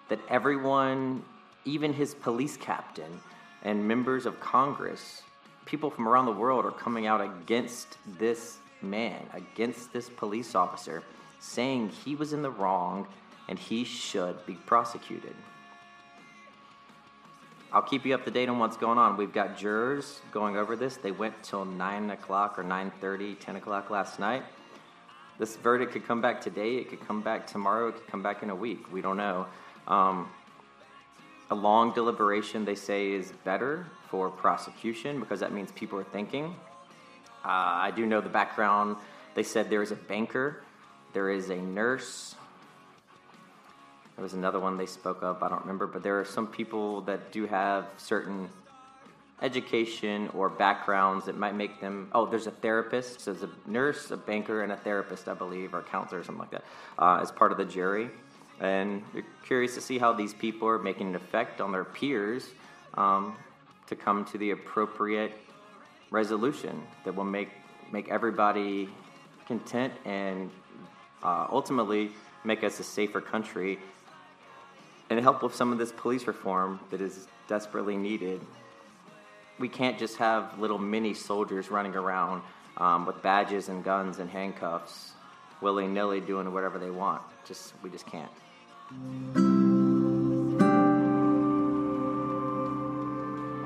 that 0.09 0.19
everyone, 0.29 1.23
even 1.65 1.93
his 1.93 2.15
police 2.15 2.57
captain 2.57 3.21
and 3.65 3.87
members 3.87 4.27
of 4.27 4.39
Congress, 4.41 5.23
people 5.65 5.91
from 5.91 6.07
around 6.07 6.27
the 6.27 6.33
world 6.33 6.65
are 6.65 6.71
coming 6.71 7.07
out 7.07 7.21
against 7.21 7.99
this 8.19 8.59
man, 8.83 9.27
against 9.33 9.93
this 9.93 10.09
police 10.09 10.55
officer, 10.55 11.03
saying 11.41 11.89
he 11.89 12.15
was 12.15 12.33
in 12.33 12.43
the 12.43 12.51
wrong 12.51 13.07
and 13.49 13.59
he 13.59 13.85
should 13.85 14.45
be 14.47 14.55
prosecuted. 14.55 15.35
I'll 17.73 17.83
keep 17.83 18.07
you 18.07 18.15
up 18.15 18.25
to 18.25 18.31
date 18.31 18.49
on 18.49 18.61
what's 18.61 18.77
going 18.77 18.99
on. 18.99 19.17
We've 19.17 19.33
got 19.33 19.59
jurors 19.59 20.21
going 20.31 20.57
over 20.57 20.77
this. 20.77 20.97
They 20.97 21.11
went 21.11 21.43
till 21.43 21.65
9 21.65 22.11
o'clock 22.11 22.57
or 22.59 22.63
9.30, 22.63 23.39
10 23.41 23.57
o'clock 23.57 23.91
last 23.91 24.21
night. 24.21 24.45
This 25.39 25.57
verdict 25.57 25.93
could 25.93 26.07
come 26.07 26.21
back 26.21 26.41
today. 26.41 26.77
It 26.77 26.89
could 26.89 27.05
come 27.05 27.21
back 27.21 27.49
tomorrow. 27.49 27.89
It 27.89 27.97
could 27.97 28.07
come 28.07 28.23
back 28.23 28.45
in 28.45 28.51
a 28.51 28.55
week. 28.55 28.93
We 28.93 29.01
don't 29.01 29.17
know. 29.17 29.47
Um, 29.89 30.31
a 31.55 31.61
long 31.61 31.95
deliberation, 31.95 32.65
they 32.65 32.75
say, 32.75 33.13
is 33.13 33.33
better 33.45 33.87
for 34.09 34.29
prosecution 34.29 35.21
because 35.21 35.39
that 35.41 35.53
means 35.53 35.71
people 35.73 35.99
are 35.99 36.11
thinking. 36.19 36.47
Uh, 37.45 37.89
I 37.89 37.93
do 37.95 38.07
know 38.07 38.21
the 38.21 38.29
background. 38.29 38.97
They 39.37 39.45
said 39.45 39.71
there 39.71 39.83
is 39.83 39.93
a 39.93 39.97
banker, 39.97 40.63
there 41.13 41.31
is 41.31 41.51
a 41.51 41.57
nurse, 41.57 42.35
there 44.17 44.23
was 44.23 44.33
another 44.33 44.59
one 44.59 44.77
they 44.77 44.87
spoke 44.87 45.23
of, 45.23 45.43
I 45.43 45.49
don't 45.49 45.61
remember, 45.61 45.87
but 45.87 46.03
there 46.03 46.19
are 46.21 46.25
some 46.25 46.47
people 46.47 47.03
that 47.03 47.31
do 47.31 47.47
have 47.47 47.87
certain 47.99 48.49
education 49.43 50.29
or 50.35 50.49
backgrounds 50.49 51.27
that 51.27 51.37
might 51.37 51.55
make 51.55 51.81
them. 51.81 52.09
Oh, 52.13 52.27
there's 52.27 52.47
a 52.47 52.53
therapist. 52.53 53.21
So 53.21 53.33
there's 53.33 53.51
a 53.51 53.71
nurse, 53.71 54.11
a 54.11 54.17
banker, 54.17 54.63
and 54.63 54.73
a 54.73 54.77
therapist, 54.77 55.29
I 55.29 55.35
believe, 55.35 55.75
or 55.75 55.81
a 55.81 55.83
counselor 55.83 56.21
or 56.21 56.25
something 56.25 56.41
like 56.41 56.53
that, 56.53 56.65
uh, 56.99 57.19
as 57.23 57.31
part 57.31 57.53
of 57.53 57.59
the 57.59 57.65
jury. 57.65 58.11
And 58.61 59.03
you're 59.13 59.25
curious 59.45 59.75
to 59.75 59.81
see 59.81 59.99
how 59.99 60.13
these 60.13 60.33
people 60.33 60.69
are 60.69 60.79
making 60.79 61.09
an 61.09 61.15
effect 61.17 61.61
on 61.61 61.73
their 61.73 61.85
peers 61.85 62.51
um, 62.95 63.37
to 63.87 63.97
come 63.97 64.25
to 64.27 64.39
the 64.39 64.53
appropriate 64.53 65.33
resolution 66.11 66.81
that 67.05 67.15
will 67.15 67.25
make 67.25 67.51
make 67.93 68.09
everybody 68.09 68.89
content 69.47 69.93
and 70.05 70.51
uh, 71.23 71.47
ultimately 71.51 72.11
make 72.45 72.65
us 72.65 72.81
a 72.81 72.85
safer 72.85 73.21
country 73.21 73.79
and 75.11 75.21
help 75.21 75.43
with 75.43 75.55
some 75.55 75.73
of 75.73 75.79
this 75.79 75.93
police 75.93 76.27
reform 76.27 76.81
that 76.91 77.01
is 77.01 77.29
desperately 77.47 77.97
needed. 77.97 78.41
We 79.59 79.69
can't 79.69 79.99
just 79.99 80.17
have 80.17 80.59
little 80.59 80.79
mini 80.79 81.15
soldiers 81.15 81.71
running 81.71 81.95
around 81.95 82.43
um, 82.77 83.07
with 83.07 83.23
badges 83.23 83.69
and 83.69 83.85
guns 83.85 84.19
and 84.19 84.29
handcuffs, 84.29 85.13
willy 85.61 85.87
nilly 85.87 86.21
doing 86.21 86.53
whatever 86.53 86.79
they 86.79 86.91
want. 86.91 87.23
Just 87.45 87.75
we 87.83 87.91
just 87.91 88.07
can't. 88.07 88.31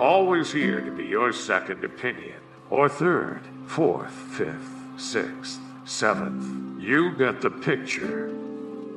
Always 0.01 0.53
here 0.53 0.81
to 0.81 0.91
be 0.93 1.05
your 1.05 1.33
second 1.33 1.83
opinion, 1.83 2.41
or 2.71 2.89
third, 2.89 3.41
fourth, 3.67 4.13
fifth, 4.13 4.71
sixth, 4.97 5.61
seventh. 5.85 6.81
You 6.81 7.13
get 7.17 7.41
the 7.41 7.51
picture. 7.51 8.33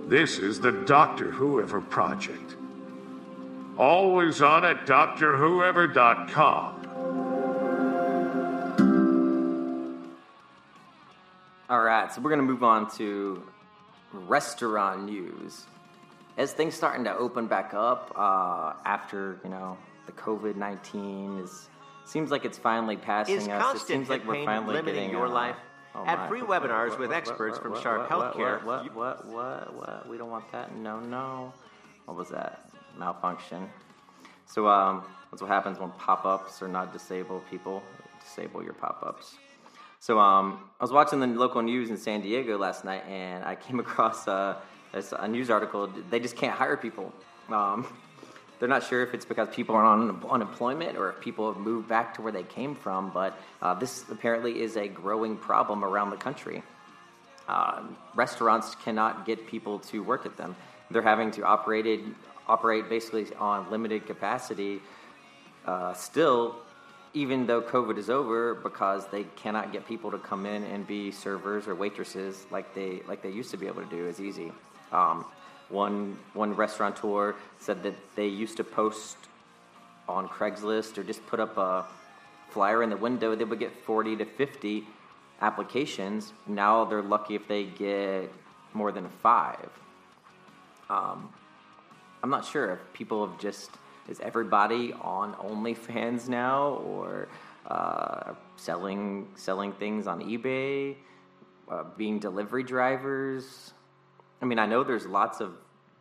This 0.06 0.38
is 0.38 0.60
the 0.60 0.72
Doctor 0.72 1.32
Whoever 1.32 1.82
Project. 1.82 2.56
Always 3.78 4.42
on 4.42 4.64
at 4.64 4.86
DoctorWhoever.com. 4.86 6.82
All 11.70 11.82
right, 11.82 12.12
so 12.12 12.22
we're 12.22 12.30
going 12.30 12.46
to 12.46 12.46
move 12.46 12.64
on 12.64 12.92
to 12.98 13.42
restaurant 14.14 15.06
news. 15.06 15.66
As 16.38 16.54
things 16.54 16.74
starting 16.74 17.04
to 17.06 17.16
open 17.16 17.48
back 17.48 17.74
up 17.74 18.14
uh, 18.16 18.74
after 18.86 19.40
you 19.44 19.50
know 19.50 19.78
the 20.06 20.12
COVID 20.14 20.56
nineteen 20.56 21.40
is 21.40 21.70
seems 22.06 22.32
like 22.32 22.46
it's 22.46 22.58
finally 22.58 22.98
passing 22.98 23.36
Is 23.36 23.48
us. 23.48 23.82
It 23.82 23.86
seems 23.88 24.10
like 24.10 24.26
we're 24.26 24.44
finally 24.46 24.76
limiting 24.76 24.96
getting 24.96 25.10
your 25.12 25.28
life? 25.30 25.56
oh 25.94 26.06
At 26.06 26.28
free 26.30 26.42
What- 26.42 26.64
webinars 26.64 26.92
what- 26.92 27.00
with 27.00 27.10
what- 27.10 27.18
experts 27.18 27.58
what- 27.58 27.74
from 27.74 27.82
Sharp 27.82 28.10
what- 28.10 28.34
Healthcare, 28.34 28.64
What, 28.64 28.96
what, 28.96 29.26
what, 29.28 29.74
what? 29.76 30.10
We 30.10 30.18
don't 30.18 30.30
want 30.32 30.52
that. 30.52 30.76
No, 30.76 31.00
no. 31.00 31.54
What 32.06 32.18
was 32.18 32.30
that? 32.30 32.70
Malfunction. 32.98 33.70
So 34.46 34.68
um, 34.68 35.04
that's 35.30 35.42
what 35.42 35.50
happens 35.52 35.80
when 35.80 35.92
pop-ups 35.92 36.62
are 36.62 36.68
not 36.68 36.92
disabled. 36.92 37.44
People 37.50 37.84
disable 38.22 38.64
your 38.64 38.74
pop-ups. 38.74 39.36
So 40.00 40.18
um, 40.20 40.60
I 40.80 40.84
was 40.84 40.92
watching 40.92 41.20
the 41.20 41.28
local 41.28 41.62
news 41.62 41.90
in 41.90 41.98
San 41.98 42.22
Diego 42.22 42.58
last 42.58 42.84
night, 42.84 43.04
and 43.08 43.44
I 43.46 43.56
came 43.56 43.80
across 43.86 44.28
uh, 44.28 44.56
this, 44.94 45.14
a 45.18 45.28
news 45.28 45.50
article. 45.50 45.90
They 46.10 46.20
just 46.20 46.36
can't 46.36 46.54
hire 46.54 46.78
people. 46.78 47.14
Um, 47.50 47.88
they're 48.60 48.70
not 48.70 48.84
sure 48.84 49.02
if 49.02 49.16
it's 49.16 49.26
because 49.26 49.48
people 49.50 49.76
are 49.76 49.84
on 49.84 50.24
unemployment 50.30 50.96
or 50.96 51.10
if 51.10 51.20
people 51.20 51.52
have 51.52 51.60
moved 51.60 51.88
back 51.88 52.14
to 52.16 52.22
where 52.22 52.32
they 52.32 52.44
came 52.44 52.76
from, 52.76 53.10
but 53.10 53.36
uh, 53.62 53.74
this 53.74 54.06
apparently 54.12 54.62
is 54.62 54.78
a 54.78 54.88
growing 54.88 55.36
problem 55.36 55.84
around 55.84 56.12
the 56.12 56.18
country. 56.18 56.62
Uh, 57.48 57.82
restaurants 58.14 58.76
cannot 58.76 59.26
get 59.26 59.48
people 59.48 59.80
to 59.80 60.04
work 60.04 60.28
at 60.28 60.38
them. 60.38 60.56
They're 60.92 61.02
having 61.02 61.32
to 61.32 61.44
operate 61.44 61.88
it, 61.88 62.02
operate 62.48 62.88
basically 62.88 63.34
on 63.36 63.70
limited 63.72 64.06
capacity 64.06 64.80
uh, 65.66 65.94
still, 65.94 66.58
even 67.14 67.48
though 67.48 67.62
COVID 67.62 67.98
is 67.98 68.10
over, 68.10 68.54
because 68.54 69.08
they 69.08 69.24
cannot 69.36 69.74
get 69.74 69.88
people 69.88 70.12
to 70.12 70.18
come 70.18 70.46
in 70.46 70.64
and 70.66 70.86
be 70.86 71.12
servers 71.12 71.68
or 71.68 71.76
waitresses 71.76 72.46
like 72.52 72.74
they 72.76 73.02
like 73.08 73.22
they 73.22 73.32
used 73.32 73.52
to 73.52 73.58
be 73.58 73.68
able 73.68 73.82
to 73.82 73.90
do 73.90 74.08
as 74.08 74.20
easy. 74.20 74.52
Um, 74.92 75.26
one 75.70 76.18
one 76.34 76.54
restaurateur 76.56 77.36
said 77.60 77.84
that 77.84 77.96
they 78.16 78.28
used 78.28 78.58
to 78.58 78.64
post 78.64 79.18
on 80.10 80.28
Craigslist 80.28 80.98
or 80.98 81.04
just 81.04 81.26
put 81.28 81.40
up 81.40 81.58
a 81.58 81.86
flyer 82.50 82.84
in 82.84 82.90
the 82.90 82.98
window. 82.98 83.36
They 83.36 83.46
would 83.46 83.60
get 83.60 83.74
forty 83.86 84.16
to 84.18 84.26
fifty 84.26 84.86
applications. 85.40 86.34
Now 86.46 86.86
they're 86.86 87.02
lucky 87.02 87.36
if 87.36 87.48
they 87.48 87.64
get 87.64 88.32
more 88.74 88.92
than 88.92 89.08
five. 89.24 89.70
Um, 90.90 91.30
I'm 92.22 92.30
not 92.30 92.46
sure 92.46 92.72
if 92.74 92.80
people 92.94 93.26
have 93.26 93.40
just 93.40 93.72
is 94.10 94.20
everybody 94.20 94.94
on 94.94 95.34
OnlyFans 95.36 96.28
now 96.28 96.82
or 96.86 97.30
uh, 97.68 98.34
selling 98.58 99.28
selling 99.36 99.72
things 99.74 100.06
on 100.06 100.22
eBay, 100.22 100.96
uh, 101.70 101.84
being 101.98 102.20
delivery 102.20 102.64
drivers. 102.64 103.74
I 104.42 104.46
mean, 104.46 104.60
I 104.60 104.66
know 104.66 104.84
there's 104.84 105.06
lots 105.06 105.40
of 105.40 105.54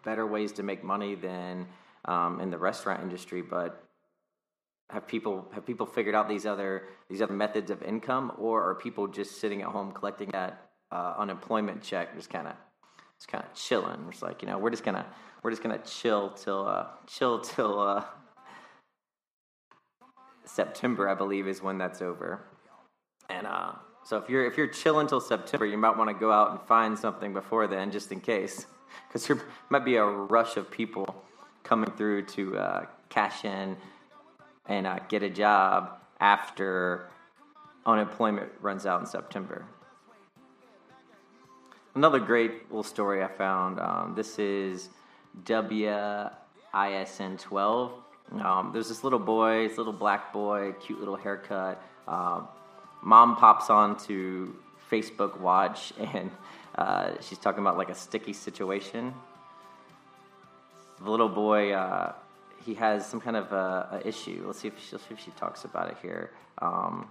better 0.04 0.26
ways 0.26 0.52
to 0.52 0.62
make 0.62 0.82
money 0.82 1.14
than 1.14 1.66
um, 2.06 2.40
in 2.40 2.50
the 2.50 2.58
restaurant 2.58 3.02
industry, 3.02 3.42
but 3.42 3.84
have 4.88 5.06
people 5.06 5.46
have 5.52 5.66
people 5.66 5.86
figured 5.86 6.14
out 6.14 6.28
these 6.28 6.46
other 6.46 6.88
these 7.08 7.22
other 7.22 7.34
methods 7.34 7.70
of 7.70 7.82
income, 7.82 8.32
or 8.38 8.68
are 8.68 8.74
people 8.74 9.06
just 9.06 9.40
sitting 9.40 9.62
at 9.62 9.68
home 9.68 9.92
collecting 9.92 10.30
that 10.30 10.70
uh, 10.90 11.14
unemployment 11.18 11.82
check, 11.82 12.16
just 12.16 12.30
kind 12.30 12.48
of 12.48 12.54
just 13.18 13.28
kind 13.28 13.44
of 13.44 13.54
chilling? 13.54 14.06
It's 14.08 14.22
like 14.22 14.42
you 14.42 14.48
know 14.48 14.58
we're 14.58 14.70
just 14.70 14.84
gonna 14.84 15.06
we're 15.42 15.50
just 15.50 15.62
gonna 15.62 15.78
chill 15.78 16.30
till 16.30 16.66
uh, 16.66 16.86
chill 17.06 17.40
till 17.40 17.78
uh, 17.78 18.04
September, 20.44 21.08
I 21.08 21.14
believe, 21.14 21.46
is 21.46 21.62
when 21.62 21.78
that's 21.78 22.02
over. 22.02 22.40
And 23.28 23.46
uh, 23.46 23.72
so 24.04 24.16
if 24.16 24.28
you're 24.28 24.44
if 24.46 24.56
you're 24.56 24.66
chilling 24.66 25.06
till 25.06 25.20
September, 25.20 25.66
you 25.66 25.78
might 25.78 25.96
want 25.96 26.08
to 26.08 26.14
go 26.14 26.32
out 26.32 26.50
and 26.50 26.60
find 26.62 26.98
something 26.98 27.32
before 27.32 27.66
then, 27.66 27.90
just 27.90 28.12
in 28.12 28.20
case, 28.20 28.66
because 29.08 29.26
there 29.26 29.40
might 29.68 29.84
be 29.84 29.96
a 29.96 30.04
rush 30.04 30.56
of 30.56 30.70
people 30.70 31.24
coming 31.62 31.90
through 31.92 32.22
to 32.22 32.58
uh, 32.58 32.86
cash 33.08 33.44
in 33.44 33.76
and 34.66 34.86
uh, 34.86 34.98
get 35.08 35.22
a 35.22 35.30
job 35.30 35.98
after 36.20 37.08
unemployment 37.86 38.50
runs 38.60 38.86
out 38.86 39.00
in 39.00 39.06
September. 39.06 39.64
Another 41.94 42.20
great 42.20 42.70
little 42.70 42.84
story 42.84 43.22
I 43.22 43.28
found. 43.28 43.80
Um, 43.80 44.14
this 44.14 44.38
is 44.38 44.90
WISN 45.44 47.38
12. 47.38 47.92
Um, 48.38 48.70
there's 48.72 48.88
this 48.88 49.02
little 49.02 49.18
boy, 49.18 49.66
this 49.68 49.76
little 49.76 49.92
black 49.92 50.32
boy, 50.32 50.72
cute 50.80 51.00
little 51.00 51.16
haircut. 51.16 51.82
Um, 52.06 52.46
mom 53.02 53.36
pops 53.36 53.70
on 53.70 53.96
to 54.06 54.54
Facebook 54.90 55.38
watch, 55.40 55.92
and 55.98 56.30
uh, 56.76 57.12
she's 57.20 57.38
talking 57.38 57.60
about 57.60 57.76
like 57.78 57.90
a 57.90 57.94
sticky 57.94 58.32
situation. 58.32 59.14
The 61.02 61.10
little 61.10 61.28
boy, 61.28 61.72
uh, 61.72 62.12
he 62.64 62.74
has 62.74 63.06
some 63.06 63.20
kind 63.20 63.36
of 63.36 63.52
a, 63.52 64.00
a 64.02 64.08
issue. 64.08 64.44
Let's 64.46 64.60
see 64.60 64.68
if 64.68 64.74
she, 64.78 64.96
if 64.96 65.20
she 65.20 65.30
talks 65.32 65.64
about 65.64 65.90
it 65.90 65.96
here. 66.02 66.30
Um, 66.60 67.08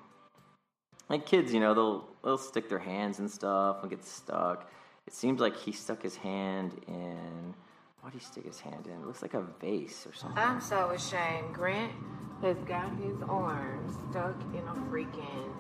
like 1.10 1.26
kids, 1.26 1.54
you 1.54 1.60
know, 1.60 1.74
they'll 1.74 2.08
they'll 2.24 2.38
stick 2.38 2.70
their 2.70 2.80
hands 2.80 3.20
and 3.20 3.30
stuff 3.30 3.78
and 3.82 3.90
get 3.90 4.06
stuck. 4.06 4.72
It 5.08 5.14
seems 5.14 5.42
like 5.42 5.58
he 5.58 5.72
stuck 5.72 6.04
his 6.04 6.16
hand 6.16 6.80
in. 6.88 7.56
What 8.02 8.14
did 8.14 8.20
he 8.20 8.26
stick 8.26 8.46
his 8.46 8.60
hand 8.60 8.86
in? 8.86 8.94
It 8.94 9.06
looks 9.08 9.22
like 9.22 9.34
a 9.34 9.42
vase 9.60 10.06
or 10.08 10.14
something. 10.14 10.38
I'm 10.38 10.62
so 10.62 10.92
ashamed. 10.92 11.54
Grant 11.54 11.92
has 12.42 12.58
got 12.60 12.96
his 12.98 13.22
arm 13.28 13.92
stuck 14.10 14.40
in 14.54 14.66
a 14.68 14.74
freaking 14.90 15.52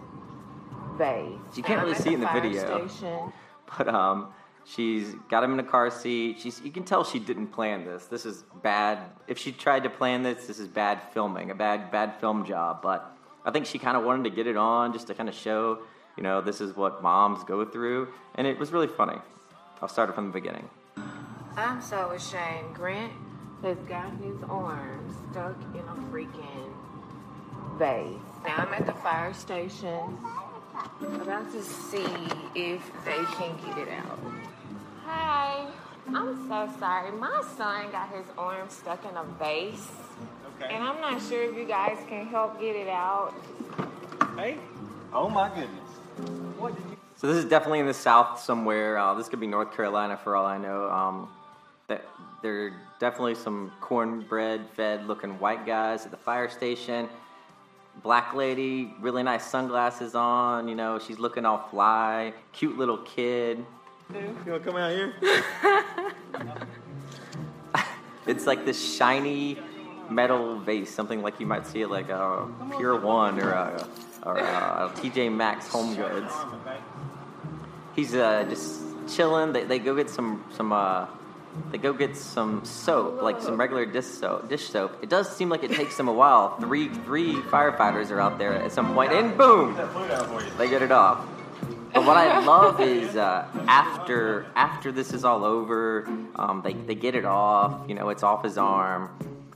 vase. 1.00 1.58
You 1.58 1.64
can't 1.64 1.82
really 1.82 1.96
see 1.96 2.12
it 2.12 2.16
in 2.16 2.20
the 2.20 2.32
video. 2.32 2.88
Station. 2.88 3.34
But 3.78 3.88
um, 3.88 4.34
she's 4.66 5.14
got 5.30 5.44
him 5.44 5.54
in 5.54 5.60
a 5.60 5.64
car 5.64 5.92
seat. 5.92 6.40
She's 6.40 6.60
you 6.62 6.72
can 6.72 6.84
tell 6.84 7.04
she 7.04 7.20
didn't 7.20 7.48
plan 7.48 7.86
this. 7.86 8.06
This 8.06 8.26
is 8.26 8.46
bad. 8.64 8.98
If 9.28 9.38
she 9.38 9.52
tried 9.52 9.84
to 9.84 9.92
plan 9.92 10.24
this, 10.24 10.48
this 10.48 10.58
is 10.58 10.68
bad 10.68 11.00
filming, 11.14 11.52
a 11.52 11.56
bad 11.56 11.92
bad 11.92 12.20
film 12.20 12.46
job. 12.46 12.82
But 12.82 13.16
I 13.46 13.52
think 13.52 13.68
she 13.68 13.78
kind 13.78 13.96
of 13.96 14.04
wanted 14.04 14.24
to 14.24 14.32
get 14.32 14.48
it 14.48 14.58
on 14.58 14.92
just 14.92 15.06
to 15.08 15.14
kind 15.14 15.30
of 15.30 15.36
show, 15.36 15.84
you 16.18 16.24
know, 16.24 16.42
this 16.42 16.62
is 16.62 16.76
what 16.76 17.04
moms 17.04 17.44
go 17.44 17.64
through, 17.64 18.08
and 18.36 18.48
it 18.48 18.58
was 18.58 18.72
really 18.72 18.88
funny. 18.88 19.20
I'll 19.84 19.88
start 19.88 20.10
it 20.10 20.14
from 20.14 20.28
the 20.28 20.34
beginning. 20.34 20.68
I'm 21.56 21.80
so 21.82 22.10
ashamed. 22.10 22.74
Grant 22.74 23.14
has 23.62 23.78
got 23.88 24.12
his 24.18 24.42
arm 24.50 25.16
stuck 25.32 25.56
in 25.76 25.82
a 25.82 25.96
freaking 26.12 26.74
vase. 27.78 28.18
Now 28.44 28.56
I'm 28.58 28.74
at 28.74 28.86
the 28.86 28.94
fire 28.94 29.34
station, 29.34 30.18
about 31.02 31.52
to 31.52 31.64
see 31.64 32.06
if 32.56 32.92
they 33.06 33.24
can 33.36 33.56
get 33.66 33.78
it 33.78 33.90
out. 33.90 34.20
Hi, 35.06 35.66
I'm 36.08 36.48
so 36.48 36.70
sorry. 36.80 37.12
My 37.12 37.44
son 37.58 37.92
got 37.92 38.10
his 38.10 38.26
arm 38.38 38.70
stuck 38.70 39.04
in 39.06 39.16
a 39.16 39.24
vase. 39.38 39.88
Okay. 40.62 40.74
And 40.74 40.84
I'm 40.84 41.00
not 41.02 41.22
sure 41.22 41.44
if 41.44 41.56
you 41.56 41.66
guys 41.66 41.98
can 42.08 42.26
help 42.28 42.60
get 42.60 42.76
it 42.76 42.88
out. 42.88 43.34
Hey? 44.36 44.58
Oh 45.14 45.30
my 45.30 45.50
goodness. 45.50 45.90
What 46.58 46.76
did 46.76 46.86
you 46.92 46.98
So 47.16 47.28
this 47.28 47.38
is 47.38 47.46
definitely 47.46 47.80
in 47.80 47.88
the 47.88 47.94
South 47.94 48.40
somewhere. 48.40 48.98
Uh, 48.98 49.14
this 49.14 49.30
could 49.30 49.40
be 49.40 49.48
North 49.48 49.76
Carolina 49.76 50.18
for 50.18 50.36
all 50.36 50.46
I 50.46 50.58
know. 50.58 50.90
Um, 50.90 51.30
that 51.88 52.06
there 52.42 52.68
are 52.68 52.74
definitely 53.00 53.36
some 53.36 53.72
cornbread-fed 53.82 55.08
looking 55.08 55.40
white 55.40 55.66
guys 55.66 56.06
at 56.06 56.12
the 56.12 56.18
fire 56.18 56.50
station. 56.50 57.10
Black 58.04 58.34
lady, 58.34 58.94
really 59.02 59.24
nice 59.24 59.46
sunglasses 59.46 60.16
on. 60.16 60.68
You 60.68 60.76
know, 60.76 61.00
she's 61.00 61.20
looking 61.20 61.46
all 61.46 61.68
fly. 61.70 62.34
Cute 62.54 62.78
little 62.78 63.00
kid. 63.00 63.66
You 64.14 64.36
wanna 64.46 64.60
come 64.60 64.76
out 64.78 64.92
here? 64.92 65.14
It's 68.30 68.46
like 68.46 68.64
this 68.64 68.96
shiny 68.96 69.58
metal 70.08 70.60
vase, 70.60 70.94
something 70.94 71.24
like 71.24 71.40
you 71.40 71.48
might 71.48 71.66
see 71.66 71.82
at 71.82 71.90
like 71.90 72.10
a 72.10 72.48
Pier 72.78 72.96
1 72.96 73.40
or 73.40 73.50
a, 73.50 73.88
or 74.24 74.38
a 74.38 74.92
TJ 74.98 75.36
Maxx 75.36 75.68
Home 75.70 75.96
Goods. 75.96 76.32
He's 77.96 78.14
uh, 78.14 78.46
just 78.48 78.82
chilling. 79.08 79.52
They, 79.52 79.64
they 79.64 79.80
go 79.80 79.96
get 79.96 80.12
some 80.12 80.44
some 80.56 80.72
uh, 80.72 81.08
they 81.72 81.78
go 81.78 81.94
get 81.94 82.16
some 82.16 82.64
soap, 82.66 83.22
like 83.22 83.42
some 83.42 83.60
regular 83.60 83.86
dish 83.86 84.06
soap. 84.06 84.50
Dish 84.50 84.70
soap. 84.70 84.98
It 85.02 85.10
does 85.10 85.36
seem 85.36 85.50
like 85.50 85.64
it 85.64 85.72
takes 85.72 85.98
them 85.98 86.08
a 86.08 86.14
while. 86.14 86.60
Three 86.60 86.90
three 86.90 87.36
firefighters 87.36 88.12
are 88.12 88.20
out 88.20 88.38
there 88.38 88.54
at 88.54 88.72
some 88.72 88.94
point, 88.94 89.12
and 89.12 89.38
boom, 89.38 89.76
they 90.58 90.70
get 90.70 90.82
it 90.82 90.92
off. 90.92 91.26
But 91.94 92.06
what 92.06 92.18
I 92.18 92.46
love 92.46 92.80
is 92.80 93.16
uh, 93.16 93.48
after 93.68 94.46
after 94.56 94.92
this 94.92 95.12
is 95.14 95.26
all 95.26 95.44
over, 95.44 96.08
um, 96.36 96.62
they 96.64 96.74
they 96.74 96.96
get 96.96 97.16
it 97.16 97.26
off. 97.26 97.88
You 97.88 97.96
know, 97.96 98.10
it's 98.10 98.24
off 98.24 98.44
his 98.44 98.58
arm. 98.58 99.10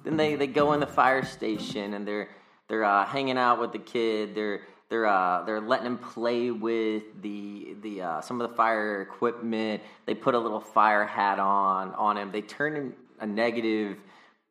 Then 0.04 0.18
they, 0.18 0.36
they 0.36 0.48
go 0.48 0.74
in 0.74 0.80
the 0.80 0.88
fire 0.88 1.24
station 1.24 1.94
and 1.94 2.08
they're 2.08 2.30
they're 2.68 2.84
uh, 2.84 3.06
hanging 3.06 3.38
out 3.38 3.60
with 3.60 3.72
the 3.72 3.80
kid. 3.80 4.36
They're 4.36 4.62
they're 4.90 5.06
uh, 5.06 5.44
they're 5.44 5.62
letting 5.62 5.88
him 5.88 5.98
play 5.98 6.52
with 6.52 7.04
the 7.22 7.76
the 7.82 8.02
uh, 8.02 8.22
some 8.22 8.40
of 8.40 8.50
the 8.50 8.56
fire 8.56 9.02
equipment. 9.02 9.82
They 10.06 10.14
put 10.14 10.36
a 10.36 10.40
little 10.40 10.60
fire 10.60 11.06
hat 11.06 11.40
on 11.40 11.94
on 11.96 12.18
him. 12.18 12.32
They 12.32 12.42
turn 12.42 12.94
a 13.20 13.26
negative, 13.26 13.98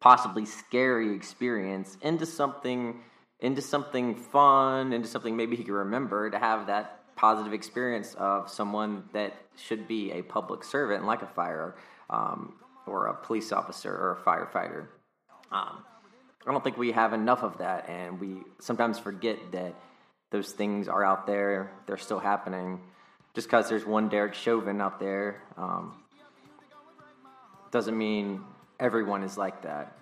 possibly 0.01 0.45
scary 0.45 1.15
experience 1.15 1.97
into 2.03 2.27
something 2.27 3.01
into 3.41 3.61
something 3.61 4.15
fun, 4.15 4.93
into 4.93 5.09
something 5.09 5.37
maybe 5.37 5.57
he 5.57 5.65
can 5.65 5.75
remember 5.75 6.31
to 6.31 6.39
have 6.39 6.67
that 6.69 7.01
positive 7.17 7.53
experience 7.53 8.15
of 8.15 8.49
someone 8.49 9.05
that 9.13 9.35
should 9.57 9.87
be 9.87 10.13
a 10.13 10.23
public 10.23 10.65
servant, 10.65 11.05
like 11.05 11.23
a 11.23 11.27
fire 11.27 11.77
um, 12.09 12.55
or 12.87 13.07
a 13.07 13.15
police 13.15 13.53
officer 13.53 13.93
or 13.93 14.13
a 14.13 14.17
firefighter. 14.17 14.87
Um, 15.51 15.85
I 16.47 16.51
don't 16.51 16.65
think 16.65 16.79
we 16.79 16.93
have 16.93 17.13
enough 17.13 17.43
of 17.43 17.59
that, 17.59 17.89
and 17.89 18.21
we 18.21 18.43
sometimes 18.59 18.99
forget 18.99 19.39
that 19.53 19.75
those 20.33 20.51
things 20.51 20.89
are 20.89 21.05
out 21.05 21.27
there. 21.27 21.71
They're 21.87 21.99
still 21.99 22.19
happening. 22.19 22.81
Just 23.35 23.47
because 23.47 23.69
there's 23.69 23.87
one 23.87 24.09
Derek 24.09 24.35
Chauvin 24.35 24.81
out 24.81 24.99
there 24.99 25.43
um, 25.57 25.95
doesn't 27.71 27.97
mean 27.97 28.43
everyone 28.81 29.23
is 29.23 29.39
like 29.39 29.63
that. 29.63 29.97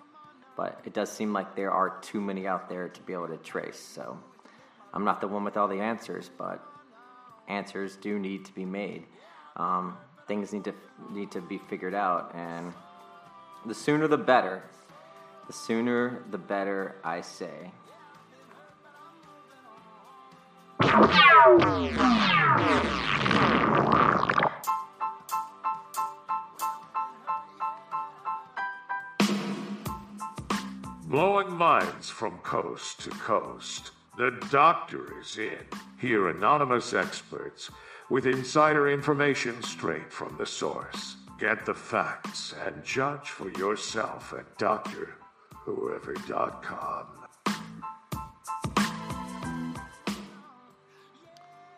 But 0.57 0.81
it 0.85 0.93
does 0.93 1.11
seem 1.11 1.33
like 1.33 1.55
there 1.55 1.71
are 1.71 1.99
too 2.01 2.19
many 2.19 2.47
out 2.47 2.69
there 2.69 2.89
to 2.89 3.01
be 3.03 3.13
able 3.13 3.27
to 3.27 3.37
trace. 3.37 3.79
So 3.79 4.17
I'm 4.93 5.03
not 5.03 5.21
the 5.21 5.27
one 5.27 5.43
with 5.43 5.57
all 5.57 5.67
the 5.67 5.81
answers, 5.81 6.29
but 6.37 6.63
answers 7.47 7.97
do 7.97 8.17
need 8.17 8.45
to 8.45 8.53
be 8.53 8.65
made. 8.65 9.05
Um, 9.57 9.97
things 10.27 10.53
need 10.53 10.63
to 10.63 10.73
need 11.11 11.31
to 11.31 11.41
be 11.41 11.57
figured 11.57 11.93
out, 11.93 12.33
and 12.35 12.73
the 13.65 13.73
sooner 13.73 14.07
the 14.07 14.17
better. 14.17 14.63
The 15.47 15.53
sooner 15.53 16.23
the 16.29 16.37
better, 16.37 16.95
I 17.03 17.21
say. 17.21 17.71
Blowing 31.05 31.51
minds 31.51 32.09
from 32.09 32.39
coast 32.39 32.99
to 33.01 33.09
coast. 33.11 33.91
The 34.17 34.31
doctor 34.49 35.17
is 35.21 35.37
in. 35.37 35.59
Hear 35.97 36.27
anonymous 36.27 36.93
experts 36.93 37.71
with 38.09 38.25
insider 38.25 38.89
information 38.89 39.63
straight 39.63 40.11
from 40.11 40.35
the 40.37 40.45
source. 40.45 41.15
Get 41.39 41.65
the 41.65 41.73
facts 41.73 42.53
and 42.65 42.83
judge 42.83 43.29
for 43.29 43.49
yourself 43.51 44.33
at 44.37 44.57
drwhoever.com. 44.57 47.20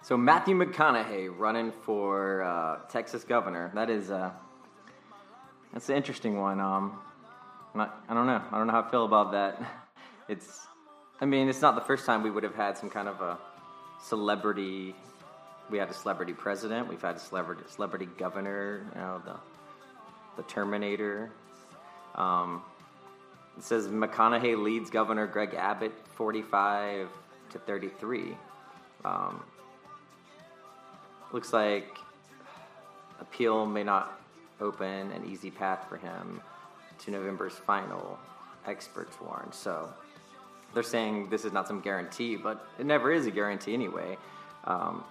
So 0.03 0.17
Matthew 0.17 0.53
McConaughey 0.53 1.33
running 1.33 1.71
for 1.71 2.43
uh, 2.43 2.79
Texas 2.89 3.23
governor. 3.23 3.71
That 3.73 3.89
is 3.89 4.11
uh, 4.11 4.31
that's 5.71 5.87
an 5.87 5.95
interesting 5.95 6.37
one. 6.37 6.59
Um, 6.59 6.99
not, 7.73 8.03
I 8.09 8.13
don't 8.13 8.27
know. 8.27 8.41
I 8.51 8.57
don't 8.57 8.67
know 8.67 8.73
how 8.73 8.81
I 8.81 8.91
feel 8.91 9.05
about 9.05 9.31
that. 9.31 9.61
It's, 10.29 10.65
I 11.19 11.25
mean, 11.25 11.49
it's 11.49 11.61
not 11.61 11.75
the 11.75 11.81
first 11.81 12.05
time 12.05 12.23
we 12.23 12.31
would 12.31 12.43
have 12.43 12.55
had 12.55 12.77
some 12.77 12.89
kind 12.89 13.09
of 13.09 13.19
a 13.19 13.37
celebrity. 14.01 14.95
We 15.69 15.77
had 15.77 15.89
a 15.89 15.93
celebrity 15.93 16.31
president. 16.31 16.87
We've 16.87 17.01
had 17.01 17.17
a 17.17 17.19
celebrity 17.19 17.63
celebrity 17.67 18.07
governor. 18.17 18.85
You 18.95 19.01
know, 19.01 19.21
the 19.25 19.35
the 20.37 20.43
Terminator. 20.43 21.29
Um, 22.15 22.61
it 23.57 23.63
says 23.63 23.87
McConaughey 23.89 24.61
leads 24.61 24.89
Governor 24.89 25.27
Greg 25.27 25.55
Abbott 25.55 25.93
45 26.15 27.09
to 27.51 27.59
33. 27.59 28.37
Um, 29.03 29.43
looks 31.33 31.51
like 31.51 31.97
appeal 33.19 33.65
may 33.65 33.83
not 33.83 34.21
open 34.61 35.11
an 35.11 35.25
easy 35.29 35.51
path 35.51 35.87
for 35.89 35.97
him 35.97 36.39
to 36.99 37.11
November's 37.11 37.53
final, 37.53 38.17
experts 38.65 39.17
warn. 39.19 39.51
So 39.51 39.89
they're 40.73 40.83
saying 40.83 41.29
this 41.29 41.43
is 41.43 41.51
not 41.51 41.67
some 41.67 41.81
guarantee, 41.81 42.35
but 42.37 42.65
it 42.79 42.85
never 42.85 43.11
is 43.11 43.25
a 43.25 43.31
guarantee 43.31 43.73
anyway. 43.73 44.17
Um, 44.65 45.03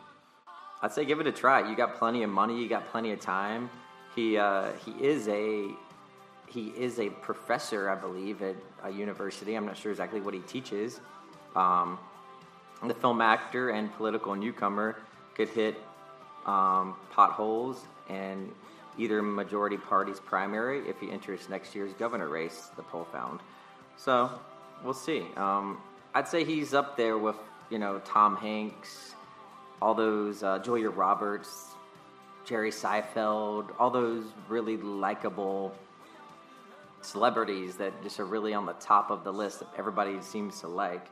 I'd 0.80 0.92
say 0.92 1.04
give 1.04 1.20
it 1.20 1.26
a 1.26 1.32
try. 1.32 1.68
You 1.68 1.76
got 1.76 1.96
plenty 1.96 2.22
of 2.22 2.30
money, 2.30 2.60
you 2.60 2.68
got 2.68 2.90
plenty 2.90 3.12
of 3.12 3.20
time. 3.20 3.68
He 4.14 4.38
uh, 4.38 4.72
he 4.84 4.92
is 4.92 5.28
a 5.28 5.68
he 6.46 6.68
is 6.68 6.98
a 6.98 7.08
professor, 7.08 7.88
I 7.88 7.94
believe, 7.94 8.42
at 8.42 8.56
a 8.84 8.90
university. 8.90 9.54
I'm 9.54 9.64
not 9.66 9.76
sure 9.76 9.90
exactly 9.90 10.20
what 10.20 10.34
he 10.34 10.40
teaches. 10.40 11.00
Um, 11.56 11.98
the 12.84 12.94
film 12.94 13.20
actor 13.20 13.70
and 13.70 13.92
political 13.94 14.34
newcomer 14.34 14.96
could 15.34 15.48
hit 15.48 15.76
um, 16.46 16.96
potholes 17.10 17.86
and 18.08 18.50
either 18.98 19.22
majority 19.22 19.76
party's 19.76 20.20
primary 20.20 20.88
if 20.88 20.98
he 21.00 21.10
enters 21.10 21.48
next 21.48 21.74
year's 21.74 21.92
governor 21.94 22.28
race, 22.28 22.70
the 22.76 22.82
poll 22.82 23.06
found. 23.10 23.40
So 23.96 24.30
we'll 24.84 24.94
see. 24.94 25.26
Um, 25.36 25.78
I'd 26.14 26.28
say 26.28 26.44
he's 26.44 26.74
up 26.74 26.96
there 26.96 27.16
with, 27.16 27.36
you 27.70 27.78
know, 27.78 28.00
Tom 28.04 28.36
Hanks, 28.36 29.14
all 29.80 29.94
those 29.94 30.42
uh, 30.42 30.58
Julia 30.58 30.90
Roberts, 30.90 31.68
Jerry 32.44 32.70
Seinfeld, 32.70 33.70
all 33.78 33.90
those 33.90 34.24
really 34.48 34.76
likable 34.76 35.74
celebrities 37.00 37.76
that 37.76 38.02
just 38.02 38.20
are 38.20 38.24
really 38.24 38.54
on 38.54 38.66
the 38.66 38.74
top 38.74 39.10
of 39.10 39.24
the 39.24 39.32
list 39.32 39.60
that 39.60 39.68
everybody 39.76 40.20
seems 40.20 40.60
to 40.60 40.68
like. 40.68 41.06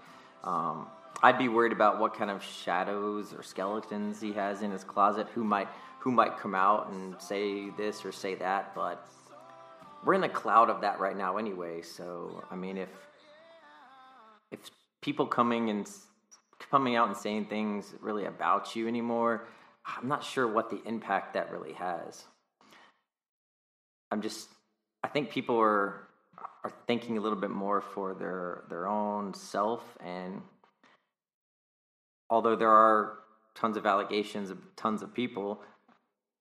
Um, 0.44 0.86
I'd 1.22 1.38
be 1.38 1.48
worried 1.48 1.72
about 1.72 2.00
what 2.00 2.14
kind 2.14 2.30
of 2.30 2.42
shadows 2.42 3.34
or 3.34 3.42
skeletons 3.42 4.20
he 4.20 4.32
has 4.32 4.62
in 4.62 4.70
his 4.70 4.84
closet. 4.84 5.26
Who 5.34 5.44
might 5.44 5.68
who 5.98 6.10
might 6.10 6.38
come 6.38 6.54
out 6.54 6.90
and 6.90 7.20
say 7.20 7.68
this 7.70 8.06
or 8.06 8.12
say 8.12 8.34
that, 8.36 8.74
but 8.74 9.06
we're 10.02 10.14
in 10.14 10.22
the 10.22 10.30
cloud 10.30 10.70
of 10.70 10.80
that 10.80 10.98
right 10.98 11.16
now 11.16 11.36
anyway. 11.36 11.82
So 11.82 12.42
I 12.50 12.56
mean, 12.56 12.78
if 12.78 12.88
if 14.50 14.60
people 15.02 15.26
coming 15.26 15.68
and 15.68 15.86
coming 16.70 16.96
out 16.96 17.08
and 17.08 17.16
saying 17.16 17.46
things 17.46 17.92
really 18.00 18.24
about 18.24 18.74
you 18.74 18.88
anymore, 18.88 19.46
I'm 19.84 20.08
not 20.08 20.24
sure 20.24 20.48
what 20.48 20.70
the 20.70 20.80
impact 20.86 21.34
that 21.34 21.50
really 21.52 21.74
has. 21.74 22.24
I'm 24.10 24.22
just 24.22 24.48
I 25.04 25.08
think 25.08 25.30
people 25.30 25.58
are 25.60 26.08
are 26.64 26.72
thinking 26.86 27.18
a 27.18 27.20
little 27.20 27.38
bit 27.38 27.50
more 27.50 27.82
for 27.82 28.14
their 28.14 28.64
their 28.70 28.86
own 28.86 29.34
self 29.34 29.82
and 30.02 30.40
although 32.30 32.56
there 32.56 32.70
are 32.70 33.18
tons 33.54 33.76
of 33.76 33.84
allegations 33.84 34.48
of 34.48 34.58
tons 34.76 35.02
of 35.02 35.12
people 35.12 35.60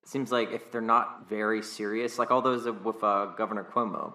it 0.04 0.08
seems 0.08 0.32
like 0.32 0.52
if 0.52 0.72
they're 0.72 0.80
not 0.80 1.28
very 1.28 1.62
serious 1.62 2.18
like 2.18 2.32
all 2.32 2.42
those 2.42 2.66
with 2.66 3.04
uh, 3.04 3.26
governor 3.38 3.66
cuomo 3.74 4.14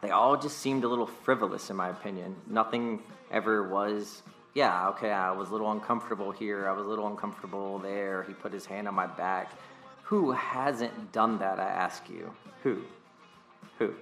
they 0.00 0.10
all 0.10 0.36
just 0.36 0.58
seemed 0.58 0.84
a 0.84 0.88
little 0.88 1.06
frivolous 1.06 1.70
in 1.70 1.76
my 1.76 1.88
opinion. 1.88 2.36
Nothing 2.46 3.00
ever 3.30 3.68
was 3.68 4.22
yeah 4.54 4.88
okay 4.88 5.10
i 5.10 5.30
was 5.30 5.50
a 5.50 5.52
little 5.52 5.70
uncomfortable 5.70 6.30
here 6.30 6.66
i 6.66 6.72
was 6.72 6.86
a 6.86 6.88
little 6.88 7.06
uncomfortable 7.06 7.78
there 7.78 8.22
he 8.22 8.32
put 8.32 8.50
his 8.52 8.64
hand 8.64 8.88
on 8.88 8.94
my 8.94 9.06
back. 9.06 9.52
Who 10.04 10.30
hasn't 10.32 11.12
done 11.12 11.38
that 11.38 11.60
i 11.60 11.68
ask 11.68 12.08
you? 12.08 12.32
Who? 12.62 12.82
Who? 13.78 13.92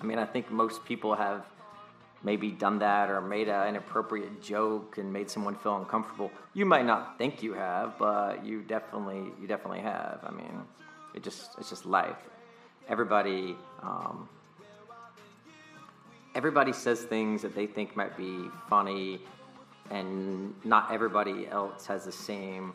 I 0.00 0.04
mean 0.04 0.18
i 0.18 0.26
think 0.26 0.50
most 0.50 0.84
people 0.84 1.14
have 1.14 1.46
maybe 2.24 2.50
done 2.50 2.78
that 2.78 3.10
or 3.10 3.20
made 3.20 3.48
an 3.48 3.68
inappropriate 3.68 4.42
joke 4.42 4.98
and 4.98 5.12
made 5.12 5.30
someone 5.30 5.54
feel 5.54 5.76
uncomfortable. 5.76 6.30
You 6.54 6.64
might 6.64 6.86
not 6.86 7.18
think 7.18 7.42
you 7.42 7.52
have 7.52 7.98
but 7.98 8.44
you 8.44 8.62
definitely 8.62 9.30
you 9.40 9.46
definitely 9.46 9.80
have. 9.80 10.20
I 10.24 10.30
mean 10.30 10.62
it 11.14 11.22
just 11.22 11.50
it's 11.58 11.70
just 11.70 11.86
life. 11.86 12.16
Everybody 12.88 13.56
um, 13.82 14.28
everybody 16.34 16.72
says 16.72 17.02
things 17.02 17.42
that 17.42 17.54
they 17.54 17.66
think 17.66 17.94
might 17.94 18.16
be 18.16 18.48
funny 18.68 19.20
and 19.90 20.54
not 20.64 20.90
everybody 20.90 21.46
else 21.46 21.86
has 21.86 22.04
the 22.04 22.12
same 22.12 22.72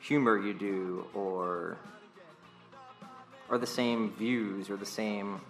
humor 0.00 0.38
you 0.38 0.54
do 0.54 1.04
or 1.12 1.76
or 3.50 3.58
the 3.58 3.66
same 3.66 4.12
views 4.12 4.70
or 4.70 4.76
the 4.76 4.86
same 4.86 5.40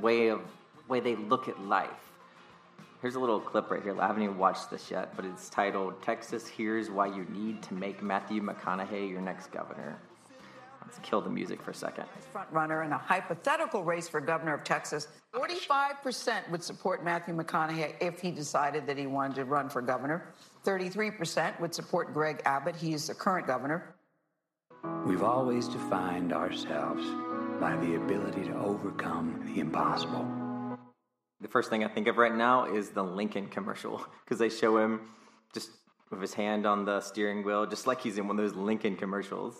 way 0.00 0.28
of 0.28 0.40
way 0.88 1.00
they 1.00 1.16
look 1.16 1.48
at 1.48 1.60
life 1.60 2.09
here's 3.00 3.14
a 3.14 3.20
little 3.20 3.40
clip 3.40 3.70
right 3.70 3.82
here 3.82 3.98
i 4.00 4.06
haven't 4.06 4.22
even 4.22 4.38
watched 4.38 4.70
this 4.70 4.90
yet 4.90 5.14
but 5.16 5.24
it's 5.24 5.48
titled 5.48 6.00
texas 6.02 6.46
here's 6.46 6.90
why 6.90 7.06
you 7.06 7.24
need 7.30 7.62
to 7.62 7.74
make 7.74 8.02
matthew 8.02 8.42
mcconaughey 8.42 9.08
your 9.08 9.20
next 9.20 9.50
governor 9.52 9.98
let's 10.82 10.98
kill 11.00 11.20
the 11.20 11.30
music 11.30 11.62
for 11.62 11.70
a 11.70 11.74
second 11.74 12.04
front 12.32 12.50
runner 12.52 12.82
in 12.82 12.92
a 12.92 12.98
hypothetical 12.98 13.84
race 13.84 14.08
for 14.08 14.20
governor 14.20 14.54
of 14.54 14.64
Texas. 14.64 15.08
45% 15.34 16.48
would 16.50 16.62
support 16.62 17.04
Matthew 17.04 17.34
McConaughey 17.34 17.94
if 18.00 18.20
he 18.20 18.30
decided 18.30 18.86
that 18.86 18.96
he 18.96 19.06
wanted 19.06 19.36
to 19.36 19.44
run 19.44 19.68
for 19.68 19.82
governor. 19.82 20.32
33% 20.64 21.58
would 21.60 21.74
support 21.74 22.12
Greg 22.12 22.42
Abbott. 22.44 22.76
He's 22.76 23.06
the 23.06 23.14
current 23.14 23.46
governor. 23.46 23.94
We've 25.04 25.22
always 25.22 25.68
defined 25.68 26.32
ourselves 26.32 27.04
by 27.60 27.76
the 27.76 27.96
ability 27.96 28.44
to 28.44 28.54
overcome 28.56 29.42
the 29.46 29.60
impossible. 29.60 30.39
The 31.40 31.48
first 31.48 31.70
thing 31.70 31.84
I 31.84 31.88
think 31.88 32.06
of 32.06 32.18
right 32.18 32.34
now 32.34 32.66
is 32.66 32.90
the 32.90 33.02
Lincoln 33.02 33.48
commercial 33.48 34.04
because 34.24 34.38
they 34.38 34.50
show 34.50 34.78
him 34.78 35.00
just 35.54 35.70
with 36.10 36.20
his 36.20 36.34
hand 36.34 36.66
on 36.66 36.84
the 36.84 37.00
steering 37.00 37.44
wheel, 37.44 37.66
just 37.66 37.86
like 37.86 38.00
he's 38.00 38.18
in 38.18 38.26
one 38.28 38.38
of 38.38 38.44
those 38.44 38.56
Lincoln 38.56 38.96
commercials. 38.96 39.54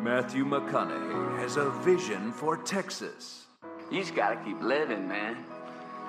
Matthew 0.00 0.44
McConaughey 0.44 1.38
has 1.38 1.56
a 1.56 1.70
vision 1.70 2.32
for 2.32 2.56
Texas. 2.56 3.46
You 3.90 4.00
just 4.00 4.14
gotta 4.14 4.36
keep 4.44 4.60
living, 4.60 5.08
man. 5.08 5.44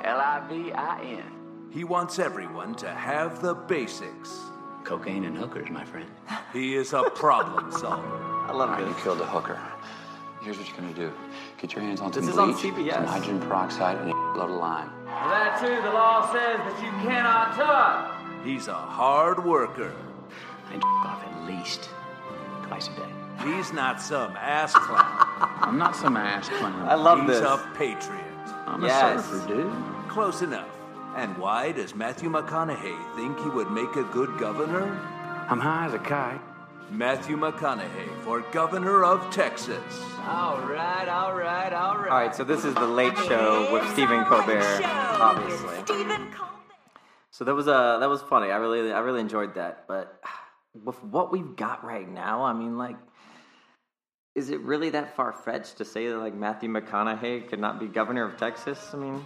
L 0.03 0.19
I 0.19 0.41
V 0.47 0.71
I 0.73 1.01
N. 1.01 1.69
He 1.71 1.83
wants 1.83 2.19
everyone 2.19 2.75
to 2.75 2.89
have 2.89 3.41
the 3.41 3.55
basics. 3.55 4.37
Cocaine 4.83 5.25
and 5.25 5.37
hookers, 5.37 5.69
my 5.69 5.85
friend. 5.85 6.09
He 6.51 6.75
is 6.75 6.93
a 6.93 7.03
problem 7.03 7.71
solver. 7.71 8.05
I 8.47 8.51
love 8.51 8.69
All 8.69 8.75
right, 8.75 8.87
you 8.87 8.93
killed 9.01 9.21
a 9.21 9.25
hooker. 9.25 9.59
Here's 10.43 10.57
what 10.57 10.67
you're 10.67 10.77
gonna 10.77 10.93
do: 10.93 11.11
get 11.57 11.73
your 11.73 11.81
hands 11.83 12.01
on 12.01 12.11
This 12.11 12.25
some 12.25 12.29
is 12.29 12.37
on 12.37 12.51
bleach, 12.53 12.73
CBS. 12.73 12.93
some 12.95 13.05
hydrogen 13.05 13.39
peroxide, 13.41 13.97
and 13.97 14.09
a 14.11 14.13
load 14.13 14.49
of 14.49 14.57
lime. 14.57 14.89
For 15.05 15.29
that 15.29 15.57
too, 15.61 15.81
the 15.81 15.91
law 15.93 16.25
says 16.33 16.57
that 16.59 16.83
you 16.83 16.91
cannot 17.07 17.55
touch. 17.55 18.45
He's 18.45 18.67
a 18.67 18.73
hard 18.73 19.43
worker. 19.45 19.93
I 20.69 20.75
off 21.05 21.23
at 21.23 21.47
least 21.47 21.89
twice 22.67 22.87
a 22.89 22.95
day. 22.95 23.09
He's 23.55 23.71
not 23.73 24.01
some 24.01 24.35
ass 24.37 24.73
clown. 24.73 25.27
I'm 25.61 25.77
not 25.77 25.95
some 25.95 26.17
ass 26.17 26.49
clown. 26.49 26.87
I 26.87 26.95
love 26.95 27.19
He's 27.21 27.27
this. 27.29 27.41
a 27.41 27.57
patriot. 27.75 28.23
I'm 28.67 28.81
Yes. 28.83 29.19
a 29.19 29.23
surfer, 29.39 29.47
dude. 29.47 29.73
Close 30.09 30.41
enough. 30.41 30.67
And 31.15 31.37
why 31.37 31.71
does 31.71 31.93
Matthew 31.95 32.29
McConaughey 32.29 33.15
think 33.15 33.37
he 33.39 33.49
would 33.49 33.69
make 33.71 33.95
a 33.95 34.03
good 34.05 34.37
governor? 34.39 34.85
I'm 35.49 35.59
high 35.59 35.85
as 35.87 35.93
a 35.93 35.99
kite. 35.99 36.41
Matthew 36.91 37.37
McConaughey 37.37 38.21
for 38.23 38.41
governor 38.51 39.03
of 39.03 39.33
Texas. 39.33 39.83
All 40.27 40.59
right, 40.61 41.07
all 41.07 41.33
right, 41.33 41.73
all 41.73 41.97
right. 41.97 42.09
All 42.09 42.19
right, 42.19 42.35
so 42.35 42.43
this 42.43 42.65
is 42.65 42.73
the 42.75 42.87
Late 42.87 43.17
Show 43.17 43.71
with 43.73 43.87
Stephen 43.93 44.23
Colbert, 44.25 44.81
obviously. 44.83 45.95
So 47.31 47.45
that 47.45 47.55
was 47.55 47.67
uh 47.67 47.97
that 47.97 48.09
was 48.09 48.21
funny. 48.21 48.51
I 48.51 48.57
really 48.57 48.91
I 48.91 48.99
really 48.99 49.21
enjoyed 49.21 49.55
that. 49.55 49.85
But 49.87 50.21
with 50.83 51.03
what 51.03 51.31
we've 51.31 51.55
got 51.55 51.83
right 51.83 52.07
now, 52.07 52.43
I 52.43 52.53
mean, 52.53 52.77
like, 52.77 52.97
is 54.35 54.49
it 54.49 54.59
really 54.61 54.91
that 54.91 55.15
far 55.15 55.33
fetched 55.33 55.77
to 55.77 55.85
say 55.85 56.07
that 56.09 56.17
like 56.17 56.35
Matthew 56.35 56.69
McConaughey 56.69 57.47
could 57.49 57.59
not 57.59 57.79
be 57.79 57.87
governor 57.87 58.23
of 58.23 58.37
Texas? 58.37 58.91
I 58.93 58.97
mean, 58.97 59.23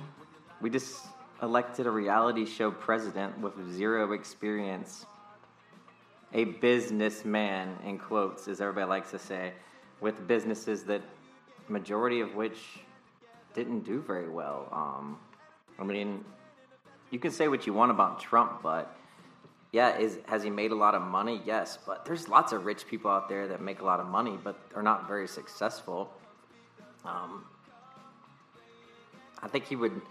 we 0.61 0.69
just 0.69 1.05
elected 1.41 1.85
a 1.85 1.91
reality 1.91 2.45
show 2.45 2.71
president 2.71 3.39
with 3.39 3.53
zero 3.73 4.13
experience, 4.13 5.05
a 6.33 6.45
businessman 6.45 7.77
in 7.85 7.97
quotes, 7.97 8.47
as 8.47 8.61
everybody 8.61 8.87
likes 8.87 9.11
to 9.11 9.19
say, 9.19 9.53
with 10.01 10.27
businesses 10.27 10.83
that 10.83 11.01
majority 11.69 12.19
of 12.21 12.35
which 12.35 12.57
didn't 13.53 13.81
do 13.81 14.01
very 14.01 14.29
well. 14.29 14.67
Um, 14.71 15.17
I 15.79 15.83
mean, 15.83 16.23
you 17.11 17.19
can 17.19 17.31
say 17.31 17.47
what 17.47 17.65
you 17.65 17.73
want 17.73 17.91
about 17.91 18.19
Trump, 18.19 18.61
but 18.61 18.95
yeah, 19.71 19.97
is 19.97 20.19
has 20.27 20.43
he 20.43 20.49
made 20.49 20.71
a 20.71 20.75
lot 20.75 20.95
of 20.95 21.01
money? 21.01 21.41
Yes, 21.45 21.77
but 21.85 22.05
there's 22.05 22.27
lots 22.27 22.51
of 22.51 22.65
rich 22.65 22.87
people 22.87 23.11
out 23.11 23.27
there 23.29 23.47
that 23.47 23.61
make 23.61 23.81
a 23.81 23.85
lot 23.85 23.99
of 23.99 24.07
money, 24.07 24.37
but 24.43 24.59
are 24.75 24.83
not 24.83 25.07
very 25.07 25.27
successful. 25.27 26.11
Um, 27.05 27.45
I 29.41 29.47
think 29.47 29.65
he 29.65 29.75
would. 29.75 30.01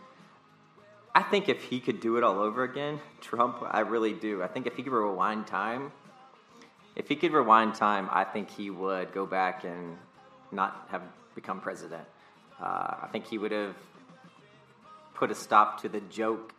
I 1.14 1.22
think 1.22 1.48
if 1.48 1.62
he 1.64 1.80
could 1.80 2.00
do 2.00 2.18
it 2.18 2.24
all 2.24 2.40
over 2.40 2.62
again, 2.64 3.00
Trump, 3.20 3.62
I 3.70 3.80
really 3.80 4.12
do. 4.12 4.42
I 4.42 4.46
think 4.46 4.66
if 4.66 4.76
he 4.76 4.82
could 4.82 4.92
rewind 4.92 5.46
time, 5.46 5.92
if 6.96 7.08
he 7.08 7.16
could 7.16 7.32
rewind 7.32 7.74
time, 7.74 8.08
I 8.10 8.24
think 8.24 8.50
he 8.50 8.70
would 8.70 9.12
go 9.12 9.26
back 9.26 9.64
and 9.64 9.96
not 10.50 10.88
have 10.90 11.02
become 11.34 11.60
president. 11.60 12.04
Uh, 12.60 12.94
I 13.02 13.08
think 13.12 13.26
he 13.26 13.36
would 13.36 13.52
have 13.52 13.76
put 15.14 15.30
a 15.30 15.34
stop 15.34 15.82
to 15.82 15.88
the 15.90 16.00
joke 16.00 16.54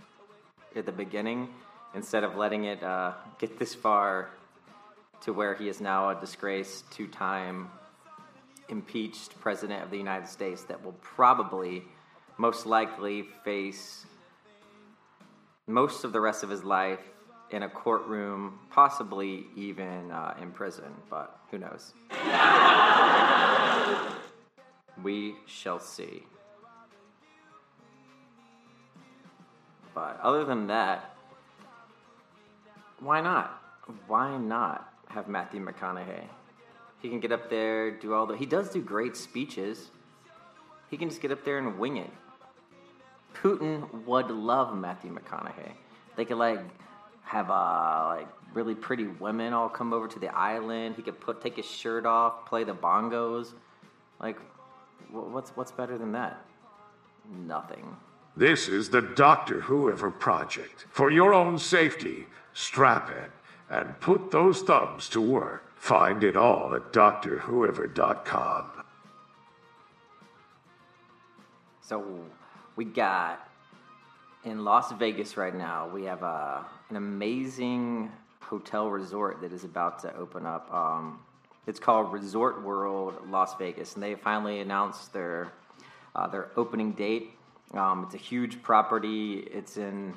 at 0.75 0.85
the 0.85 0.91
beginning 0.91 1.49
instead 1.95 2.23
of 2.23 2.35
letting 2.35 2.65
it 2.65 2.83
uh, 2.83 3.13
get 3.39 3.57
this 3.57 3.73
far 3.73 4.29
to 5.21 5.33
where 5.33 5.55
he 5.55 5.67
is 5.67 5.81
now 5.81 6.09
a 6.09 6.15
disgraced 6.19 6.89
two 6.91 7.07
time 7.07 7.69
impeached 8.69 9.39
president 9.39 9.83
of 9.83 9.89
the 9.89 9.97
United 9.97 10.27
States 10.27 10.63
that 10.65 10.83
will 10.83 10.95
probably, 11.01 11.83
most 12.37 12.67
likely, 12.67 13.23
face 13.43 14.05
most 15.65 16.03
of 16.03 16.13
the 16.13 16.21
rest 16.21 16.43
of 16.43 16.49
his 16.49 16.63
life 16.63 16.99
in 17.51 17.63
a 17.63 17.69
courtroom, 17.69 18.59
possibly 18.69 19.45
even 19.55 20.11
uh, 20.11 20.35
in 20.41 20.51
prison, 20.51 20.93
but 21.09 21.39
who 21.49 21.57
knows? 21.57 21.93
we 25.03 25.35
shall 25.45 25.79
see. 25.79 26.23
But 29.95 30.19
other 30.21 30.45
than 30.45 30.67
that, 30.67 31.15
why 32.99 33.21
not? 33.21 33.63
Why 34.07 34.37
not 34.37 34.93
have 35.07 35.27
Matthew 35.27 35.65
McConaughey? 35.65 36.25
He 37.01 37.09
can 37.09 37.19
get 37.19 37.31
up 37.31 37.49
there, 37.49 37.91
do 37.91 38.13
all 38.13 38.25
the. 38.25 38.35
He 38.35 38.45
does 38.45 38.69
do 38.69 38.81
great 38.81 39.15
speeches. 39.15 39.89
He 40.89 40.97
can 40.97 41.09
just 41.09 41.21
get 41.21 41.31
up 41.31 41.45
there 41.45 41.57
and 41.57 41.79
wing 41.79 41.97
it. 41.97 42.09
Putin 43.33 44.05
would 44.05 44.29
love 44.29 44.75
Matthew 44.75 45.13
McConaughey. 45.13 45.71
They 46.15 46.25
could 46.25 46.37
like 46.37 46.59
have 47.27 47.49
a 47.49 48.15
like 48.17 48.27
really 48.53 48.75
pretty 48.75 49.07
women 49.07 49.53
all 49.53 49.69
come 49.69 49.93
over 49.93 50.07
to 50.07 50.19
the 50.19 50.33
island. 50.35 50.95
He 50.95 51.01
could 51.01 51.19
put 51.19 51.41
take 51.41 51.57
his 51.57 51.65
shirt 51.65 52.05
off, 52.05 52.45
play 52.45 52.63
the 52.63 52.73
bongos. 52.73 53.53
Like, 54.19 54.39
wh- 55.11 55.31
what's 55.33 55.51
what's 55.51 55.71
better 55.71 55.97
than 55.97 56.13
that? 56.13 56.43
Nothing. 57.45 57.95
This 58.35 58.67
is 58.67 58.89
the 58.89 59.01
Doctor 59.01 59.61
Whoever 59.61 60.11
Project. 60.11 60.85
For 60.89 61.11
your 61.11 61.33
own 61.33 61.57
safety, 61.57 62.27
strap 62.53 63.09
in 63.09 63.31
and 63.69 63.99
put 63.99 64.31
those 64.31 64.61
thumbs 64.61 65.09
to 65.09 65.19
work. 65.19 65.63
Find 65.75 66.23
it 66.23 66.37
all 66.37 66.73
at 66.73 66.93
drwhoever.com. 66.93 68.71
So 71.81 72.19
we 72.75 72.85
got 72.85 73.49
in 74.49 74.63
Las 74.63 74.91
Vegas 74.93 75.35
right 75.37 75.53
now. 75.53 75.89
We 75.89 76.05
have 76.05 76.23
a 76.23 76.65
an 76.89 76.95
amazing 76.95 78.11
hotel 78.39 78.89
resort 78.89 79.41
that 79.41 79.51
is 79.51 79.63
about 79.63 79.99
to 79.99 80.15
open 80.15 80.45
up. 80.45 80.73
Um, 80.73 81.19
it's 81.65 81.79
called 81.79 82.13
Resort 82.13 82.63
World 82.63 83.15
Las 83.29 83.55
Vegas, 83.57 83.95
and 83.95 84.03
they 84.03 84.15
finally 84.15 84.61
announced 84.61 85.11
their 85.11 85.51
uh, 86.15 86.27
their 86.27 86.49
opening 86.55 86.93
date. 86.93 87.31
Um, 87.73 88.05
it's 88.05 88.15
a 88.15 88.17
huge 88.19 88.63
property. 88.63 89.39
It's 89.51 89.75
in 89.75 90.13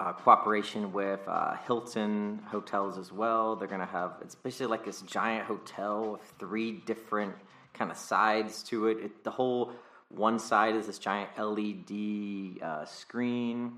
uh, 0.00 0.12
cooperation 0.14 0.92
with 0.92 1.20
uh, 1.26 1.56
Hilton 1.66 2.40
Hotels 2.46 2.96
as 2.96 3.12
well. 3.12 3.54
They're 3.56 3.68
gonna 3.68 3.84
have 3.84 4.14
it's 4.22 4.34
basically 4.34 4.68
like 4.68 4.84
this 4.84 5.02
giant 5.02 5.46
hotel 5.46 6.12
with 6.12 6.34
three 6.38 6.72
different 6.72 7.34
kind 7.74 7.90
of 7.90 7.98
sides 7.98 8.62
to 8.62 8.88
it. 8.88 8.98
it 8.98 9.24
the 9.24 9.30
whole 9.30 9.72
one 10.08 10.38
side 10.38 10.74
is 10.76 10.86
this 10.86 10.98
giant 10.98 11.30
LED 11.38 12.62
uh, 12.62 12.84
screen. 12.84 13.72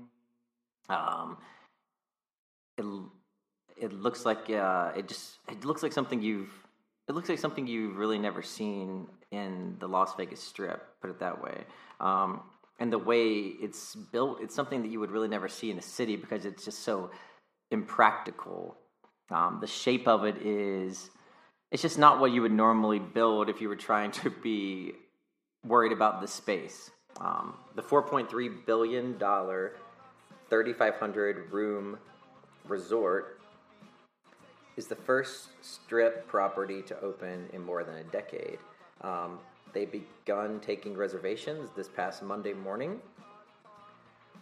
Um, 0.89 1.37
it 2.77 2.85
it 3.77 3.93
looks 3.93 4.25
like 4.25 4.49
uh, 4.49 4.91
it 4.95 5.07
just 5.07 5.37
it 5.49 5.65
looks 5.65 5.83
like 5.83 5.93
something 5.93 6.21
you've 6.21 6.51
it 7.07 7.15
looks 7.15 7.29
like 7.29 7.39
something 7.39 7.65
you've 7.65 7.97
really 7.97 8.19
never 8.19 8.41
seen 8.41 9.07
in 9.31 9.75
the 9.79 9.87
Las 9.87 10.15
Vegas 10.15 10.41
Strip. 10.41 10.81
Put 11.01 11.09
it 11.09 11.19
that 11.19 11.41
way. 11.41 11.63
Um, 11.99 12.41
and 12.79 12.93
the 12.93 12.99
way 12.99 13.31
it's 13.61 13.95
built, 13.95 14.39
it's 14.41 14.55
something 14.55 14.81
that 14.83 14.91
you 14.91 14.99
would 14.99 15.11
really 15.11 15.27
never 15.27 15.49
see 15.49 15.69
in 15.71 15.77
a 15.77 15.81
city 15.81 16.15
because 16.15 16.45
it's 16.45 16.63
just 16.63 16.79
so 16.79 17.11
impractical. 17.71 18.77
Um, 19.29 19.57
the 19.59 19.67
shape 19.67 20.07
of 20.07 20.23
it 20.23 20.37
is, 20.37 21.09
it's 21.71 21.81
just 21.81 21.97
not 21.97 22.19
what 22.19 22.31
you 22.31 22.41
would 22.41 22.51
normally 22.51 22.99
build 22.99 23.49
if 23.49 23.59
you 23.59 23.67
were 23.67 23.75
trying 23.75 24.11
to 24.23 24.29
be 24.29 24.93
worried 25.65 25.91
about 25.91 26.21
the 26.21 26.27
space. 26.27 26.91
Um, 27.19 27.55
the 27.75 27.81
$4.3 27.81 28.65
billion, 28.65 29.17
3,500 29.17 31.51
room 31.51 31.97
resort 32.67 33.39
is 34.77 34.87
the 34.87 34.95
first 34.95 35.49
strip 35.61 36.25
property 36.27 36.81
to 36.83 36.97
open 37.01 37.49
in 37.51 37.61
more 37.61 37.83
than 37.83 37.95
a 37.95 38.03
decade. 38.03 38.59
Um, 39.01 39.39
they 39.73 39.85
begun 39.85 40.61
taking 40.61 40.95
reservations 40.95 41.69
this 41.75 41.89
past 41.89 42.23
Monday 42.23 42.53
morning. 42.53 43.01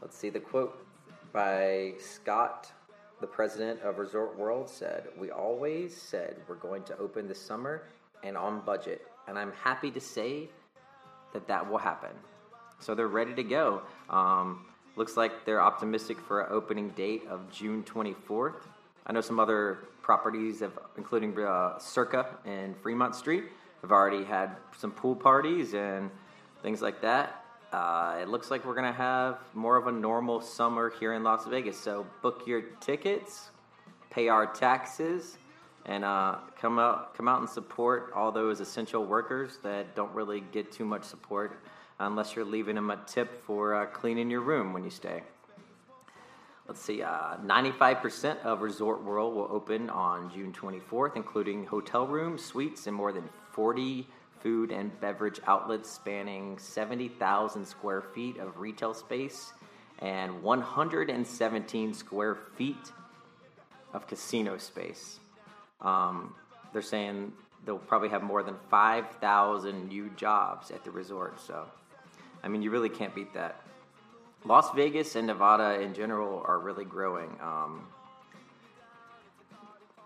Let's 0.02 0.16
see 0.16 0.30
the 0.30 0.40
quote 0.40 0.86
by 1.34 1.96
Scott, 2.00 2.72
the 3.20 3.28
president 3.28 3.82
of 3.82 3.98
Resort 3.98 4.38
World, 4.38 4.70
said, 4.70 5.08
We 5.18 5.32
always 5.32 6.00
said 6.00 6.38
we're 6.48 6.56
going 6.56 6.84
to 6.84 6.98
open 7.00 7.28
this 7.28 7.42
summer 7.42 7.84
and 8.24 8.38
on 8.38 8.62
budget. 8.62 9.08
And 9.28 9.38
I'm 9.38 9.52
happy 9.64 9.92
to 9.92 10.00
say 10.00 10.50
that 11.34 11.48
that 11.48 11.70
will 11.70 11.78
happen. 11.78 12.12
So 12.80 12.96
they're 12.96 13.08
ready 13.08 13.34
to 13.34 13.44
go. 13.44 13.82
Um, 14.10 14.66
looks 14.96 15.18
like 15.18 15.46
they're 15.46 15.62
optimistic 15.62 16.20
for 16.20 16.42
an 16.42 16.48
opening 16.52 16.90
date 16.90 17.24
of 17.30 17.52
June 17.52 17.84
24th. 17.84 18.62
I 19.06 19.14
know 19.14 19.22
some 19.22 19.40
other 19.40 19.80
properties, 20.02 20.60
have, 20.60 20.78
including 20.98 21.38
uh, 21.40 21.78
Circa 21.80 22.38
and 22.46 22.76
Fremont 22.78 23.16
Street, 23.16 23.46
have 23.82 23.92
already 23.92 24.24
had 24.24 24.52
some 24.78 24.92
pool 24.92 25.16
parties 25.16 25.74
and 25.74 26.10
things 26.62 26.82
like 26.82 27.02
that. 27.02 27.44
Uh, 27.72 28.18
it 28.22 28.30
looks 28.30 28.50
like 28.50 28.66
we're 28.66 28.74
going 28.74 28.92
to 28.92 28.98
have 28.98 29.40
more 29.54 29.76
of 29.76 29.88
a 29.88 29.92
normal 29.92 30.42
summer 30.42 30.92
here 31.00 31.14
in 31.14 31.24
Las 31.24 31.46
Vegas. 31.46 31.78
So 31.78 32.06
book 32.22 32.44
your 32.48 32.62
tickets, 32.80 33.52
pay 34.10 34.30
our 34.30 34.48
taxes, 34.48 35.38
and 35.88 36.04
uh, 36.04 36.36
come 36.60 36.80
out 36.80 37.16
come 37.16 37.28
out 37.28 37.40
and 37.40 37.50
support 37.50 38.12
all 38.16 38.32
those 38.32 38.60
essential 38.60 39.06
workers 39.06 39.60
that 39.64 39.96
don't 39.96 40.14
really 40.14 40.42
get 40.52 40.72
too 40.72 40.86
much 40.86 41.04
support 41.04 41.60
unless 42.00 42.36
you're 42.36 42.46
leaving 42.46 42.76
them 42.76 42.92
a 42.92 42.98
tip 43.08 43.44
for 43.46 43.74
uh, 43.74 43.86
cleaning 43.88 44.30
your 44.30 44.42
room 44.42 44.74
when 44.74 44.84
you 44.84 44.90
stay. 44.90 45.24
Let's 46.68 46.82
see, 46.82 47.02
uh, 47.02 47.38
95% 47.38 48.44
of 48.44 48.62
Resort 48.62 49.02
World 49.02 49.34
will 49.34 49.48
open 49.50 49.90
on 49.90 50.30
June 50.34 50.52
24th, 50.52 51.16
including 51.16 51.66
hotel 51.66 52.06
rooms, 52.06 52.44
suites, 52.44 52.88
and 52.88 52.96
more 52.96 53.14
than 53.14 53.30
40 53.54 54.06
food 54.42 54.72
and 54.72 55.00
beverage 55.00 55.40
outlets 55.48 55.90
spanning 55.90 56.58
70,000 56.60 57.66
square 57.66 58.02
feet 58.02 58.38
of 58.38 58.60
retail 58.60 58.94
space 58.94 59.54
and 60.00 60.44
117 60.44 61.94
square 61.94 62.36
feet 62.58 62.92
of 63.94 64.06
casino 64.06 64.58
space. 64.58 65.20
Um, 65.82 66.34
they're 66.74 66.82
saying 66.82 67.34
they'll 67.66 67.78
probably 67.78 68.10
have 68.10 68.24
more 68.24 68.44
than 68.44 68.56
5,000 68.70 69.88
new 69.88 70.10
jobs 70.16 70.72
at 70.72 70.84
the 70.84 70.92
resort. 70.92 71.40
So, 71.40 71.66
I 72.44 72.48
mean, 72.48 72.62
you 72.62 72.72
really 72.72 72.90
can't 72.90 73.14
beat 73.14 73.34
that. 73.34 73.62
Las 74.46 74.72
Vegas 74.76 75.16
and 75.16 75.28
Nevada 75.28 75.82
in 75.82 75.94
general 75.94 76.44
are 76.48 76.60
really 76.60 76.86
growing. 76.86 77.30
Um, 77.42 77.88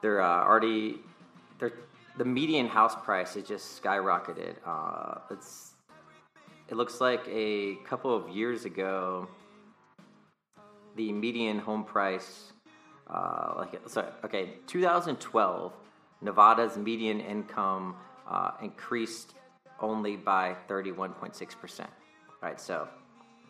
they're 0.01 0.21
uh, 0.21 0.43
already 0.43 0.99
they're 1.59 1.73
the 2.17 2.25
median 2.25 2.67
house 2.67 2.95
price 3.03 3.35
has 3.35 3.43
just 3.43 3.81
skyrocketed. 3.81 4.55
Uh, 4.65 5.19
it's 5.29 5.71
it 6.67 6.75
looks 6.75 7.01
like 7.01 7.27
a 7.29 7.75
couple 7.85 8.15
of 8.15 8.29
years 8.29 8.65
ago, 8.65 9.27
the 10.95 11.11
median 11.11 11.59
home 11.59 11.83
price, 11.83 12.50
uh, 13.11 13.53
like 13.57 13.79
sorry, 13.87 14.07
okay, 14.23 14.53
2012, 14.67 15.73
Nevada's 16.21 16.77
median 16.77 17.19
income 17.19 17.95
uh, 18.29 18.51
increased 18.61 19.33
only 19.79 20.15
by 20.15 20.55
31.6 20.69 21.59
percent. 21.59 21.89
Right, 22.41 22.59
so 22.59 22.87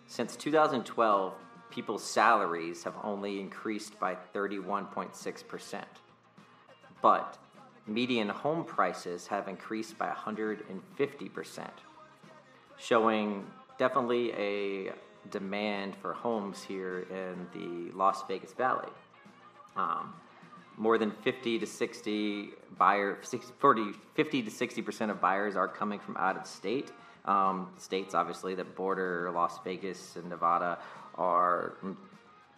since 0.08 0.36
2012, 0.36 1.34
people's 1.70 2.04
salaries 2.04 2.84
have 2.84 2.96
only 3.04 3.40
increased 3.40 4.00
by 4.00 4.18
31.6 4.34 5.48
percent, 5.48 5.88
but 7.02 7.38
median 7.88 8.30
home 8.30 8.64
prices 8.64 9.28
have 9.28 9.48
increased 9.48 9.98
by 9.98 10.10
150%, 10.10 11.68
showing 12.78 13.46
definitely 13.78 14.32
a 14.34 14.94
demand 15.30 15.96
for 15.96 16.14
homes 16.14 16.64
here 16.64 17.06
in 17.10 17.48
the 17.54 17.96
Las 17.96 18.24
Vegas 18.28 18.54
Valley. 18.54 18.90
Um, 19.76 20.14
more 20.78 20.98
than 20.98 21.12
50 21.12 21.60
to 21.60 21.66
60 21.68 22.50
buyer 22.78 23.18
60, 23.22 23.54
40, 23.60 23.92
50 24.16 24.42
to 24.44 24.52
60 24.52 24.82
percent 24.82 25.12
of 25.12 25.22
buyers 25.22 25.56
are 25.56 25.68
coming 25.68 26.00
from 26.00 26.18
out 26.18 26.38
of 26.38 26.48
state. 26.48 26.92
Um, 27.26 27.70
states 27.78 28.16
obviously 28.16 28.56
that 28.56 28.76
border 28.76 29.32
las 29.32 29.60
vegas 29.64 30.16
and 30.16 30.28
nevada 30.28 30.80
are 31.16 31.76
m- 31.84 31.98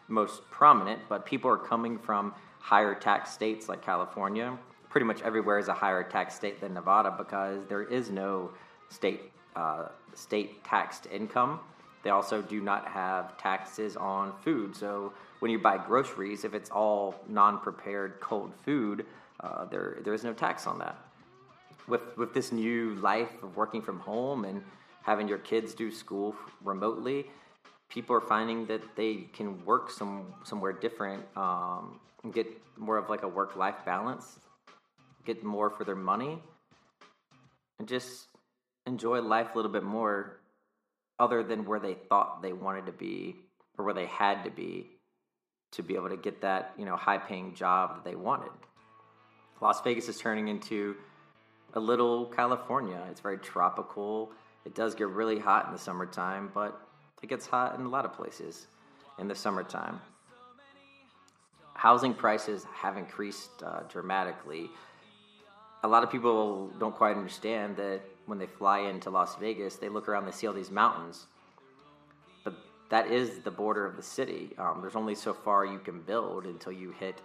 most 0.07 0.49
prominent 0.49 1.01
but 1.09 1.25
people 1.25 1.49
are 1.51 1.57
coming 1.57 1.97
from 1.97 2.33
higher 2.59 2.95
tax 2.95 3.31
states 3.31 3.67
like 3.67 3.81
california. 3.81 4.57
Pretty 4.89 5.05
much 5.05 5.21
everywhere 5.21 5.59
is 5.59 5.67
a 5.67 5.73
higher 5.73 6.03
tax 6.03 6.33
state 6.35 6.61
than 6.61 6.73
nevada 6.73 7.13
because 7.17 7.65
there 7.67 7.83
is 7.83 8.09
no 8.09 8.51
state 8.89 9.31
uh, 9.57 9.87
state 10.13 10.63
taxed 10.63 11.07
income 11.11 11.59
they 12.03 12.09
also 12.09 12.41
do 12.41 12.61
not 12.61 12.87
have 12.87 13.37
taxes 13.37 13.95
on 13.97 14.33
food 14.43 14.75
so 14.75 15.13
when 15.43 15.51
you 15.51 15.59
buy 15.59 15.77
groceries, 15.77 16.45
if 16.45 16.53
it's 16.53 16.69
all 16.69 17.15
non-prepared 17.27 18.21
cold 18.21 18.53
food, 18.63 19.05
uh, 19.41 19.65
there 19.65 19.97
there 20.05 20.13
is 20.13 20.23
no 20.23 20.31
tax 20.31 20.65
on 20.65 20.79
that. 20.79 20.95
With 21.85 22.15
with 22.15 22.33
this 22.33 22.53
new 22.53 22.95
life 22.95 23.43
of 23.43 23.57
working 23.57 23.81
from 23.81 23.99
home 23.99 24.45
and 24.45 24.63
having 25.01 25.27
your 25.27 25.39
kids 25.39 25.73
do 25.73 25.91
school 25.91 26.33
remotely, 26.63 27.25
people 27.89 28.15
are 28.15 28.21
finding 28.21 28.65
that 28.67 28.95
they 28.95 29.27
can 29.33 29.65
work 29.65 29.91
some 29.91 30.33
somewhere 30.45 30.71
different 30.71 31.25
um, 31.35 31.99
and 32.23 32.33
get 32.33 32.47
more 32.77 32.97
of 32.97 33.09
like 33.09 33.23
a 33.23 33.27
work-life 33.27 33.83
balance, 33.85 34.39
get 35.25 35.43
more 35.43 35.69
for 35.69 35.83
their 35.83 36.01
money, 36.13 36.39
and 37.79 37.87
just 37.89 38.27
enjoy 38.85 39.19
life 39.19 39.49
a 39.53 39.57
little 39.57 39.71
bit 39.71 39.83
more, 39.83 40.39
other 41.19 41.43
than 41.43 41.65
where 41.65 41.79
they 41.79 41.93
thought 41.93 42.41
they 42.41 42.53
wanted 42.53 42.85
to 42.85 42.91
be 42.91 43.35
or 43.77 43.85
where 43.85 43.93
they 43.93 44.05
had 44.05 44.43
to 44.43 44.51
be 44.51 44.87
to 45.71 45.81
be 45.81 45.95
able 45.95 46.09
to 46.09 46.17
get 46.17 46.41
that 46.41 46.73
you 46.77 46.85
know 46.85 46.95
high 46.95 47.17
paying 47.17 47.53
job 47.55 47.95
that 47.95 48.03
they 48.03 48.15
wanted. 48.15 48.51
Las 49.61 49.81
Vegas 49.81 50.09
is 50.09 50.17
turning 50.19 50.47
into 50.47 50.95
a 51.73 51.79
little 51.79 52.25
California. 52.27 53.01
It's 53.09 53.21
very 53.21 53.37
tropical. 53.37 54.31
It 54.65 54.75
does 54.75 54.95
get 54.95 55.07
really 55.07 55.39
hot 55.39 55.65
in 55.65 55.73
the 55.73 55.79
summertime, 55.79 56.51
but 56.53 56.79
it 57.21 57.29
gets 57.29 57.47
hot 57.47 57.79
in 57.79 57.85
a 57.85 57.89
lot 57.89 58.05
of 58.05 58.13
places 58.13 58.67
in 59.19 59.27
the 59.27 59.35
summertime. 59.35 59.99
housing 61.75 62.13
prices 62.13 62.65
have 62.73 62.97
increased 62.97 63.63
uh, 63.63 63.81
dramatically. 63.89 64.69
A 65.83 65.87
lot 65.87 66.03
of 66.03 66.11
people 66.11 66.69
don't 66.79 66.95
quite 66.95 67.17
understand 67.17 67.75
that 67.77 68.01
when 68.25 68.37
they 68.37 68.47
fly 68.47 68.79
into 68.79 69.09
Las 69.09 69.35
Vegas, 69.37 69.75
they 69.75 69.89
look 69.89 70.07
around, 70.07 70.25
they 70.25 70.31
see 70.31 70.47
all 70.47 70.53
these 70.53 70.71
mountains, 70.71 71.27
but 72.43 72.55
that 72.89 73.07
is 73.11 73.39
the 73.39 73.51
border 73.51 73.85
of 73.85 73.95
the 73.95 74.03
city. 74.03 74.51
Um, 74.57 74.79
there's 74.81 74.95
only 74.95 75.15
so 75.15 75.33
far 75.33 75.65
you 75.65 75.79
can 75.79 76.01
build 76.01 76.45
until 76.45 76.71
you 76.71 76.91
hit 76.91 77.21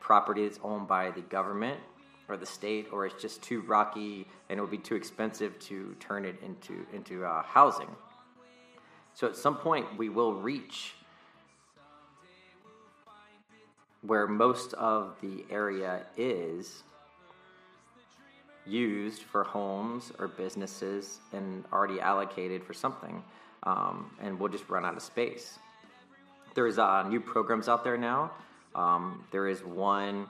property 0.00 0.46
that's 0.46 0.60
owned 0.62 0.88
by 0.88 1.10
the 1.10 1.20
government 1.22 1.80
or 2.28 2.36
the 2.36 2.46
state, 2.46 2.88
or 2.92 3.06
it's 3.06 3.20
just 3.20 3.42
too 3.42 3.60
rocky 3.62 4.26
and 4.48 4.58
it 4.58 4.60
would 4.62 4.70
be 4.70 4.78
too 4.78 4.94
expensive 4.94 5.58
to 5.58 5.96
turn 5.98 6.24
it 6.24 6.36
into 6.42 6.86
into 6.92 7.24
uh, 7.24 7.42
housing. 7.42 7.88
So 9.14 9.26
at 9.26 9.36
some 9.36 9.56
point, 9.56 9.86
we 9.98 10.08
will 10.08 10.34
reach 10.34 10.94
where 14.02 14.26
most 14.26 14.72
of 14.74 15.16
the 15.20 15.44
area 15.50 16.06
is 16.16 16.84
used 18.66 19.22
for 19.22 19.44
homes 19.44 20.12
or 20.18 20.28
businesses 20.28 21.18
and 21.32 21.64
already 21.72 22.00
allocated 22.00 22.62
for 22.64 22.74
something, 22.74 23.22
um, 23.64 24.10
and 24.20 24.38
we'll 24.38 24.50
just 24.50 24.68
run 24.68 24.84
out 24.84 24.96
of 24.96 25.02
space. 25.02 25.58
There's 26.54 26.78
uh, 26.78 27.04
new 27.04 27.20
programs 27.20 27.68
out 27.68 27.84
there 27.84 27.96
now. 27.96 28.32
Um, 28.74 29.24
there 29.30 29.48
is 29.48 29.64
one 29.64 30.26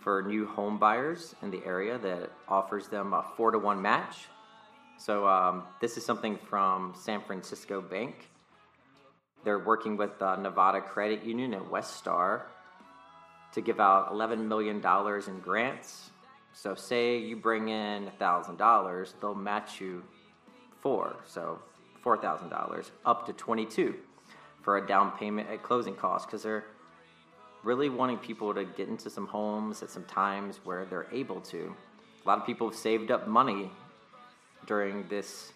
for 0.00 0.22
new 0.22 0.46
home 0.46 0.78
buyers 0.78 1.34
in 1.42 1.50
the 1.50 1.64
area 1.64 1.98
that 1.98 2.30
offers 2.48 2.88
them 2.88 3.12
a 3.12 3.24
four 3.36 3.50
to 3.50 3.58
one 3.58 3.82
match. 3.82 4.26
So 4.98 5.26
um, 5.26 5.64
this 5.80 5.96
is 5.96 6.04
something 6.04 6.38
from 6.48 6.94
San 6.96 7.20
Francisco 7.22 7.80
Bank. 7.80 8.30
They're 9.44 9.58
working 9.58 9.96
with 9.96 10.20
uh, 10.22 10.36
Nevada 10.36 10.80
Credit 10.80 11.24
Union 11.24 11.54
and 11.54 11.66
Westar 11.66 12.42
to 13.52 13.60
give 13.60 13.80
out 13.80 14.12
$11 14.12 14.46
million 14.46 14.76
in 14.76 15.40
grants. 15.40 16.10
So, 16.56 16.74
say 16.74 17.18
you 17.18 17.36
bring 17.36 17.68
in 17.68 18.10
$1,000, 18.18 19.12
they'll 19.20 19.34
match 19.34 19.78
you 19.78 20.02
four, 20.80 21.14
so 21.26 21.58
$4,000, 22.02 22.90
up 23.04 23.26
to 23.26 23.34
22 23.34 23.94
for 24.62 24.78
a 24.78 24.86
down 24.86 25.10
payment 25.18 25.50
at 25.50 25.62
closing 25.62 25.94
costs 25.94 26.24
because 26.24 26.42
they're 26.42 26.64
really 27.62 27.90
wanting 27.90 28.16
people 28.16 28.54
to 28.54 28.64
get 28.64 28.88
into 28.88 29.10
some 29.10 29.26
homes 29.26 29.82
at 29.82 29.90
some 29.90 30.04
times 30.04 30.58
where 30.64 30.86
they're 30.86 31.08
able 31.12 31.42
to. 31.42 31.76
A 32.24 32.26
lot 32.26 32.38
of 32.38 32.46
people 32.46 32.70
have 32.70 32.78
saved 32.78 33.10
up 33.10 33.28
money 33.28 33.70
during 34.64 35.06
this 35.08 35.52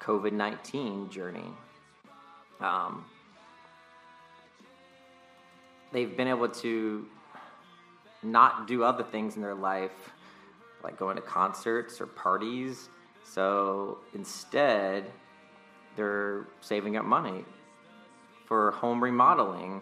COVID 0.00 0.32
19 0.32 1.10
journey. 1.10 1.50
Um, 2.60 3.04
they've 5.92 6.16
been 6.16 6.28
able 6.28 6.48
to 6.48 7.06
not 8.22 8.66
do 8.66 8.84
other 8.84 9.02
things 9.02 9.36
in 9.36 9.42
their 9.42 9.54
life, 9.54 10.12
like 10.82 10.98
going 10.98 11.16
to 11.16 11.22
concerts 11.22 12.00
or 12.00 12.06
parties. 12.06 12.88
So 13.24 13.98
instead, 14.14 15.10
they're 15.96 16.46
saving 16.60 16.96
up 16.96 17.04
money 17.04 17.44
for 18.46 18.72
home 18.72 19.02
remodeling 19.02 19.80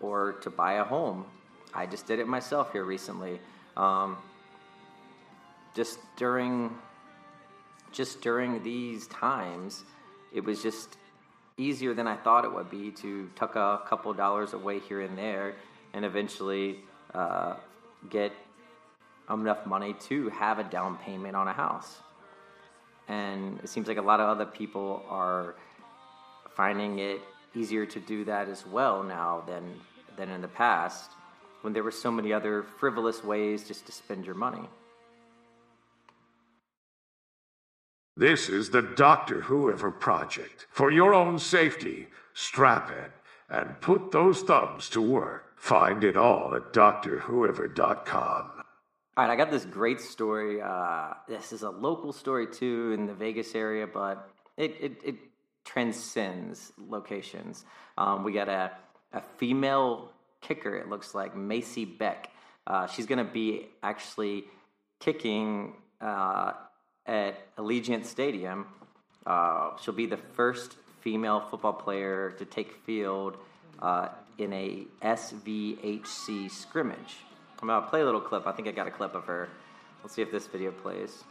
or 0.00 0.32
to 0.42 0.50
buy 0.50 0.74
a 0.74 0.84
home. 0.84 1.24
I 1.74 1.86
just 1.86 2.06
did 2.06 2.18
it 2.18 2.26
myself 2.26 2.72
here 2.72 2.84
recently. 2.84 3.40
Um, 3.76 4.16
just 5.74 5.98
during 6.16 6.76
just 7.92 8.20
during 8.20 8.62
these 8.62 9.08
times, 9.08 9.84
it 10.32 10.44
was 10.44 10.62
just 10.62 10.96
easier 11.56 11.92
than 11.92 12.06
I 12.06 12.16
thought 12.16 12.44
it 12.44 12.52
would 12.52 12.70
be 12.70 12.92
to 12.92 13.28
tuck 13.34 13.56
a 13.56 13.80
couple 13.86 14.12
dollars 14.14 14.52
away 14.52 14.78
here 14.78 15.00
and 15.00 15.18
there, 15.18 15.54
and 15.92 16.04
eventually 16.04 16.84
uh, 17.14 17.54
get 18.08 18.32
enough 19.30 19.64
money 19.66 19.94
to 20.08 20.28
have 20.30 20.58
a 20.58 20.64
down 20.64 20.96
payment 20.98 21.36
on 21.36 21.48
a 21.48 21.52
house. 21.52 21.98
And 23.08 23.60
it 23.62 23.68
seems 23.68 23.88
like 23.88 23.96
a 23.96 24.02
lot 24.02 24.20
of 24.20 24.28
other 24.28 24.46
people 24.46 25.04
are 25.08 25.54
finding 26.50 26.98
it 26.98 27.20
easier 27.54 27.86
to 27.86 28.00
do 28.00 28.24
that 28.24 28.48
as 28.48 28.66
well 28.66 29.02
now 29.02 29.42
than 29.46 29.80
than 30.16 30.30
in 30.30 30.40
the 30.40 30.48
past 30.48 31.10
when 31.62 31.72
there 31.72 31.82
were 31.82 31.90
so 31.90 32.10
many 32.10 32.32
other 32.32 32.62
frivolous 32.78 33.22
ways 33.24 33.66
just 33.66 33.86
to 33.86 33.92
spend 33.92 34.26
your 34.26 34.34
money. 34.34 34.68
This 38.16 38.48
is 38.48 38.70
the 38.70 38.82
Doctor 38.82 39.42
Whoever 39.42 39.90
Project. 39.90 40.66
For 40.70 40.90
your 40.90 41.14
own 41.14 41.38
safety, 41.38 42.08
strap 42.34 42.90
in 42.90 43.56
and 43.56 43.80
put 43.80 44.12
those 44.12 44.42
thumbs 44.42 44.88
to 44.90 45.00
work. 45.00 45.49
Find 45.60 46.02
it 46.04 46.16
all 46.16 46.54
at 46.54 46.72
DoctorWhoever.com. 46.72 48.50
All 48.56 49.26
right, 49.26 49.30
I 49.30 49.36
got 49.36 49.50
this 49.50 49.66
great 49.66 50.00
story. 50.00 50.62
Uh, 50.62 51.12
this 51.28 51.52
is 51.52 51.62
a 51.62 51.68
local 51.68 52.14
story 52.14 52.46
too 52.46 52.92
in 52.92 53.04
the 53.04 53.12
Vegas 53.12 53.54
area, 53.54 53.86
but 53.86 54.26
it, 54.56 54.74
it, 54.80 54.92
it 55.04 55.14
transcends 55.66 56.72
locations. 56.78 57.66
Um, 57.98 58.24
we 58.24 58.32
got 58.32 58.48
a, 58.48 58.72
a 59.12 59.20
female 59.36 60.10
kicker, 60.40 60.78
it 60.78 60.88
looks 60.88 61.14
like, 61.14 61.36
Macy 61.36 61.84
Beck. 61.84 62.30
Uh, 62.66 62.86
she's 62.86 63.04
going 63.04 63.24
to 63.24 63.30
be 63.30 63.66
actually 63.82 64.44
kicking 64.98 65.74
uh, 66.00 66.52
at 67.04 67.54
Allegiant 67.56 68.06
Stadium. 68.06 68.66
Uh, 69.26 69.76
she'll 69.76 69.92
be 69.92 70.06
the 70.06 70.16
first 70.16 70.76
female 71.02 71.40
football 71.40 71.74
player 71.74 72.30
to 72.38 72.46
take 72.46 72.72
field 72.86 73.36
uh, 73.82 74.08
in 74.40 74.52
a 74.54 74.86
SVHC 75.02 76.50
scrimmage. 76.50 77.18
I'm 77.60 77.68
gonna 77.68 77.86
play 77.86 78.00
a 78.00 78.04
little 78.04 78.20
clip. 78.20 78.46
I 78.46 78.52
think 78.52 78.68
I 78.68 78.72
got 78.72 78.86
a 78.86 78.90
clip 78.90 79.14
of 79.14 79.24
her. 79.24 79.50
Let's 80.02 80.14
see 80.14 80.22
if 80.22 80.32
this 80.32 80.46
video 80.46 80.70
plays. 80.70 81.24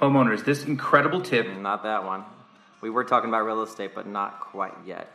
Homeowners, 0.00 0.44
this 0.44 0.64
incredible 0.64 1.20
tip. 1.20 1.46
Not 1.58 1.82
that 1.82 2.04
one. 2.04 2.24
We 2.80 2.90
were 2.90 3.04
talking 3.04 3.28
about 3.28 3.44
real 3.44 3.62
estate, 3.62 3.94
but 3.94 4.06
not 4.06 4.40
quite 4.40 4.74
yet. 4.86 5.12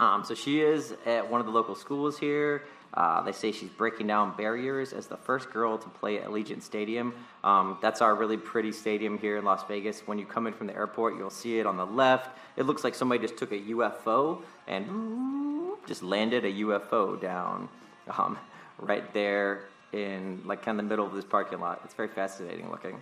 Um, 0.00 0.24
so 0.24 0.34
she 0.34 0.60
is 0.60 0.94
at 1.06 1.30
one 1.30 1.40
of 1.40 1.46
the 1.46 1.52
local 1.52 1.74
schools 1.74 2.18
here. 2.18 2.64
Uh, 2.94 3.22
they 3.22 3.32
say 3.32 3.52
she's 3.52 3.68
breaking 3.70 4.08
down 4.08 4.36
barriers 4.36 4.92
as 4.92 5.06
the 5.06 5.16
first 5.16 5.50
girl 5.50 5.78
to 5.78 5.88
play 5.90 6.18
at 6.18 6.26
Allegiant 6.26 6.62
Stadium. 6.62 7.14
Um, 7.44 7.78
that's 7.80 8.02
our 8.02 8.14
really 8.14 8.36
pretty 8.36 8.72
stadium 8.72 9.16
here 9.18 9.36
in 9.36 9.44
Las 9.44 9.62
Vegas. 9.68 10.00
When 10.06 10.18
you 10.18 10.26
come 10.26 10.46
in 10.46 10.52
from 10.52 10.66
the 10.66 10.74
airport, 10.74 11.16
you'll 11.16 11.30
see 11.30 11.58
it 11.60 11.66
on 11.66 11.76
the 11.76 11.86
left. 11.86 12.36
It 12.56 12.64
looks 12.64 12.82
like 12.82 12.94
somebody 12.94 13.20
just 13.20 13.36
took 13.36 13.52
a 13.52 13.58
UFO 13.58 14.42
and 14.66 15.76
just 15.86 16.02
landed 16.02 16.44
a 16.44 16.52
UFO 16.52 17.20
down 17.20 17.68
um, 18.18 18.36
right 18.78 19.12
there 19.14 19.62
in 19.92 20.42
like 20.44 20.62
kind 20.62 20.78
of 20.78 20.84
the 20.84 20.88
middle 20.88 21.06
of 21.06 21.12
this 21.12 21.24
parking 21.24 21.60
lot. 21.60 21.80
It's 21.84 21.94
very 21.94 22.08
fascinating 22.08 22.70
looking. 22.70 23.00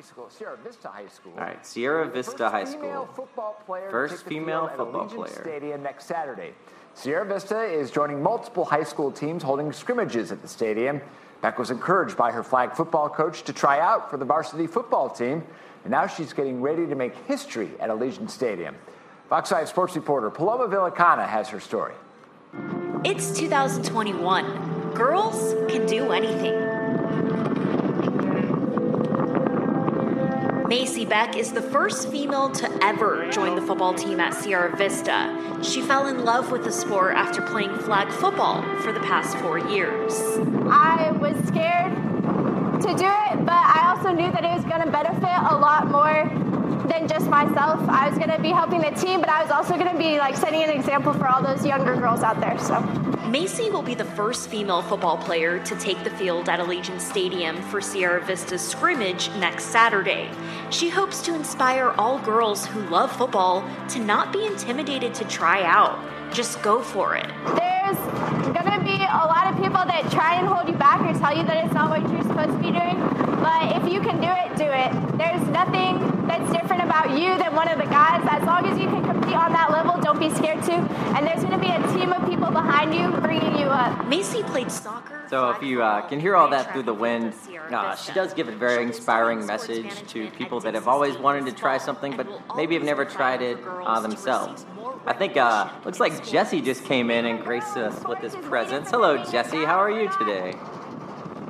School, 0.00 0.30
Sierra 0.30 0.56
Vista 0.64 0.86
High 0.88 1.08
School. 1.08 1.32
All 1.36 1.42
right, 1.42 1.66
Sierra 1.66 2.06
Vista 2.08 2.30
first 2.30 2.52
High 2.52 2.64
female 2.66 3.04
School. 3.04 3.26
football 3.26 3.62
player 3.66 3.90
First 3.90 4.12
to 4.12 4.18
take 4.18 4.24
the 4.24 4.30
female 4.30 4.68
at 4.70 4.76
football 4.76 5.08
Allegiant 5.08 5.16
player. 5.16 5.42
Stadium 5.42 5.82
next 5.82 6.04
Saturday. 6.04 6.54
Sierra 6.98 7.24
Vista 7.24 7.62
is 7.62 7.92
joining 7.92 8.20
multiple 8.20 8.64
high 8.64 8.82
school 8.82 9.12
teams 9.12 9.44
holding 9.44 9.72
scrimmages 9.72 10.32
at 10.32 10.42
the 10.42 10.48
stadium. 10.48 11.00
Beck 11.42 11.56
was 11.56 11.70
encouraged 11.70 12.16
by 12.16 12.32
her 12.32 12.42
flag 12.42 12.72
football 12.72 13.08
coach 13.08 13.44
to 13.44 13.52
try 13.52 13.78
out 13.78 14.10
for 14.10 14.16
the 14.16 14.24
varsity 14.24 14.66
football 14.66 15.08
team, 15.08 15.44
and 15.84 15.92
now 15.92 16.08
she's 16.08 16.32
getting 16.32 16.60
ready 16.60 16.88
to 16.88 16.96
make 16.96 17.14
history 17.28 17.70
at 17.78 17.88
Allegiant 17.88 18.30
Stadium. 18.30 18.74
Fox 19.28 19.50
5 19.50 19.68
sports 19.68 19.94
reporter 19.94 20.28
Paloma 20.28 20.66
Villacana 20.66 21.24
has 21.28 21.48
her 21.50 21.60
story. 21.60 21.94
It's 23.04 23.38
2021. 23.38 24.92
Girls 24.94 25.54
can 25.70 25.86
do 25.86 26.10
anything. 26.10 26.67
Beck 31.08 31.36
is 31.36 31.52
the 31.52 31.62
first 31.62 32.10
female 32.10 32.50
to 32.50 32.84
ever 32.84 33.30
join 33.30 33.56
the 33.56 33.62
football 33.62 33.94
team 33.94 34.20
at 34.20 34.34
Sierra 34.34 34.76
Vista. 34.76 35.58
She 35.62 35.80
fell 35.80 36.06
in 36.06 36.26
love 36.26 36.52
with 36.52 36.64
the 36.64 36.70
sport 36.70 37.14
after 37.16 37.40
playing 37.40 37.78
flag 37.78 38.12
football 38.12 38.62
for 38.80 38.92
the 38.92 39.00
past 39.00 39.34
four 39.38 39.58
years. 39.58 40.12
I 40.70 41.10
was 41.12 41.34
scared 41.48 41.94
to 42.82 42.88
do 42.88 43.06
it, 43.06 43.46
but 43.46 43.54
I 43.54 43.94
also 43.96 44.12
knew 44.12 44.30
that 44.30 44.44
it 44.44 44.54
was 44.54 44.64
going 44.66 44.82
to 44.82 44.90
benefit 44.90 45.50
a 45.50 45.56
lot 45.56 45.88
more 45.90 46.26
than 46.88 47.08
just 47.08 47.28
myself. 47.28 47.80
I 47.88 48.08
was 48.08 48.18
going 48.18 48.30
to 48.30 48.40
be 48.40 48.50
helping 48.50 48.80
the 48.80 48.90
team, 48.90 49.20
but 49.20 49.28
I 49.28 49.42
was 49.42 49.50
also 49.50 49.74
going 49.74 49.90
to 49.90 49.98
be 49.98 50.18
like 50.18 50.36
setting 50.36 50.62
an 50.62 50.70
example 50.70 51.12
for 51.12 51.28
all 51.28 51.42
those 51.42 51.64
younger 51.64 51.96
girls 51.96 52.22
out 52.22 52.40
there. 52.40 52.58
So. 52.58 52.80
Macy 53.28 53.68
will 53.68 53.82
be 53.82 53.94
the 53.94 54.04
first 54.04 54.48
female 54.48 54.80
football 54.80 55.18
player 55.18 55.62
to 55.64 55.76
take 55.76 56.02
the 56.02 56.10
field 56.10 56.48
at 56.48 56.60
Allegiant 56.60 57.00
Stadium 57.00 57.60
for 57.62 57.80
Sierra 57.80 58.24
Vista's 58.24 58.66
scrimmage 58.66 59.28
next 59.36 59.66
Saturday. 59.66 60.30
She 60.70 60.88
hopes 60.88 61.20
to 61.22 61.34
inspire 61.34 61.90
all 61.98 62.18
girls 62.20 62.66
who 62.66 62.80
love 62.88 63.14
football 63.14 63.68
to 63.90 63.98
not 63.98 64.32
be 64.32 64.46
intimidated 64.46 65.12
to 65.14 65.24
try 65.24 65.62
out. 65.64 65.98
Just 66.32 66.62
go 66.62 66.80
for 66.80 67.16
it. 67.16 67.26
There's 67.44 67.98
going 68.56 68.78
to 68.78 68.84
be 68.84 68.96
a 68.96 69.26
lot 69.26 69.52
of 69.52 69.56
people 69.56 69.84
that 69.84 70.10
try 70.10 70.36
and 70.36 70.48
hold 70.48 70.66
you 70.66 70.74
back 70.74 71.00
or 71.00 71.18
tell 71.18 71.36
you 71.36 71.44
that 71.44 71.64
it's 71.64 71.74
not 71.74 71.90
what 71.90 72.00
you're 72.10 72.22
supposed 72.22 72.52
to 72.52 72.58
be 72.58 72.70
doing. 72.70 72.98
But 73.42 73.76
if 73.76 73.92
you 73.92 74.00
can 74.00 74.20
do 74.20 74.28
it, 74.28 74.56
do 74.56 74.64
it. 74.64 75.18
There's 75.18 75.46
nothing 75.48 76.17
that's 76.28 76.52
different 76.52 76.82
about 76.82 77.18
you 77.18 77.36
than 77.38 77.54
one 77.54 77.68
of 77.68 77.78
the 77.78 77.86
guys. 77.86 78.22
As 78.30 78.42
long 78.44 78.66
as 78.66 78.78
you 78.78 78.86
can 78.86 79.02
compete 79.02 79.34
on 79.34 79.52
that 79.52 79.70
level, 79.70 80.00
don't 80.00 80.20
be 80.20 80.30
scared 80.30 80.62
to. 80.64 80.74
And 80.74 81.26
there's 81.26 81.42
going 81.42 81.52
to 81.52 81.58
be 81.58 81.70
a 81.70 81.80
team 81.94 82.12
of 82.12 82.28
people 82.28 82.50
behind 82.50 82.94
you 82.94 83.10
bringing 83.20 83.58
you 83.58 83.66
up. 83.66 84.06
Macy 84.08 84.42
played 84.42 84.70
soccer. 84.70 85.18
So 85.28 85.50
if 85.50 85.62
you 85.62 85.82
uh, 85.82 86.02
can 86.08 86.20
hear 86.20 86.36
all 86.36 86.48
that 86.48 86.72
through 86.72 86.84
the 86.84 86.94
wind, 86.94 87.34
uh, 87.70 87.94
she 87.96 88.12
does 88.12 88.32
give 88.32 88.48
a 88.48 88.56
very 88.56 88.82
inspiring 88.82 89.44
message 89.44 90.06
to 90.08 90.30
people 90.30 90.60
that 90.60 90.74
have 90.74 90.88
always 90.88 91.18
wanted 91.18 91.44
to 91.46 91.52
try 91.52 91.76
something, 91.76 92.16
but 92.16 92.26
maybe 92.56 92.74
have 92.74 92.84
never 92.84 93.04
tried 93.04 93.42
it 93.42 93.58
uh, 93.66 94.00
themselves. 94.00 94.64
I 95.06 95.12
think 95.12 95.36
uh, 95.36 95.70
looks 95.84 96.00
like 96.00 96.26
Jesse 96.26 96.62
just 96.62 96.84
came 96.84 97.10
in 97.10 97.26
and 97.26 97.42
graced 97.44 97.76
us 97.76 98.02
with 98.04 98.20
his 98.20 98.34
presence. 98.36 98.90
Hello, 98.90 99.22
Jesse. 99.24 99.64
How 99.64 99.78
are 99.78 99.90
you 99.90 100.10
today? 100.18 100.54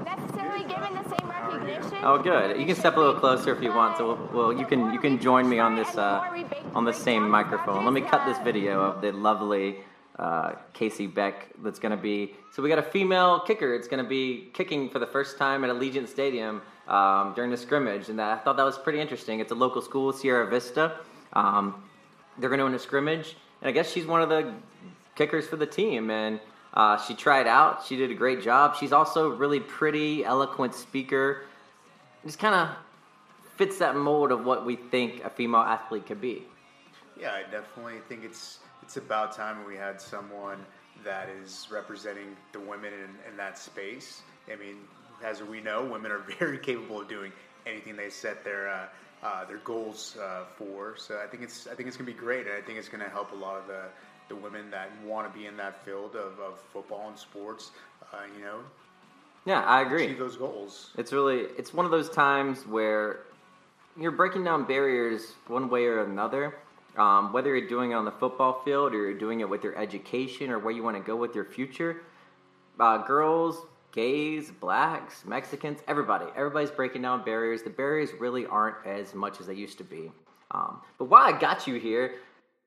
Necessarily 0.04 0.64
given 0.64 0.94
the 0.94 1.04
same 1.16 1.28
recognition. 1.28 1.87
Oh, 2.00 2.16
good. 2.16 2.60
You 2.60 2.64
can 2.64 2.76
step 2.76 2.96
a 2.96 3.00
little 3.00 3.18
closer 3.18 3.52
if 3.52 3.60
you 3.60 3.72
want. 3.72 3.98
So, 3.98 4.14
we'll, 4.14 4.28
well 4.32 4.52
you 4.52 4.64
can 4.64 4.92
you 4.92 5.00
can 5.00 5.18
join 5.18 5.48
me 5.48 5.58
on 5.58 5.74
this 5.74 5.96
uh, 5.96 6.44
on 6.72 6.84
the 6.84 6.92
same 6.92 7.28
microphone. 7.28 7.84
Let 7.84 7.92
me 7.92 8.02
cut 8.02 8.24
this 8.24 8.38
video 8.38 8.80
of 8.80 9.02
the 9.02 9.10
lovely 9.10 9.78
uh, 10.16 10.52
Casey 10.74 11.08
Beck. 11.08 11.48
That's 11.60 11.80
going 11.80 11.90
to 11.90 12.00
be. 12.00 12.34
So 12.52 12.62
we 12.62 12.68
got 12.68 12.78
a 12.78 12.84
female 12.84 13.40
kicker. 13.40 13.74
It's 13.74 13.88
going 13.88 14.02
to 14.02 14.08
be 14.08 14.48
kicking 14.54 14.88
for 14.90 15.00
the 15.00 15.08
first 15.08 15.38
time 15.38 15.64
at 15.64 15.70
Allegiant 15.70 16.06
Stadium 16.06 16.62
um, 16.86 17.32
during 17.34 17.50
the 17.50 17.56
scrimmage, 17.56 18.08
and 18.08 18.18
that, 18.20 18.38
I 18.38 18.40
thought 18.42 18.56
that 18.58 18.64
was 18.64 18.78
pretty 18.78 19.00
interesting. 19.00 19.40
It's 19.40 19.52
a 19.52 19.56
local 19.56 19.82
school, 19.82 20.12
Sierra 20.12 20.48
Vista. 20.48 20.98
Um, 21.32 21.82
they're 22.38 22.48
going 22.48 22.60
to 22.60 22.64
win 22.64 22.74
a 22.74 22.78
scrimmage, 22.78 23.36
and 23.60 23.68
I 23.68 23.72
guess 23.72 23.90
she's 23.90 24.06
one 24.06 24.22
of 24.22 24.28
the 24.28 24.54
kickers 25.16 25.48
for 25.48 25.56
the 25.56 25.66
team, 25.66 26.10
and. 26.10 26.38
Uh, 26.74 26.96
she 26.98 27.14
tried 27.14 27.46
out. 27.46 27.84
She 27.86 27.96
did 27.96 28.10
a 28.10 28.14
great 28.14 28.42
job. 28.42 28.76
She's 28.76 28.92
also 28.92 29.32
a 29.32 29.34
really 29.34 29.58
pretty, 29.58 30.22
eloquent 30.22 30.74
speaker. 30.74 31.44
Just 32.28 32.40
kind 32.40 32.54
of 32.54 32.68
fits 33.56 33.78
that 33.78 33.96
mold 33.96 34.32
of 34.32 34.44
what 34.44 34.66
we 34.66 34.76
think 34.76 35.24
a 35.24 35.30
female 35.30 35.62
athlete 35.62 36.04
could 36.04 36.20
be. 36.20 36.42
Yeah, 37.18 37.32
I 37.32 37.50
definitely 37.50 38.00
think 38.06 38.22
it's 38.22 38.58
it's 38.82 38.98
about 38.98 39.32
time 39.32 39.64
we 39.64 39.76
had 39.76 39.98
someone 39.98 40.58
that 41.04 41.30
is 41.30 41.68
representing 41.70 42.36
the 42.52 42.60
women 42.60 42.92
in, 42.92 43.30
in 43.30 43.36
that 43.38 43.56
space. 43.56 44.20
I 44.52 44.56
mean, 44.56 44.76
as 45.24 45.42
we 45.42 45.62
know, 45.62 45.86
women 45.86 46.12
are 46.12 46.18
very 46.38 46.58
capable 46.58 47.00
of 47.00 47.08
doing 47.08 47.32
anything 47.64 47.96
they 47.96 48.10
set 48.10 48.44
their 48.44 48.68
uh, 48.68 48.86
uh, 49.22 49.46
their 49.46 49.60
goals 49.64 50.18
uh, 50.18 50.44
for. 50.58 50.98
So 50.98 51.22
I 51.24 51.26
think 51.28 51.42
it's 51.42 51.66
I 51.66 51.74
think 51.74 51.88
it's 51.88 51.96
gonna 51.96 52.12
be 52.12 52.12
great, 52.12 52.46
and 52.46 52.54
I 52.54 52.60
think 52.60 52.78
it's 52.78 52.90
gonna 52.90 53.08
help 53.08 53.32
a 53.32 53.36
lot 53.36 53.56
of 53.56 53.66
the 53.68 53.84
the 54.28 54.36
women 54.36 54.70
that 54.70 54.90
want 55.02 55.32
to 55.32 55.38
be 55.38 55.46
in 55.46 55.56
that 55.56 55.82
field 55.82 56.14
of, 56.14 56.38
of 56.40 56.60
football 56.74 57.08
and 57.08 57.18
sports. 57.18 57.70
Uh, 58.12 58.18
you 58.36 58.44
know, 58.44 58.58
Yeah, 59.48 59.60
I 59.60 59.80
agree. 59.80 60.04
achieve 60.04 60.18
those 60.18 60.36
goals. 60.36 60.90
It's 60.98 61.10
really 61.10 61.46
it's 61.56 61.72
one 61.72 61.86
of 61.86 61.90
those 61.90 62.10
times 62.10 62.66
where 62.66 63.20
you're 63.98 64.10
breaking 64.10 64.44
down 64.44 64.64
barriers 64.64 65.32
one 65.46 65.70
way 65.70 65.86
or 65.86 66.04
another. 66.04 66.54
Um, 66.98 67.32
whether 67.32 67.56
you're 67.56 67.66
doing 67.66 67.92
it 67.92 67.94
on 67.94 68.04
the 68.04 68.10
football 68.10 68.60
field 68.62 68.92
or 68.92 68.98
you're 68.98 69.18
doing 69.18 69.40
it 69.40 69.48
with 69.48 69.64
your 69.64 69.74
education 69.78 70.50
or 70.50 70.58
where 70.58 70.74
you 70.74 70.82
want 70.82 70.98
to 70.98 71.02
go 71.02 71.16
with 71.16 71.34
your 71.34 71.46
future, 71.46 72.02
uh, 72.78 72.98
girls, 72.98 73.62
gays, 73.92 74.50
blacks, 74.50 75.24
Mexicans, 75.24 75.78
everybody, 75.88 76.26
everybody's 76.36 76.70
breaking 76.70 77.00
down 77.00 77.24
barriers. 77.24 77.62
The 77.62 77.70
barriers 77.70 78.10
really 78.18 78.44
aren't 78.44 78.84
as 78.84 79.14
much 79.14 79.40
as 79.40 79.46
they 79.46 79.54
used 79.54 79.78
to 79.78 79.84
be. 79.84 80.10
Um, 80.50 80.82
but 80.98 81.06
while 81.06 81.22
I 81.22 81.38
got 81.38 81.66
you 81.66 81.76
here, 81.76 82.16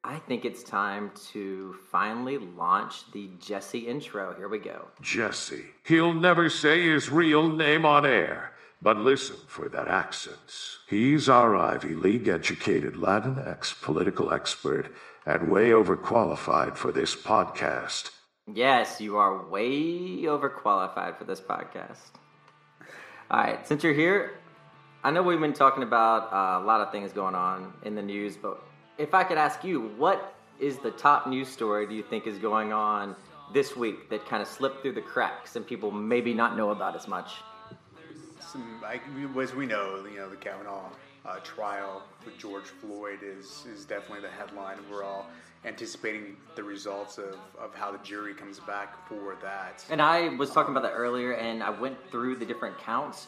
I 0.03 0.17
think 0.17 0.45
it's 0.45 0.63
time 0.63 1.11
to 1.31 1.75
finally 1.91 2.39
launch 2.39 3.11
the 3.11 3.29
Jesse 3.39 3.87
intro. 3.87 4.33
Here 4.33 4.47
we 4.47 4.57
go. 4.57 4.87
Jesse. 4.99 5.65
He'll 5.83 6.13
never 6.13 6.49
say 6.49 6.81
his 6.89 7.11
real 7.11 7.47
name 7.47 7.85
on 7.85 8.03
air, 8.03 8.53
but 8.81 8.97
listen 8.97 9.35
for 9.45 9.69
that 9.69 9.87
accent. 9.87 10.39
He's 10.87 11.29
our 11.29 11.55
Ivy 11.55 11.93
League 11.93 12.27
educated 12.27 12.95
Latinx 12.95 13.79
political 13.79 14.33
expert 14.33 14.91
and 15.27 15.51
way 15.51 15.69
overqualified 15.69 16.77
for 16.77 16.91
this 16.91 17.15
podcast. 17.15 18.09
Yes, 18.51 18.99
you 18.99 19.17
are 19.17 19.47
way 19.47 20.23
overqualified 20.23 21.19
for 21.19 21.25
this 21.25 21.39
podcast. 21.39 22.09
All 23.29 23.39
right, 23.39 23.67
since 23.67 23.83
you're 23.83 23.93
here, 23.93 24.31
I 25.03 25.11
know 25.11 25.21
we've 25.21 25.39
been 25.39 25.53
talking 25.53 25.83
about 25.83 26.33
uh, 26.33 26.63
a 26.63 26.65
lot 26.65 26.81
of 26.81 26.91
things 26.91 27.11
going 27.11 27.35
on 27.35 27.73
in 27.83 27.93
the 27.93 28.01
news, 28.01 28.35
but 28.35 28.61
if 28.97 29.13
I 29.13 29.23
could 29.23 29.37
ask 29.37 29.63
you, 29.63 29.91
what 29.97 30.35
is 30.59 30.77
the 30.77 30.91
top 30.91 31.27
news 31.27 31.47
story 31.47 31.87
do 31.87 31.95
you 31.95 32.03
think 32.03 32.27
is 32.27 32.37
going 32.37 32.71
on 32.71 33.15
this 33.53 33.75
week 33.75 34.09
that 34.09 34.25
kind 34.25 34.41
of 34.41 34.47
slipped 34.47 34.81
through 34.81 34.93
the 34.93 35.01
cracks 35.01 35.55
and 35.55 35.65
people 35.65 35.91
maybe 35.91 36.33
not 36.33 36.55
know 36.55 36.69
about 36.71 36.95
as 36.95 37.07
much? 37.07 37.33
Some, 38.39 38.79
like, 38.81 39.01
as 39.39 39.55
we 39.55 39.65
know, 39.65 40.05
you 40.09 40.17
know, 40.17 40.29
the 40.29 40.35
Kavanaugh 40.35 40.89
uh, 41.25 41.39
trial 41.39 42.03
with 42.25 42.37
George 42.37 42.65
Floyd 42.65 43.19
is 43.21 43.65
is 43.71 43.85
definitely 43.85 44.21
the 44.21 44.29
headline. 44.29 44.77
We're 44.89 45.03
all 45.03 45.27
anticipating 45.65 46.35
the 46.55 46.63
results 46.63 47.17
of, 47.17 47.35
of 47.59 47.73
how 47.75 47.91
the 47.91 47.99
jury 47.99 48.33
comes 48.33 48.59
back 48.59 49.07
for 49.07 49.37
that. 49.41 49.85
And 49.89 50.01
I 50.01 50.29
was 50.29 50.49
talking 50.49 50.71
about 50.71 50.83
that 50.83 50.93
earlier, 50.93 51.33
and 51.33 51.61
I 51.61 51.69
went 51.69 51.97
through 52.09 52.37
the 52.37 52.45
different 52.45 52.77
counts. 52.79 53.27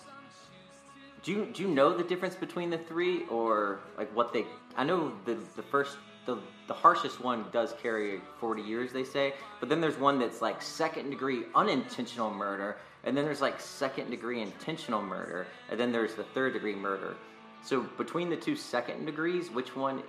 Do 1.22 1.32
you 1.32 1.46
do 1.54 1.64
you 1.64 1.70
know 1.70 1.96
the 1.96 2.04
difference 2.04 2.36
between 2.36 2.70
the 2.70 2.80
three, 2.80 3.26
or 3.28 3.80
like 3.98 4.14
what 4.16 4.34
they? 4.34 4.46
I 4.76 4.84
know 4.84 5.12
the 5.26 5.38
the 5.56 5.64
first 5.64 5.98
the 6.26 6.38
the 6.68 6.74
harshest 6.74 7.20
one 7.22 7.46
does 7.52 7.74
carry 7.82 8.22
forty 8.40 8.62
years, 8.62 8.92
they 8.92 9.04
say, 9.04 9.34
but 9.60 9.70
then 9.70 9.82
there's 9.82 9.98
one 9.98 10.20
that's 10.20 10.42
like 10.42 10.62
second 10.62 11.10
degree 11.10 11.44
unintentional 11.56 12.34
murder, 12.34 12.78
and 13.04 13.16
then 13.16 13.26
there's 13.26 13.42
like 13.42 13.60
second 13.60 14.10
degree 14.10 14.42
intentional 14.42 15.02
murder, 15.02 15.46
and 15.70 15.80
then 15.80 15.92
there's 15.92 16.16
the 16.16 16.24
third 16.24 16.54
degree 16.54 16.76
murder. 16.76 17.16
So 17.64 17.82
between 17.98 18.30
the 18.30 18.36
two 18.38 18.56
second 18.56 19.06
degrees, 19.06 19.50
which 19.50 19.76
one? 19.76 20.04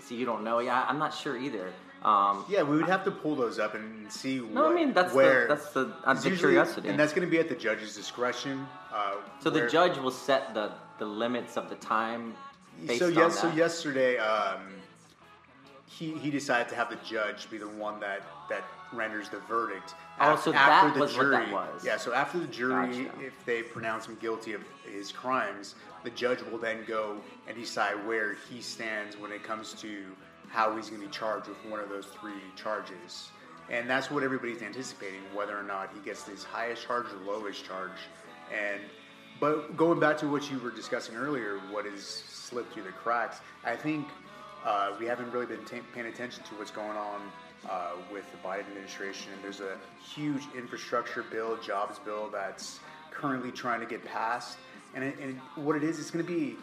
See, 0.00 0.16
you 0.16 0.26
don't 0.26 0.44
know. 0.44 0.58
Yeah, 0.58 0.84
I'm 0.88 0.98
not 0.98 1.14
sure 1.14 1.36
either. 1.36 1.72
Um, 2.02 2.44
Yeah, 2.50 2.62
we 2.62 2.76
would 2.76 2.88
have 2.88 3.02
to 3.04 3.10
pull 3.10 3.34
those 3.34 3.58
up 3.58 3.74
and 3.74 4.12
see. 4.12 4.38
No, 4.38 4.70
I 4.70 4.74
mean, 4.74 4.92
that's 4.92 5.12
the- 5.12 5.16
where 5.16 5.48
that's 5.48 5.70
the- 5.70 5.94
I'm 6.04 6.16
it's 6.16 6.24
the 6.24 6.30
usually- 6.30 6.52
curiosity. 6.52 6.88
and 6.90 6.98
that's 7.00 7.14
going 7.14 7.26
to 7.26 7.30
be 7.30 7.38
at 7.38 7.48
the 7.48 7.54
judge's 7.54 7.94
discretion. 7.96 8.66
Uh, 8.92 9.14
so 9.40 9.48
the 9.48 9.66
judge 9.66 9.96
will 9.98 10.10
set 10.10 10.52
the 10.54 10.72
the 10.98 11.06
limits 11.06 11.56
of 11.56 11.68
the 11.70 11.74
time. 11.76 12.34
So 12.98 13.08
yes, 13.08 13.38
so 13.40 13.50
yesterday, 13.52 14.18
um, 14.18 14.60
he 15.86 16.12
he 16.18 16.30
decided 16.30 16.68
to 16.68 16.74
have 16.74 16.90
the 16.90 16.98
judge 17.04 17.50
be 17.50 17.58
the 17.58 17.68
one 17.68 18.00
that 18.00 18.22
that 18.50 18.64
renders 18.92 19.28
the 19.28 19.38
verdict. 19.40 19.94
Oh, 20.20 20.36
so 20.36 20.52
after 20.52 20.88
that 20.88 20.94
the 20.94 21.00
was 21.00 21.16
what 21.16 21.22
jury, 21.22 21.46
that 21.46 21.52
was. 21.52 21.84
Yeah, 21.84 21.96
so 21.96 22.12
after 22.12 22.38
the 22.38 22.46
jury, 22.46 23.04
Gotcha. 23.04 23.24
if 23.24 23.44
they 23.44 23.62
pronounce 23.62 24.06
him 24.06 24.16
guilty 24.20 24.52
of 24.52 24.62
his 24.90 25.10
crimes, 25.12 25.74
the 26.02 26.10
judge 26.10 26.40
will 26.42 26.58
then 26.58 26.84
go 26.86 27.16
and 27.48 27.56
decide 27.56 28.06
where 28.06 28.34
he 28.50 28.60
stands 28.60 29.18
when 29.18 29.32
it 29.32 29.42
comes 29.42 29.72
to 29.74 30.04
how 30.48 30.76
he's 30.76 30.88
going 30.88 31.00
to 31.00 31.08
be 31.08 31.12
charged 31.12 31.48
with 31.48 31.58
one 31.66 31.80
of 31.80 31.88
those 31.88 32.06
three 32.06 32.32
charges. 32.56 33.30
And 33.70 33.88
that's 33.88 34.10
what 34.10 34.22
everybody's 34.22 34.62
anticipating, 34.62 35.20
whether 35.32 35.58
or 35.58 35.62
not 35.62 35.90
he 35.94 36.00
gets 36.00 36.24
his 36.26 36.44
highest 36.44 36.84
charge 36.84 37.06
or 37.06 37.16
lowest 37.26 37.64
charge. 37.64 37.98
And 38.52 38.80
but 39.40 39.76
going 39.76 39.98
back 39.98 40.18
to 40.18 40.28
what 40.28 40.50
you 40.50 40.58
were 40.58 40.70
discussing 40.70 41.16
earlier, 41.16 41.58
what 41.70 41.86
has 41.86 42.04
slipped 42.44 42.72
through 42.72 42.84
the 42.84 42.92
cracks, 42.92 43.40
I 43.64 43.76
think 43.76 44.06
uh, 44.64 44.92
we 44.98 45.06
haven't 45.06 45.32
really 45.32 45.46
been 45.46 45.64
ta 45.64 45.76
paying 45.94 46.06
attention 46.06 46.44
to 46.44 46.54
what's 46.56 46.70
going 46.70 46.96
on 46.96 47.20
uh, 47.68 47.92
with 48.12 48.24
the 48.30 48.38
Biden 48.46 48.66
administration. 48.68 49.32
There's 49.42 49.60
a 49.60 49.76
huge 50.14 50.42
infrastructure 50.56 51.22
bill, 51.22 51.56
jobs 51.58 51.98
bill 51.98 52.28
that's 52.30 52.80
currently 53.10 53.50
trying 53.50 53.80
to 53.80 53.86
get 53.86 54.04
passed. 54.04 54.58
And, 54.94 55.04
it, 55.04 55.18
and 55.20 55.40
what 55.56 55.76
it 55.76 55.82
is, 55.82 55.98
it's 55.98 56.10
going 56.10 56.24
to 56.24 56.32
be 56.32 56.56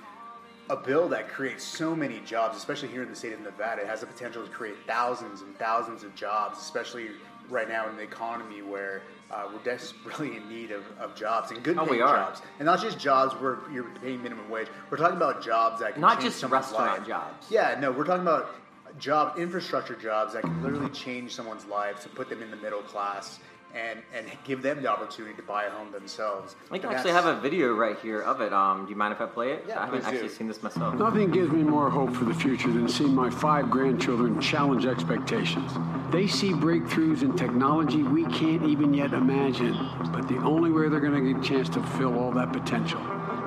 a 0.69 0.75
bill 0.75 1.09
that 1.09 1.27
creates 1.29 1.63
so 1.63 1.95
many 1.95 2.19
jobs, 2.25 2.55
especially 2.57 2.89
here 2.89 3.03
in 3.03 3.09
the 3.09 3.15
state 3.15 3.33
of 3.33 3.41
Nevada. 3.41 3.81
It 3.81 3.87
has 3.87 4.01
the 4.01 4.05
potential 4.05 4.45
to 4.45 4.49
create 4.49 4.75
thousands 4.87 5.41
and 5.41 5.57
thousands 5.57 6.03
of 6.03 6.15
jobs, 6.15 6.59
especially 6.59 7.09
right 7.51 7.67
now 7.67 7.89
in 7.89 7.95
the 7.97 8.01
economy 8.03 8.61
where 8.61 9.01
uh, 9.29 9.47
we're 9.53 9.63
desperately 9.63 10.37
in 10.37 10.49
need 10.49 10.71
of, 10.71 10.83
of 10.99 11.15
jobs 11.15 11.51
and 11.51 11.61
good 11.63 11.77
oh, 11.77 11.85
paying 11.85 11.99
jobs. 11.99 12.41
And 12.59 12.65
not 12.65 12.81
just 12.81 12.97
jobs 12.97 13.33
where 13.35 13.59
you're 13.71 13.89
paying 14.01 14.23
minimum 14.23 14.49
wage. 14.49 14.67
We're 14.89 14.97
talking 14.97 15.17
about 15.17 15.43
jobs 15.43 15.81
that 15.81 15.93
can 15.93 16.01
Not 16.01 16.13
change 16.13 16.23
just 16.25 16.39
someone's 16.39 16.65
restaurant 16.65 16.99
life. 16.99 17.07
jobs. 17.07 17.47
Yeah, 17.49 17.77
no, 17.79 17.91
we're 17.91 18.05
talking 18.05 18.23
about 18.23 18.55
job 18.97 19.37
infrastructure 19.37 19.95
jobs 19.95 20.33
that 20.33 20.41
can 20.43 20.61
literally 20.63 20.89
change 20.89 21.33
someone's 21.33 21.65
life 21.65 22.01
to 22.01 22.09
put 22.09 22.29
them 22.29 22.41
in 22.41 22.51
the 22.51 22.57
middle 22.57 22.81
class 22.81 23.39
and 23.75 24.01
and 24.15 24.25
give 24.43 24.61
them 24.61 24.81
the 24.81 24.89
opportunity 24.89 25.35
to 25.35 25.41
buy 25.41 25.65
a 25.65 25.69
home 25.69 25.91
themselves. 25.91 26.55
I 26.71 26.77
can 26.77 26.89
And 26.89 26.97
actually 26.97 27.11
have 27.13 27.25
a 27.25 27.39
video 27.39 27.73
right 27.73 27.97
here 27.99 28.21
of 28.21 28.41
it. 28.41 28.53
Um, 28.53 28.85
do 28.85 28.89
you 28.91 28.95
mind 28.95 29.13
if 29.13 29.21
I 29.21 29.25
play 29.25 29.51
it? 29.51 29.65
Yeah, 29.67 29.79
I 29.79 29.85
haven't 29.85 30.01
please 30.01 30.09
do. 30.09 30.15
actually 30.15 30.29
seen 30.29 30.47
this 30.47 30.61
myself. 30.63 30.95
Nothing 30.95 31.31
gives 31.31 31.51
me 31.51 31.63
more 31.63 31.89
hope 31.89 32.13
for 32.13 32.25
the 32.25 32.33
future 32.33 32.71
than 32.71 32.87
seeing 32.87 33.13
my 33.13 33.29
five 33.29 33.69
grandchildren 33.69 34.39
challenge 34.41 34.85
expectations. 34.85 35.71
They 36.11 36.27
see 36.27 36.51
breakthroughs 36.51 37.21
in 37.21 37.35
technology 37.35 38.03
we 38.03 38.25
can't 38.25 38.63
even 38.63 38.93
yet 38.93 39.13
imagine, 39.13 39.77
but 40.11 40.27
the 40.27 40.37
only 40.37 40.71
way 40.71 40.89
they're 40.89 40.99
going 40.99 41.13
to 41.23 41.33
get 41.33 41.43
a 41.43 41.47
chance 41.47 41.69
to 41.69 41.81
fulfill 41.81 42.19
all 42.19 42.31
that 42.31 42.51
potential 42.51 43.01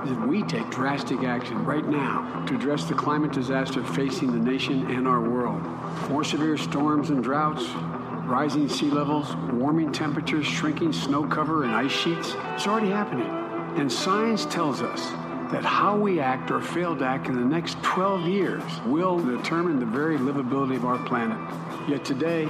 is 0.05 0.11
if 0.11 0.19
we 0.27 0.43
take 0.43 0.69
drastic 0.71 1.23
action 1.23 1.65
right 1.65 1.87
now 1.87 2.45
to 2.47 2.55
address 2.55 2.85
the 2.85 2.95
climate 2.95 3.33
disaster 3.33 3.83
facing 3.83 4.33
the 4.33 4.39
nation 4.51 4.91
and 4.91 5.09
our 5.09 5.21
world. 5.21 5.63
More 6.11 6.25
severe 6.25 6.57
storms 6.57 7.11
and 7.11 7.23
droughts, 7.23 7.65
rising 8.27 8.69
sea 8.69 8.91
levels, 8.91 9.35
warming 9.53 9.93
temperatures, 9.93 10.47
shrinking 10.47 10.93
snow 10.93 11.25
cover 11.27 11.65
and 11.65 11.73
ice 11.73 11.93
sheets. 11.93 12.35
It's 12.55 12.67
already 12.67 12.91
happening. 12.91 13.27
And 13.79 13.91
science 13.91 14.47
tells 14.47 14.83
us 14.83 15.11
that 15.53 15.65
how 15.65 15.97
we 15.97 16.21
act 16.21 16.51
or 16.51 16.61
fail 16.61 16.97
to 16.97 17.05
act 17.05 17.29
in 17.29 17.35
the 17.35 17.45
next 17.45 17.81
12 17.83 18.27
years 18.27 18.63
will 18.87 19.19
determine 19.19 19.79
the 19.79 19.87
very 19.87 20.17
livability 20.17 20.77
of 20.77 20.85
our 20.85 20.99
planet. 21.07 21.39
Yet 21.89 22.05
today, 22.05 22.49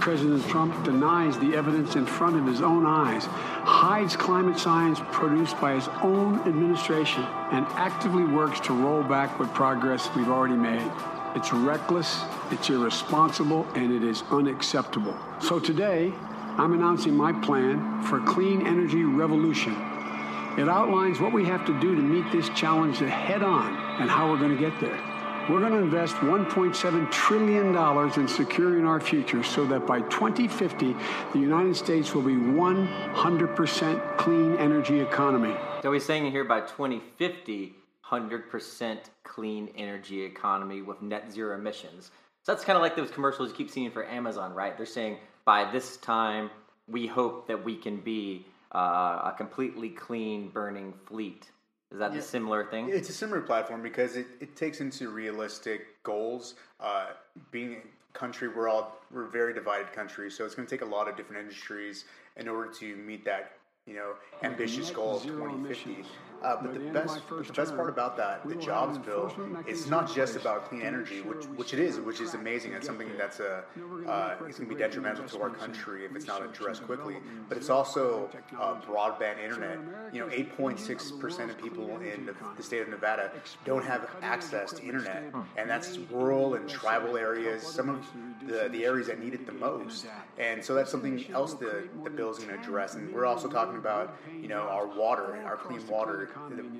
President 0.00 0.46
Trump 0.48 0.84
denies 0.84 1.38
the 1.38 1.54
evidence 1.54 1.96
in 1.96 2.04
front 2.04 2.36
of 2.36 2.46
his 2.46 2.60
own 2.60 2.84
eyes, 2.84 3.24
hides 3.26 4.16
climate 4.16 4.58
science 4.58 5.00
produced 5.12 5.58
by 5.60 5.74
his 5.74 5.88
own 6.02 6.40
administration, 6.40 7.22
and 7.52 7.64
actively 7.70 8.24
works 8.24 8.60
to 8.60 8.72
roll 8.74 9.02
back 9.02 9.38
what 9.38 9.54
progress 9.54 10.08
we've 10.16 10.28
already 10.28 10.56
made. 10.56 10.90
It's 11.34 11.52
reckless, 11.52 12.22
it's 12.52 12.70
irresponsible, 12.70 13.66
and 13.74 13.92
it 13.92 14.04
is 14.04 14.22
unacceptable. 14.30 15.18
So 15.40 15.58
today, 15.58 16.12
I'm 16.56 16.72
announcing 16.74 17.16
my 17.16 17.32
plan 17.32 18.02
for 18.04 18.22
a 18.22 18.24
clean 18.24 18.64
energy 18.64 19.02
revolution. 19.02 19.72
It 20.56 20.68
outlines 20.68 21.18
what 21.18 21.32
we 21.32 21.44
have 21.46 21.66
to 21.66 21.80
do 21.80 21.96
to 21.96 22.00
meet 22.00 22.30
this 22.30 22.48
challenge 22.50 23.00
head 23.00 23.42
on 23.42 23.74
and 24.00 24.08
how 24.08 24.30
we're 24.30 24.38
going 24.38 24.56
to 24.56 24.60
get 24.60 24.78
there. 24.80 24.96
We're 25.50 25.58
going 25.58 25.72
to 25.72 25.78
invest 25.78 26.14
$1.7 26.16 27.10
trillion 27.10 28.20
in 28.20 28.28
securing 28.28 28.86
our 28.86 29.00
future 29.00 29.42
so 29.42 29.66
that 29.66 29.88
by 29.88 30.02
2050, 30.02 30.94
the 31.32 31.38
United 31.38 31.74
States 31.74 32.14
will 32.14 32.22
be 32.22 32.36
100% 32.36 34.16
clean 34.16 34.56
energy 34.56 35.00
economy. 35.00 35.56
So 35.82 35.92
he's 35.92 36.04
saying 36.04 36.30
here 36.30 36.44
by 36.44 36.60
2050, 36.60 37.74
100% 38.20 38.98
clean 39.24 39.68
energy 39.76 40.22
economy 40.22 40.82
with 40.82 41.00
net 41.02 41.32
zero 41.32 41.56
emissions. 41.56 42.10
So 42.42 42.52
that's 42.52 42.64
kind 42.64 42.76
of 42.76 42.82
like 42.82 42.96
those 42.96 43.10
commercials 43.10 43.50
you 43.50 43.54
keep 43.54 43.70
seeing 43.70 43.90
for 43.90 44.06
Amazon, 44.06 44.52
right? 44.54 44.76
They're 44.76 44.86
saying 44.86 45.18
by 45.44 45.70
this 45.70 45.96
time, 45.98 46.50
we 46.88 47.06
hope 47.06 47.48
that 47.48 47.64
we 47.64 47.76
can 47.76 47.96
be 48.00 48.44
uh, 48.74 49.30
a 49.32 49.34
completely 49.36 49.88
clean 49.90 50.48
burning 50.48 50.92
fleet. 51.06 51.50
Is 51.92 51.98
that 51.98 52.12
Yeah. 52.12 52.18
a 52.18 52.22
similar 52.22 52.64
thing? 52.64 52.88
It's 52.90 53.08
a 53.08 53.12
similar 53.12 53.40
platform 53.40 53.82
because 53.82 54.16
it, 54.16 54.26
it 54.40 54.56
takes 54.56 54.80
into 54.80 55.10
realistic 55.10 56.02
goals. 56.02 56.54
Uh, 56.80 57.06
being 57.50 57.76
a 57.76 58.18
country, 58.18 58.48
we're 58.48 58.68
all 58.68 59.00
we're 59.12 59.26
a 59.26 59.30
very 59.30 59.54
divided 59.54 59.92
country, 59.92 60.30
so 60.30 60.44
it's 60.44 60.54
going 60.56 60.66
to 60.66 60.70
take 60.76 60.82
a 60.82 60.90
lot 60.90 61.08
of 61.08 61.16
different 61.16 61.40
industries 61.40 62.04
in 62.36 62.48
order 62.48 62.70
to 62.72 62.96
meet 62.96 63.24
that 63.24 63.52
you 63.86 63.94
know 63.94 64.14
ambitious 64.42 64.90
goal 64.90 65.16
of 65.16 65.22
zero 65.22 65.44
2050. 65.46 65.90
emissions. 65.92 66.06
Uh, 66.44 66.56
but 66.60 66.74
the 66.74 66.80
the 66.80 66.86
end 66.86 66.96
of 66.96 67.06
best 67.06 67.28
the 67.28 67.52
best 67.54 67.74
part 67.74 67.88
about 67.88 68.16
that, 68.18 68.46
the 68.46 68.54
jobs 68.54 68.98
bill, 68.98 69.34
it's 69.66 69.86
not 69.86 70.14
just 70.14 70.36
about 70.36 70.68
clean 70.68 70.82
energy, 70.82 71.22
which 71.22 71.44
which 71.60 71.72
it 71.72 71.80
is, 71.80 71.98
which 72.00 72.20
is 72.20 72.34
amazing. 72.34 72.74
and 72.74 72.84
something 72.84 73.08
that's 73.16 73.40
a 73.40 73.64
uh, 74.06 74.36
it's 74.46 74.58
going 74.58 74.68
to 74.68 74.74
be 74.74 74.80
detrimental 74.80 75.24
to 75.26 75.40
our 75.40 75.50
country 75.50 76.04
if 76.04 76.14
it's 76.14 76.26
not 76.26 76.44
addressed 76.44 76.82
quickly. 76.84 77.16
But 77.48 77.56
it's 77.56 77.70
also 77.70 78.28
uh, 78.60 78.74
broadband 78.82 79.42
internet. 79.42 79.78
You 80.12 80.20
know, 80.20 80.26
8.6 80.28 81.18
percent 81.18 81.50
of 81.50 81.56
people 81.58 81.98
in 82.00 82.26
the, 82.26 82.34
the 82.56 82.62
state 82.62 82.82
of 82.82 82.88
Nevada 82.88 83.32
don't 83.64 83.84
have 83.84 84.10
access 84.22 84.72
to 84.74 84.82
internet, 84.82 85.32
and 85.56 85.68
that's 85.68 85.98
rural 86.10 86.54
and 86.54 86.68
tribal 86.68 87.16
areas. 87.16 87.62
Some 87.62 87.88
of 87.88 88.06
the, 88.46 88.68
the 88.68 88.84
areas 88.84 89.06
that 89.06 89.18
need 89.18 89.32
it 89.32 89.46
the 89.46 89.52
most, 89.52 90.06
and 90.38 90.62
so 90.62 90.74
that's 90.74 90.90
something 90.90 91.24
else 91.32 91.54
the 91.54 91.88
the 92.04 92.10
bill's 92.10 92.38
going 92.38 92.50
to 92.50 92.60
address. 92.60 92.94
And 92.96 93.12
we're 93.14 93.26
also 93.26 93.48
talking 93.48 93.78
about 93.78 94.16
you 94.42 94.48
know 94.48 94.62
our 94.76 94.86
water, 94.86 95.42
our 95.46 95.56
clean 95.56 95.80
water 95.88 96.30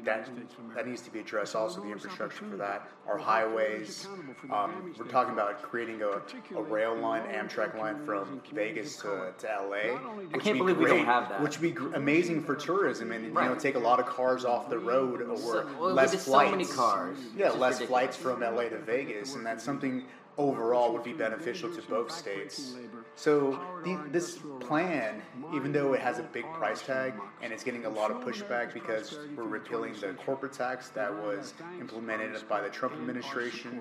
that 0.04 0.74
that 0.74 0.86
needs 0.86 1.02
to 1.02 1.10
be 1.10 1.20
addressed. 1.20 1.54
Also, 1.54 1.80
the 1.80 1.90
infrastructure 1.90 2.44
for 2.44 2.56
that, 2.56 2.88
our 3.06 3.18
highways. 3.18 4.06
Um, 4.50 4.94
we're 4.98 5.06
talking 5.06 5.32
about 5.32 5.62
creating 5.62 6.02
a, 6.02 6.20
a 6.56 6.62
rail 6.62 6.94
line, 6.96 7.22
Amtrak 7.22 7.78
line 7.78 8.04
from 8.04 8.40
Vegas 8.52 8.96
to, 8.98 9.32
to 9.38 9.46
LA. 9.46 9.94
which 10.32 10.42
can't 10.42 10.58
would 10.58 10.66
be 10.66 10.74
believe 10.74 10.78
we 10.78 10.84
don't 10.86 11.06
have 11.06 11.28
that. 11.28 11.42
Which 11.42 11.58
would 11.58 11.62
be 11.62 11.70
gr- 11.72 11.94
amazing 11.94 12.42
for 12.44 12.54
tourism 12.56 13.12
and 13.12 13.24
you 13.26 13.32
know 13.32 13.54
take 13.54 13.74
a 13.74 13.78
lot 13.78 14.00
of 14.00 14.06
cars 14.06 14.44
off 14.44 14.68
the 14.68 14.78
road 14.78 15.22
or 15.22 15.36
So- 15.36 15.66
well, 15.80 15.92
less 15.92 16.10
there's 16.12 16.22
so 16.22 16.50
many 16.50 16.64
cars. 16.64 17.18
Yeah, 17.36 17.50
less 17.50 17.74
ridiculous. 17.74 17.88
flights 17.88 18.16
from 18.16 18.40
LA 18.40 18.68
to 18.68 18.78
Vegas, 18.78 19.34
and 19.34 19.44
that's 19.46 19.64
something 19.64 20.04
overall 20.36 20.92
would 20.92 21.04
be 21.04 21.12
beneficial 21.12 21.72
to 21.74 21.82
both 21.82 22.10
states. 22.10 22.74
So 23.16 23.58
the, 23.84 23.98
this 24.10 24.38
plan, 24.60 25.22
even 25.54 25.72
though 25.72 25.92
it 25.92 26.00
has 26.00 26.18
a 26.18 26.22
big 26.22 26.44
price 26.54 26.82
tag 26.82 27.14
and 27.42 27.52
it's 27.52 27.62
getting 27.62 27.84
a 27.84 27.90
lot 27.90 28.10
of 28.10 28.18
pushback 28.18 28.74
because 28.74 29.18
we're 29.36 29.44
repealing 29.44 29.94
the 30.00 30.14
corporate 30.14 30.52
tax 30.52 30.88
that 30.90 31.12
was 31.12 31.54
implemented 31.80 32.36
by 32.48 32.60
the 32.60 32.68
Trump 32.68 32.94
administration. 32.94 33.80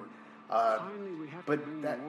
Uh, 0.49 0.79
but 1.47 1.59
that, 1.81 1.99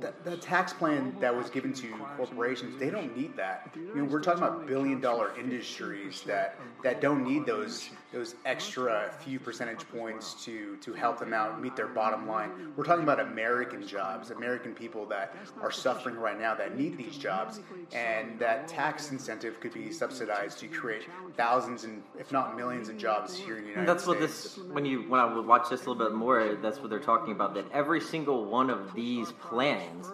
that 0.00 0.22
that 0.24 0.42
tax 0.42 0.72
plan 0.72 1.16
that 1.20 1.34
was 1.34 1.48
given 1.48 1.72
to 1.72 1.88
corporations, 2.16 2.76
they 2.78 2.90
don't 2.90 3.16
need 3.16 3.34
that. 3.36 3.70
I 3.74 3.94
mean, 3.94 4.10
we're 4.10 4.20
talking 4.20 4.42
about 4.42 4.66
billion 4.66 5.00
dollar 5.00 5.32
industries 5.38 6.20
that 6.26 6.58
that 6.82 7.00
don't 7.00 7.24
need 7.24 7.46
those 7.46 7.88
those 8.16 8.34
extra 8.46 9.10
few 9.20 9.38
percentage 9.38 9.86
points 9.90 10.42
to 10.44 10.76
to 10.76 10.94
help 10.94 11.18
them 11.18 11.34
out 11.34 11.60
meet 11.60 11.76
their 11.76 11.86
bottom 11.86 12.26
line. 12.26 12.50
We're 12.74 12.84
talking 12.84 13.02
about 13.02 13.20
American 13.20 13.86
jobs, 13.86 14.30
American 14.30 14.72
people 14.74 15.04
that 15.06 15.36
are 15.60 15.70
suffering 15.70 16.16
right 16.16 16.38
now 16.40 16.54
that 16.54 16.78
need 16.78 16.96
these 16.96 17.18
jobs, 17.18 17.60
and 17.92 18.38
that 18.38 18.68
tax 18.68 19.10
incentive 19.10 19.60
could 19.60 19.74
be 19.74 19.92
subsidized 19.92 20.58
to 20.60 20.68
create 20.68 21.02
thousands 21.36 21.84
and 21.84 22.02
if 22.18 22.32
not 22.32 22.56
millions 22.56 22.88
of 22.88 22.96
jobs 22.96 23.36
here 23.36 23.58
in 23.58 23.64
the 23.64 23.68
United 23.70 23.88
that's 23.88 24.04
States. 24.04 24.08
what 24.08 24.20
this 24.20 24.58
when 24.72 24.86
you 24.86 25.02
when 25.10 25.20
I 25.20 25.26
would 25.26 25.46
watch 25.46 25.68
this 25.68 25.84
a 25.84 25.90
little 25.90 26.02
bit 26.02 26.14
more, 26.14 26.54
that's 26.62 26.78
what 26.78 26.88
they're 26.88 26.98
talking 26.98 27.32
about. 27.32 27.52
That 27.54 27.70
every 27.70 28.00
single 28.00 28.46
one 28.46 28.70
of 28.70 28.94
these 28.94 29.32
plans, 29.32 30.10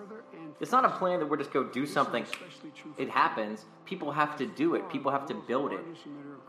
it's 0.61 0.72
not 0.72 0.84
a 0.84 0.90
plan 0.90 1.20
that 1.20 1.26
we're 1.30 1.36
just 1.36 1.53
go 1.53 1.62
do 1.62 1.86
something. 1.86 2.26
It 2.98 3.09
happens. 3.09 3.64
People 3.85 4.12
have 4.12 4.37
to 4.37 4.47
do 4.47 4.74
it. 4.74 4.89
People 4.91 5.11
have 5.11 5.26
to 5.26 5.35
build 5.35 5.72
it. 5.72 5.80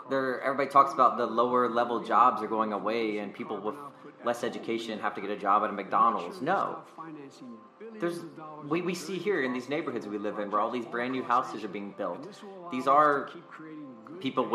There, 0.09 0.41
everybody 0.41 0.69
talks 0.69 0.93
about 0.93 1.17
the 1.17 1.25
lower 1.25 1.69
level 1.69 2.03
jobs 2.03 2.41
are 2.41 2.47
going 2.47 2.73
away, 2.73 3.17
and 3.19 3.33
people 3.33 3.59
with 3.59 3.75
less 4.23 4.43
education 4.43 4.99
have 4.99 5.15
to 5.15 5.21
get 5.21 5.29
a 5.29 5.35
job 5.35 5.63
at 5.63 5.69
a 5.69 5.73
McDonald's. 5.73 6.41
No, 6.41 6.79
there's 7.99 8.19
we, 8.67 8.81
we 8.81 8.95
see 8.95 9.17
here 9.17 9.43
in 9.43 9.53
these 9.53 9.69
neighborhoods 9.69 10.07
we 10.07 10.17
live 10.17 10.39
in 10.39 10.49
where 10.51 10.61
all 10.61 10.71
these 10.71 10.85
brand 10.85 11.11
new 11.11 11.23
houses 11.23 11.63
are 11.63 11.67
being 11.67 11.93
built. 11.97 12.27
These 12.71 12.87
are 12.87 13.29
people 14.19 14.47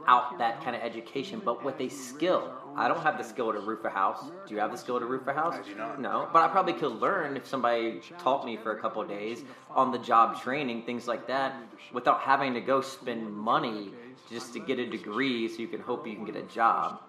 without 0.00 0.38
that 0.38 0.62
kind 0.64 0.74
of 0.76 0.82
education, 0.82 1.42
but 1.44 1.64
with 1.64 1.80
a 1.80 1.88
skill. 1.88 2.52
I 2.76 2.88
don't 2.88 3.02
have 3.02 3.18
the 3.18 3.24
skill 3.24 3.52
to 3.52 3.60
roof 3.60 3.84
a 3.84 3.90
house. 3.90 4.22
Do 4.46 4.54
you 4.54 4.60
have 4.60 4.70
the 4.70 4.78
skill 4.78 4.98
to 4.98 5.06
roof 5.06 5.26
a 5.26 5.32
house? 5.32 5.54
I 5.54 5.62
do 5.62 5.74
not. 5.74 6.00
No, 6.00 6.28
but 6.32 6.42
I 6.42 6.48
probably 6.48 6.72
could 6.72 6.92
learn 6.92 7.36
if 7.36 7.46
somebody 7.46 8.00
taught 8.18 8.44
me 8.44 8.56
for 8.56 8.76
a 8.76 8.80
couple 8.80 9.02
of 9.02 9.08
days 9.08 9.42
on 9.70 9.92
the 9.92 9.98
job 9.98 10.40
training, 10.40 10.84
things 10.84 11.06
like 11.06 11.26
that, 11.26 11.54
without 11.92 12.20
having 12.20 12.54
to 12.54 12.60
go 12.60 12.80
spend 12.80 13.32
money 13.32 13.90
just 14.30 14.52
to 14.52 14.60
get 14.60 14.78
a 14.78 14.86
degree 14.86 15.48
so 15.48 15.56
you 15.56 15.68
can 15.68 15.80
hope 15.80 16.06
you 16.06 16.14
can 16.14 16.24
get 16.24 16.36
a 16.36 16.42
job. 16.42 17.00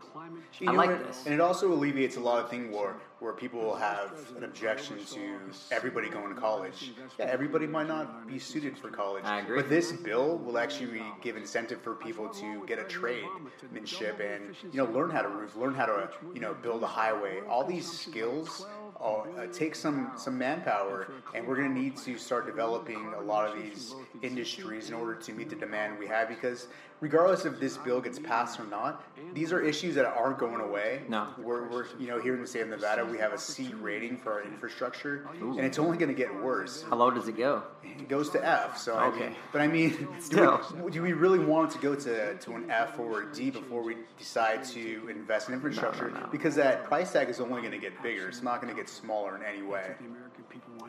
You 0.60 0.70
I 0.70 0.74
like 0.74 0.90
what? 0.90 1.08
this. 1.08 1.26
And 1.26 1.34
it 1.34 1.42
also 1.42 1.72
alleviates 1.72 2.18
a 2.18 2.20
lot 2.20 2.44
of 2.44 2.50
thing 2.50 2.72
where 2.72 2.96
where 3.22 3.34
people 3.34 3.62
will 3.62 3.76
have 3.76 4.12
an 4.36 4.44
objection 4.44 4.98
to 5.06 5.38
everybody 5.72 6.10
going 6.10 6.34
to 6.34 6.42
college. 6.42 6.92
Yeah, 7.20 7.26
everybody 7.26 7.68
might 7.68 7.88
not 7.88 8.28
be 8.28 8.40
suited 8.40 8.76
for 8.78 8.90
college. 8.90 9.24
I 9.24 9.42
agree. 9.42 9.62
But 9.62 9.70
this 9.70 9.92
bill 9.92 10.38
will 10.40 10.58
actually 10.58 11.04
give 11.22 11.38
incentive 11.38 11.82
for 11.82 11.94
people 11.94 12.30
to 12.30 12.66
get 12.66 12.80
a 12.80 12.84
trademanship 12.84 14.20
and 14.20 14.56
you 14.74 14.84
know 14.84 14.92
learn 14.92 15.12
how 15.12 15.22
to 15.22 15.30
roof, 15.30 15.56
learn 15.56 15.76
how 15.76 15.86
to 15.86 16.10
you 16.34 16.42
know 16.42 16.56
build 16.56 16.82
a 16.82 16.88
highway. 16.88 17.42
All 17.48 17.64
these 17.64 17.90
skills 17.90 18.66
uh, 19.02 19.42
uh, 19.42 19.48
take 19.52 19.76
some 19.76 20.12
some 20.18 20.38
manpower, 20.38 21.08
and 21.34 21.48
we're 21.48 21.56
going 21.56 21.74
to 21.74 21.80
need 21.80 21.98
to 21.98 22.18
start 22.18 22.46
developing 22.46 23.14
a 23.18 23.22
lot 23.22 23.48
of 23.50 23.62
these 23.62 23.96
industries 24.22 24.90
in 24.90 24.96
order 24.96 25.16
to 25.16 25.34
meet 25.34 25.50
the 25.50 25.56
demand 25.56 25.98
we 26.00 26.08
have. 26.08 26.28
Because 26.30 26.68
regardless 27.00 27.46
if 27.46 27.60
this 27.60 27.78
bill 27.78 28.00
gets 28.02 28.20
passed 28.20 28.60
or 28.60 28.66
not, 28.66 29.04
these 29.34 29.52
are 29.52 29.62
issues 29.62 29.96
that 29.96 30.06
aren't 30.06 30.38
going 30.38 30.62
away. 30.62 31.02
No. 31.10 31.28
We're, 31.38 31.68
we're 31.70 31.86
you 32.00 32.08
know 32.08 32.22
here 32.22 32.36
in 32.36 32.42
the 32.42 32.48
state 32.48 32.62
of 32.62 32.70
Nevada, 32.70 33.06
we 33.06 33.18
have 33.18 33.34
a 33.34 33.38
C 33.38 33.74
rating 33.80 34.18
for 34.18 34.34
our 34.34 34.44
infrastructure, 34.44 35.28
Ooh. 35.42 35.58
and 35.58 35.66
it's 35.66 35.80
only 35.80 35.98
going 35.98 36.10
to 36.10 36.16
get 36.16 36.34
worse. 36.44 36.84
How 36.90 36.96
low 36.98 37.12
does 37.12 37.28
it 37.28 37.38
go? 37.38 37.64
It 37.84 38.08
goes 38.08 38.30
to 38.32 38.46
F. 38.48 38.78
So 38.78 38.96
I 38.96 39.08
Okay. 39.08 39.20
mean, 39.30 39.36
but 39.52 39.62
I 39.62 39.68
mean, 39.68 40.08
do 40.30 40.60
we, 40.84 40.92
do 40.92 41.02
we 41.02 41.14
really 41.14 41.40
want 41.40 41.70
it 41.72 41.76
to 41.76 41.82
go 41.82 41.96
to, 41.96 42.36
to 42.36 42.54
an 42.56 42.70
F 42.72 42.98
or 43.00 43.24
a 43.24 43.34
D 43.34 43.50
before 43.52 43.84
we 43.84 43.98
decide 44.18 44.64
to 44.66 45.08
invest 45.10 45.50
in 45.50 45.54
infrastructure? 45.56 46.12
Because 46.32 46.56
that 46.56 46.86
price 46.86 47.12
tag 47.12 47.30
is 47.30 47.40
only 47.40 47.62
going 47.62 47.74
to 47.74 47.78
get 47.78 48.02
bigger. 48.02 48.28
It's 48.28 48.42
not 48.42 48.62
going 48.62 48.74
to 48.74 48.80
get 48.80 48.90
smaller 48.92 49.36
in 49.36 49.44
any 49.44 49.62
way. 49.64 49.96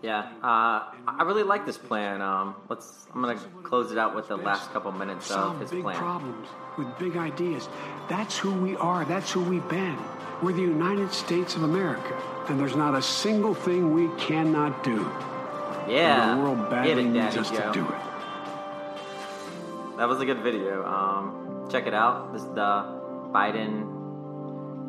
Yeah, 0.03 0.21
uh, 0.43 0.91
I 1.07 1.23
really 1.25 1.45
like 1.45 1.65
this 1.65 1.79
plan. 1.79 2.21
Um, 2.21 2.57
let's. 2.69 3.07
I'm 3.15 3.23
gonna 3.23 3.39
close 3.63 3.93
it 3.93 3.99
out 3.99 4.17
with 4.17 4.29
the 4.29 4.37
last 4.37 4.73
couple 4.73 4.91
minutes 4.93 5.31
of 5.31 5.37
Solve 5.37 5.61
his 5.61 5.71
big 5.71 5.83
plan. 5.83 5.97
problems 5.97 6.49
with 6.77 6.99
big 6.99 7.17
ideas. 7.17 7.69
That's 8.09 8.37
who 8.37 8.53
we 8.53 8.77
are. 8.77 9.05
That's 9.05 9.31
who 9.31 9.41
we've 9.43 9.69
been. 9.69 9.97
We're 10.43 10.53
the 10.55 10.63
United 10.63 11.13
States 11.13 11.55
of 11.55 11.63
America, 11.63 12.21
and 12.49 12.59
there's 12.59 12.75
not 12.75 12.95
a 12.97 13.03
single 13.03 13.55
thing 13.55 13.95
we 13.95 14.09
cannot 14.21 14.83
do. 14.83 15.09
Yeah, 15.89 16.33
And 16.33 16.41
the 16.41 16.45
world 16.45 16.69
badly 16.71 17.05
it, 17.05 17.09
needs 17.09 17.37
us 17.37 17.51
Joe. 17.51 17.59
to 17.59 17.73
do 17.73 17.85
it. 17.87 17.99
That 19.99 20.09
was 20.09 20.21
a 20.21 20.25
good 20.25 20.39
video. 20.39 20.85
Um, 20.85 21.69
check 21.71 21.87
it 21.87 21.95
out. 21.95 22.33
This 22.33 22.43
is 22.43 22.49
the 22.49 23.01
Biden 23.33 23.92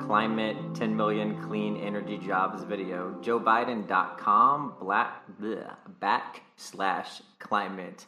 climate 0.05 0.57
10 0.75 0.95
million 0.95 1.41
clean 1.43 1.77
energy 1.77 2.17
jobs 2.17 2.63
video. 2.63 3.15
JoeBiden.com 3.21 4.73
black 4.81 5.23
bleh, 5.41 5.75
backslash 6.01 7.21
climate. 7.39 8.05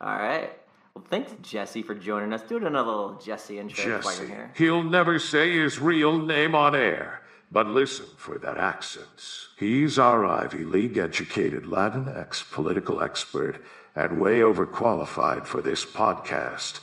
All 0.00 0.16
right. 0.16 0.50
Well, 0.94 1.04
thanks 1.08 1.32
Jesse 1.42 1.82
for 1.82 1.94
joining 1.94 2.32
us. 2.32 2.42
Do 2.42 2.56
it 2.56 2.64
another 2.64 2.90
little 2.90 3.14
Jesse 3.14 3.58
intro 3.58 3.84
while 3.84 3.92
you're 3.92 4.02
Jesse. 4.02 4.26
here. 4.26 4.52
He'll 4.56 4.82
never 4.82 5.18
say 5.18 5.52
his 5.58 5.78
real 5.78 6.18
name 6.18 6.54
on 6.54 6.74
air. 6.74 7.22
but 7.52 7.66
listen 7.66 8.06
for 8.16 8.38
that 8.38 8.56
accent. 8.58 9.24
He's 9.58 9.98
our 9.98 10.24
Ivy 10.24 10.64
League 10.64 10.96
educated 10.98 11.64
Latinx 11.64 12.48
political 12.52 13.02
expert 13.02 13.60
and 13.96 14.20
way 14.20 14.38
overqualified 14.38 15.46
for 15.46 15.60
this 15.60 15.84
podcast. 15.84 16.80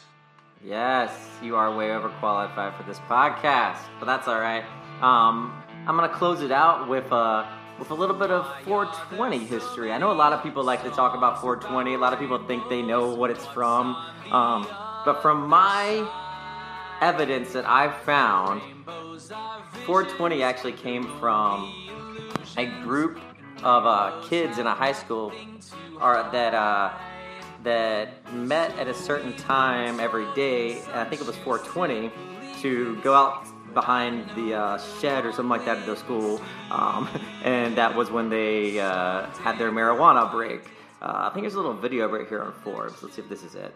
Yes, 0.67 1.13
you 1.41 1.55
are 1.55 1.73
way 1.73 1.87
overqualified 1.87 2.75
for 2.75 2.83
this 2.83 2.99
podcast, 3.07 3.77
but 4.01 4.05
that's 4.05 4.27
all 4.27 4.37
right. 4.37 4.65
Um, 5.01 5.63
I'm 5.87 5.95
gonna 5.95 6.09
close 6.09 6.41
it 6.41 6.51
out 6.51 6.89
with 6.89 7.09
uh, 7.09 7.45
with 7.79 7.89
a 7.91 7.93
little 7.93 8.17
bit 8.17 8.31
of 8.31 8.45
420 8.65 9.37
history. 9.45 9.93
I 9.93 9.97
know 9.97 10.11
a 10.11 10.19
lot 10.19 10.33
of 10.33 10.43
people 10.43 10.65
like 10.65 10.83
to 10.83 10.89
talk 10.89 11.15
about 11.15 11.39
420. 11.39 11.93
A 11.93 11.97
lot 11.97 12.11
of 12.11 12.19
people 12.19 12.37
think 12.47 12.67
they 12.67 12.81
know 12.81 13.15
what 13.15 13.31
it's 13.31 13.45
from, 13.45 13.95
um, 14.29 14.67
but 15.05 15.21
from 15.21 15.47
my 15.47 16.05
evidence 16.99 17.53
that 17.53 17.65
I've 17.65 17.95
found, 18.01 18.61
420 19.85 20.43
actually 20.43 20.73
came 20.73 21.03
from 21.17 21.73
a 22.57 22.65
group 22.83 23.21
of 23.63 23.85
uh, 23.85 24.21
kids 24.27 24.57
in 24.57 24.67
a 24.67 24.75
high 24.75 24.91
school, 24.91 25.31
or 26.01 26.27
that. 26.33 26.53
Uh, 26.53 26.91
that 27.63 28.33
met 28.33 28.77
at 28.77 28.87
a 28.87 28.93
certain 28.93 29.35
time 29.35 29.99
every 29.99 30.25
day, 30.35 30.79
and 30.79 30.95
I 30.95 31.05
think 31.05 31.21
it 31.21 31.27
was 31.27 31.35
420, 31.37 32.11
to 32.61 32.99
go 33.01 33.13
out 33.13 33.45
behind 33.73 34.29
the 34.35 34.55
uh, 34.55 34.77
shed 34.99 35.25
or 35.25 35.31
something 35.31 35.49
like 35.49 35.65
that 35.65 35.77
at 35.77 35.85
their 35.85 35.95
school, 35.95 36.41
um, 36.71 37.07
and 37.43 37.77
that 37.77 37.95
was 37.95 38.09
when 38.09 38.29
they 38.29 38.79
uh, 38.79 39.27
had 39.41 39.57
their 39.57 39.71
marijuana 39.71 40.31
break. 40.31 40.61
Uh, 41.01 41.29
I 41.29 41.33
think 41.33 41.43
there's 41.43 41.53
a 41.53 41.57
little 41.57 41.73
video 41.73 42.07
right 42.07 42.27
here 42.27 42.41
on 42.41 42.53
Forbes. 42.63 43.03
Let's 43.03 43.15
see 43.15 43.21
if 43.21 43.29
this 43.29 43.43
is 43.43 43.55
it. 43.55 43.73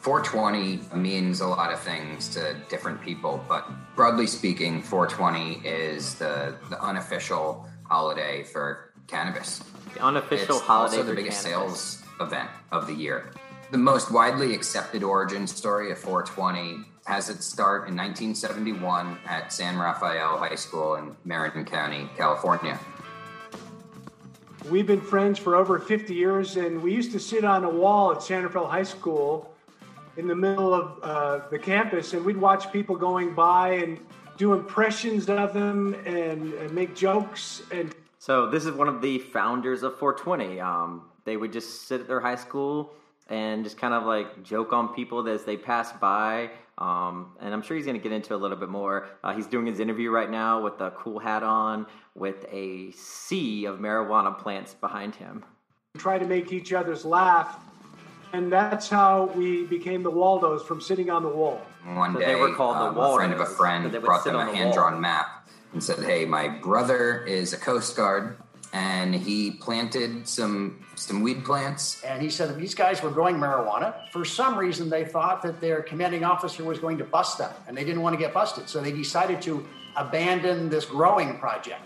420 0.00 0.80
means 0.94 1.40
a 1.40 1.46
lot 1.46 1.72
of 1.72 1.80
things 1.80 2.28
to 2.28 2.54
different 2.68 3.00
people, 3.00 3.42
but 3.48 3.66
broadly 3.96 4.26
speaking, 4.26 4.82
420 4.82 5.66
is 5.66 6.14
the, 6.16 6.56
the 6.68 6.80
unofficial 6.82 7.66
holiday 7.84 8.44
for 8.44 8.92
cannabis. 9.06 9.62
The 9.94 10.00
unofficial 10.00 10.56
it's 10.56 10.64
holiday 10.64 10.96
also 10.98 11.02
the 11.04 11.10
for 11.10 11.16
biggest 11.16 11.44
cannabis. 11.44 11.80
sales 11.80 12.03
event 12.20 12.50
of 12.72 12.86
the 12.86 12.94
year. 12.94 13.30
The 13.70 13.78
most 13.78 14.10
widely 14.10 14.54
accepted 14.54 15.02
origin 15.02 15.46
story 15.46 15.90
of 15.90 15.98
420 15.98 16.84
has 17.06 17.28
its 17.28 17.44
start 17.44 17.88
in 17.88 17.96
1971 17.96 19.18
at 19.26 19.52
San 19.52 19.78
Rafael 19.78 20.38
High 20.38 20.54
School 20.54 20.94
in 20.96 21.14
Marin 21.24 21.64
County, 21.64 22.08
California. 22.16 22.78
We've 24.70 24.86
been 24.86 25.00
friends 25.00 25.38
for 25.38 25.56
over 25.56 25.78
50 25.78 26.14
years, 26.14 26.56
and 26.56 26.82
we 26.82 26.94
used 26.94 27.12
to 27.12 27.20
sit 27.20 27.44
on 27.44 27.64
a 27.64 27.68
wall 27.68 28.12
at 28.12 28.22
San 28.22 28.42
Rafael 28.42 28.66
High 28.66 28.84
School 28.84 29.52
in 30.16 30.26
the 30.26 30.34
middle 30.34 30.72
of 30.72 30.98
uh, 31.02 31.48
the 31.50 31.58
campus, 31.58 32.14
and 32.14 32.24
we'd 32.24 32.36
watch 32.36 32.72
people 32.72 32.96
going 32.96 33.34
by 33.34 33.72
and 33.74 33.98
do 34.38 34.54
impressions 34.54 35.28
of 35.28 35.52
them 35.52 35.94
and, 36.06 36.54
and 36.54 36.72
make 36.72 36.94
jokes. 36.94 37.62
And 37.70 37.94
So 38.18 38.48
this 38.48 38.64
is 38.64 38.72
one 38.72 38.88
of 38.88 39.02
the 39.02 39.18
founders 39.18 39.82
of 39.82 39.98
420. 39.98 40.60
Um, 40.60 41.02
they 41.24 41.36
would 41.36 41.52
just 41.52 41.88
sit 41.88 42.00
at 42.02 42.08
their 42.08 42.20
high 42.20 42.36
school 42.36 42.92
and 43.28 43.64
just 43.64 43.78
kind 43.78 43.94
of 43.94 44.04
like 44.04 44.42
joke 44.42 44.72
on 44.72 44.94
people 44.94 45.26
as 45.28 45.44
they 45.44 45.56
pass 45.56 45.92
by. 45.92 46.50
Um, 46.76 47.36
and 47.40 47.54
I'm 47.54 47.62
sure 47.62 47.76
he's 47.76 47.86
going 47.86 47.96
to 47.96 48.02
get 48.02 48.12
into 48.12 48.34
a 48.34 48.36
little 48.36 48.56
bit 48.56 48.68
more. 48.68 49.08
Uh, 49.22 49.32
he's 49.34 49.46
doing 49.46 49.66
his 49.66 49.78
interview 49.80 50.10
right 50.10 50.30
now 50.30 50.60
with 50.62 50.80
a 50.80 50.90
cool 50.90 51.18
hat 51.20 51.42
on, 51.42 51.86
with 52.14 52.44
a 52.50 52.90
sea 52.92 53.64
of 53.64 53.78
marijuana 53.78 54.36
plants 54.36 54.74
behind 54.74 55.14
him. 55.14 55.44
try 55.96 56.18
to 56.18 56.26
make 56.26 56.52
each 56.52 56.72
other's 56.72 57.04
laugh. 57.04 57.60
And 58.32 58.50
that's 58.52 58.88
how 58.88 59.26
we 59.36 59.64
became 59.64 60.02
the 60.02 60.10
Waldos 60.10 60.64
from 60.64 60.80
sitting 60.80 61.08
on 61.08 61.22
the 61.22 61.28
wall. 61.28 61.62
One 61.84 62.14
So 62.14 62.18
day, 62.18 62.26
they 62.26 62.34
were 62.34 62.52
called 62.52 62.76
the 62.76 62.98
um, 62.98 62.98
a 62.98 63.14
friend 63.14 63.32
of 63.32 63.38
a 63.40 63.46
friend 63.46 63.92
they 63.92 63.98
brought 63.98 64.24
them 64.24 64.34
a 64.34 64.52
hand-drawn 64.52 64.94
wall. 64.94 65.00
map 65.00 65.48
and 65.72 65.80
said, 65.82 66.00
"Hey, 66.04 66.24
my 66.24 66.48
brother 66.48 67.24
is 67.24 67.52
a 67.52 67.56
Coast 67.56 67.96
Guard, 67.96 68.36
and 68.74 69.14
he 69.14 69.52
planted 69.52 70.28
some 70.28 70.78
some 70.96 71.22
weed 71.22 71.44
plants." 71.44 72.02
And 72.04 72.20
he 72.20 72.28
said 72.28 72.50
that 72.50 72.58
these 72.58 72.74
guys 72.74 73.02
were 73.02 73.10
growing 73.10 73.36
marijuana. 73.36 74.10
For 74.10 74.24
some 74.26 74.58
reason, 74.58 74.90
they 74.90 75.04
thought 75.06 75.40
that 75.42 75.60
their 75.60 75.80
commanding 75.82 76.24
officer 76.24 76.62
was 76.64 76.78
going 76.78 76.98
to 76.98 77.04
bust 77.04 77.38
them, 77.38 77.52
and 77.66 77.74
they 77.74 77.84
didn't 77.84 78.02
want 78.02 78.12
to 78.12 78.20
get 78.20 78.34
busted. 78.34 78.68
So 78.68 78.82
they 78.82 78.92
decided 78.92 79.40
to 79.42 79.64
abandon 79.96 80.68
this 80.68 80.84
growing 80.84 81.38
project. 81.38 81.80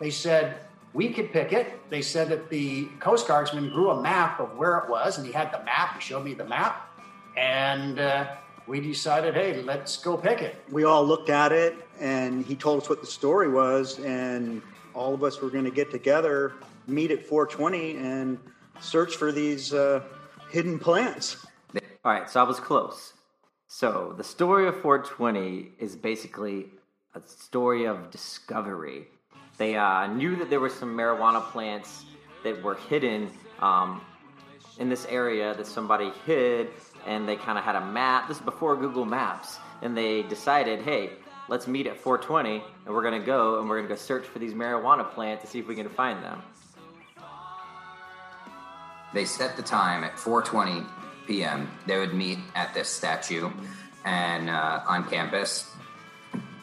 They 0.00 0.10
said, 0.10 0.56
we 0.94 1.12
could 1.12 1.32
pick 1.32 1.52
it. 1.52 1.88
They 1.90 2.02
said 2.02 2.28
that 2.28 2.50
the 2.50 2.86
Coast 2.98 3.28
Guardsman 3.28 3.70
grew 3.70 3.90
a 3.90 4.02
map 4.02 4.40
of 4.40 4.56
where 4.58 4.78
it 4.78 4.90
was, 4.90 5.16
and 5.16 5.26
he 5.26 5.32
had 5.32 5.52
the 5.52 5.62
map. 5.64 5.94
He 5.94 6.00
showed 6.00 6.24
me 6.24 6.34
the 6.34 6.44
map. 6.44 6.90
And 7.36 7.98
uh, 7.98 8.26
we 8.66 8.80
decided, 8.80 9.34
hey, 9.34 9.62
let's 9.62 9.96
go 9.96 10.16
pick 10.16 10.42
it. 10.42 10.56
We 10.70 10.84
all 10.84 11.04
looked 11.06 11.30
at 11.30 11.52
it, 11.52 11.76
and 12.00 12.44
he 12.44 12.54
told 12.56 12.82
us 12.82 12.88
what 12.88 13.00
the 13.00 13.06
story 13.06 13.48
was, 13.48 13.98
and 14.00 14.60
all 14.94 15.14
of 15.14 15.22
us 15.22 15.40
were 15.40 15.50
going 15.50 15.64
to 15.64 15.70
get 15.70 15.90
together, 15.90 16.52
meet 16.86 17.10
at 17.10 17.24
420, 17.26 17.96
and 17.96 18.38
search 18.80 19.16
for 19.16 19.32
these 19.32 19.72
uh, 19.72 20.02
hidden 20.50 20.78
plants. 20.78 21.36
All 22.04 22.12
right, 22.12 22.28
so 22.28 22.40
I 22.40 22.44
was 22.44 22.58
close. 22.58 23.12
So 23.68 24.14
the 24.16 24.24
story 24.24 24.66
of 24.68 24.80
420 24.82 25.70
is 25.78 25.96
basically 25.96 26.66
a 27.14 27.22
story 27.26 27.86
of 27.86 28.10
discovery. 28.10 29.06
They 29.56 29.76
uh, 29.76 30.06
knew 30.08 30.36
that 30.36 30.50
there 30.50 30.60
were 30.60 30.68
some 30.68 30.96
marijuana 30.96 31.42
plants 31.42 32.04
that 32.42 32.62
were 32.62 32.74
hidden 32.74 33.30
um, 33.60 34.00
in 34.78 34.88
this 34.88 35.06
area 35.06 35.54
that 35.54 35.66
somebody 35.66 36.10
hid, 36.26 36.68
and 37.06 37.28
they 37.28 37.36
kind 37.36 37.58
of 37.58 37.64
had 37.64 37.76
a 37.76 37.86
map. 37.86 38.28
This 38.28 38.38
is 38.38 38.42
before 38.42 38.76
Google 38.76 39.04
Maps, 39.04 39.58
and 39.80 39.96
they 39.96 40.22
decided, 40.22 40.82
hey, 40.82 41.10
let's 41.48 41.66
meet 41.66 41.86
at 41.86 41.96
420, 41.96 42.62
and 42.86 42.94
we're 42.94 43.02
gonna 43.02 43.20
go 43.20 43.60
and 43.60 43.68
we're 43.68 43.76
gonna 43.76 43.88
go 43.88 43.96
search 43.96 44.26
for 44.26 44.38
these 44.38 44.54
marijuana 44.54 45.08
plants 45.10 45.44
to 45.44 45.50
see 45.50 45.58
if 45.58 45.66
we 45.66 45.74
can 45.74 45.88
find 45.88 46.22
them. 46.22 46.42
They 49.12 49.24
set 49.24 49.56
the 49.56 49.62
time 49.62 50.04
at 50.04 50.16
4:20 50.16 50.86
p.m. 51.26 51.70
They 51.86 51.98
would 51.98 52.14
meet 52.14 52.38
at 52.54 52.72
this 52.74 52.88
statue, 52.88 53.50
and 54.04 54.48
uh, 54.48 54.80
on 54.86 55.08
campus, 55.08 55.70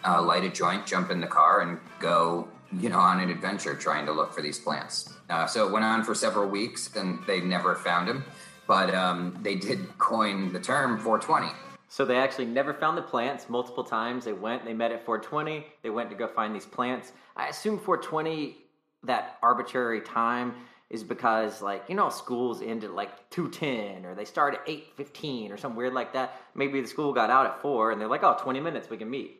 uh, 0.05 0.21
light 0.21 0.43
a 0.43 0.49
joint, 0.49 0.85
jump 0.85 1.11
in 1.11 1.21
the 1.21 1.27
car, 1.27 1.61
and 1.61 1.79
go, 1.99 2.47
you 2.77 2.89
know, 2.89 2.97
on 2.97 3.19
an 3.19 3.29
adventure 3.29 3.75
trying 3.75 4.05
to 4.05 4.11
look 4.11 4.33
for 4.33 4.41
these 4.41 4.59
plants. 4.59 5.13
Uh, 5.29 5.45
so 5.45 5.67
it 5.67 5.71
went 5.71 5.85
on 5.85 6.03
for 6.03 6.15
several 6.15 6.49
weeks, 6.49 6.95
and 6.95 7.19
they 7.27 7.39
never 7.39 7.75
found 7.75 8.09
him. 8.09 8.23
But 8.67 8.93
um, 8.93 9.37
they 9.41 9.55
did 9.55 9.97
coin 9.97 10.51
the 10.51 10.59
term 10.59 10.99
420. 10.99 11.51
So 11.89 12.05
they 12.05 12.17
actually 12.17 12.45
never 12.45 12.73
found 12.73 12.97
the 12.97 13.01
plants 13.01 13.49
multiple 13.49 13.83
times. 13.83 14.23
They 14.23 14.33
went, 14.33 14.63
they 14.63 14.73
met 14.73 14.91
at 14.91 15.03
420, 15.03 15.65
they 15.81 15.89
went 15.89 16.09
to 16.11 16.15
go 16.15 16.27
find 16.27 16.55
these 16.55 16.65
plants. 16.65 17.11
I 17.35 17.47
assume 17.47 17.77
420, 17.77 18.55
that 19.03 19.37
arbitrary 19.41 20.01
time, 20.01 20.53
is 20.89 21.03
because 21.03 21.61
like 21.61 21.83
you 21.87 21.95
know 21.95 22.09
schools 22.09 22.61
end 22.61 22.83
at 22.83 22.93
like 22.93 23.29
210 23.29 24.05
or 24.05 24.15
they 24.15 24.25
start 24.25 24.55
at 24.55 24.61
815 24.65 25.51
or 25.51 25.57
something 25.57 25.77
weird 25.77 25.93
like 25.93 26.13
that 26.13 26.41
maybe 26.55 26.81
the 26.81 26.87
school 26.87 27.13
got 27.13 27.29
out 27.29 27.45
at 27.45 27.61
4 27.61 27.91
and 27.91 28.01
they're 28.01 28.07
like 28.07 28.23
oh 28.23 28.35
20 28.41 28.59
minutes 28.59 28.89
we 28.89 28.97
can 28.97 29.07
meet 29.07 29.39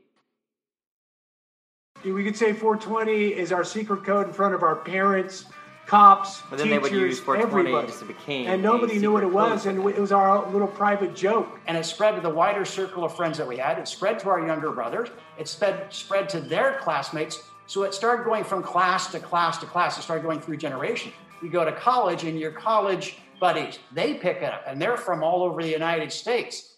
We 2.05 2.23
could 2.23 2.37
say 2.37 2.53
420 2.53 3.33
is 3.33 3.51
our 3.51 3.63
secret 3.63 4.03
code 4.05 4.27
in 4.27 4.33
front 4.33 4.53
of 4.53 4.63
our 4.63 4.75
parents, 4.75 5.45
cops, 5.89 6.43
But 6.49 6.59
then 6.59 6.69
they 6.69 6.77
teachers, 6.77 6.91
would 6.91 7.01
use 7.01 7.19
420 7.19 7.69
everybody. 7.69 7.87
just 7.87 8.07
became 8.07 8.47
and 8.47 8.61
nobody 8.61 8.99
knew 8.99 9.11
what 9.11 9.23
it 9.23 9.31
was, 9.31 9.65
and 9.65 9.79
it 9.79 9.99
was 9.99 10.11
our 10.11 10.47
little 10.51 10.67
private 10.67 11.15
joke. 11.15 11.59
And 11.67 11.75
it 11.75 11.83
spread 11.83 12.15
to 12.15 12.21
the 12.21 12.29
wider 12.29 12.63
circle 12.63 13.03
of 13.03 13.15
friends 13.15 13.39
that 13.39 13.47
we 13.47 13.57
had. 13.57 13.79
It 13.79 13.87
spread 13.87 14.19
to 14.19 14.29
our 14.29 14.45
younger 14.45 14.71
brothers. 14.71 15.09
It 15.39 15.47
spread, 15.47 15.91
spread 15.91 16.29
to 16.29 16.41
their 16.41 16.77
classmates. 16.79 17.41
So 17.65 17.83
it 17.83 17.93
started 17.95 18.23
going 18.23 18.43
from 18.43 18.61
class 18.61 19.11
to 19.13 19.19
class 19.19 19.57
to 19.59 19.65
class. 19.65 19.97
It 19.97 20.03
started 20.03 20.23
going 20.23 20.41
through 20.41 20.57
generations. 20.57 21.13
You 21.41 21.49
go 21.49 21.65
to 21.65 21.71
college, 21.71 22.23
and 22.23 22.39
your 22.39 22.51
college 22.51 23.17
buddies, 23.39 23.79
they 23.91 24.13
pick 24.13 24.37
it 24.37 24.53
up, 24.53 24.63
and 24.67 24.79
they're 24.79 24.97
from 24.97 25.23
all 25.23 25.41
over 25.43 25.63
the 25.63 25.69
United 25.69 26.11
States. 26.11 26.73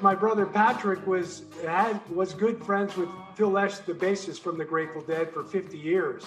My 0.00 0.14
brother 0.14 0.46
Patrick 0.46 1.06
was 1.06 1.42
had 1.66 2.00
was 2.08 2.34
good 2.34 2.62
friends 2.64 2.96
with 2.96 3.08
Phil 3.34 3.50
Lesh, 3.50 3.78
the 3.78 3.94
bassist 3.94 4.40
from 4.40 4.56
the 4.58 4.64
Grateful 4.64 5.02
Dead, 5.02 5.32
for 5.32 5.44
50 5.44 5.76
years. 5.76 6.24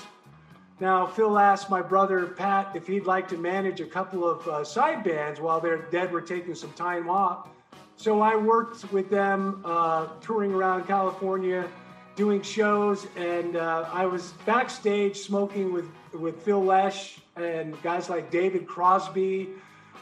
Now, 0.84 1.08
Phil 1.08 1.40
asked 1.40 1.70
my 1.70 1.82
brother 1.82 2.28
Pat 2.28 2.76
if 2.76 2.86
he'd 2.88 3.06
like 3.06 3.30
to 3.30 3.38
manage 3.38 3.80
a 3.80 3.86
couple 3.86 4.30
of 4.30 4.46
uh, 4.46 4.66
side 4.66 5.02
bands 5.02 5.40
while 5.40 5.62
their 5.62 5.78
Dead 5.78 6.12
were 6.12 6.20
taking 6.20 6.56
some 6.56 6.74
time 6.74 7.10
off. 7.10 7.48
So 7.96 8.20
I 8.20 8.36
worked 8.36 8.92
with 8.92 9.10
them 9.10 9.62
uh, 9.64 10.08
touring 10.20 10.54
around 10.54 10.86
California, 10.86 11.70
doing 12.18 12.42
shows, 12.42 13.08
and 13.16 13.56
uh, 13.56 13.88
I 13.94 14.06
was 14.06 14.34
backstage 14.46 15.20
smoking 15.20 15.72
with, 15.72 15.86
with 16.20 16.44
Phil 16.44 16.62
Lesh 16.62 17.20
and 17.38 17.82
guys 17.82 18.10
like 18.10 18.30
David 18.30 18.68
Crosby 18.68 19.52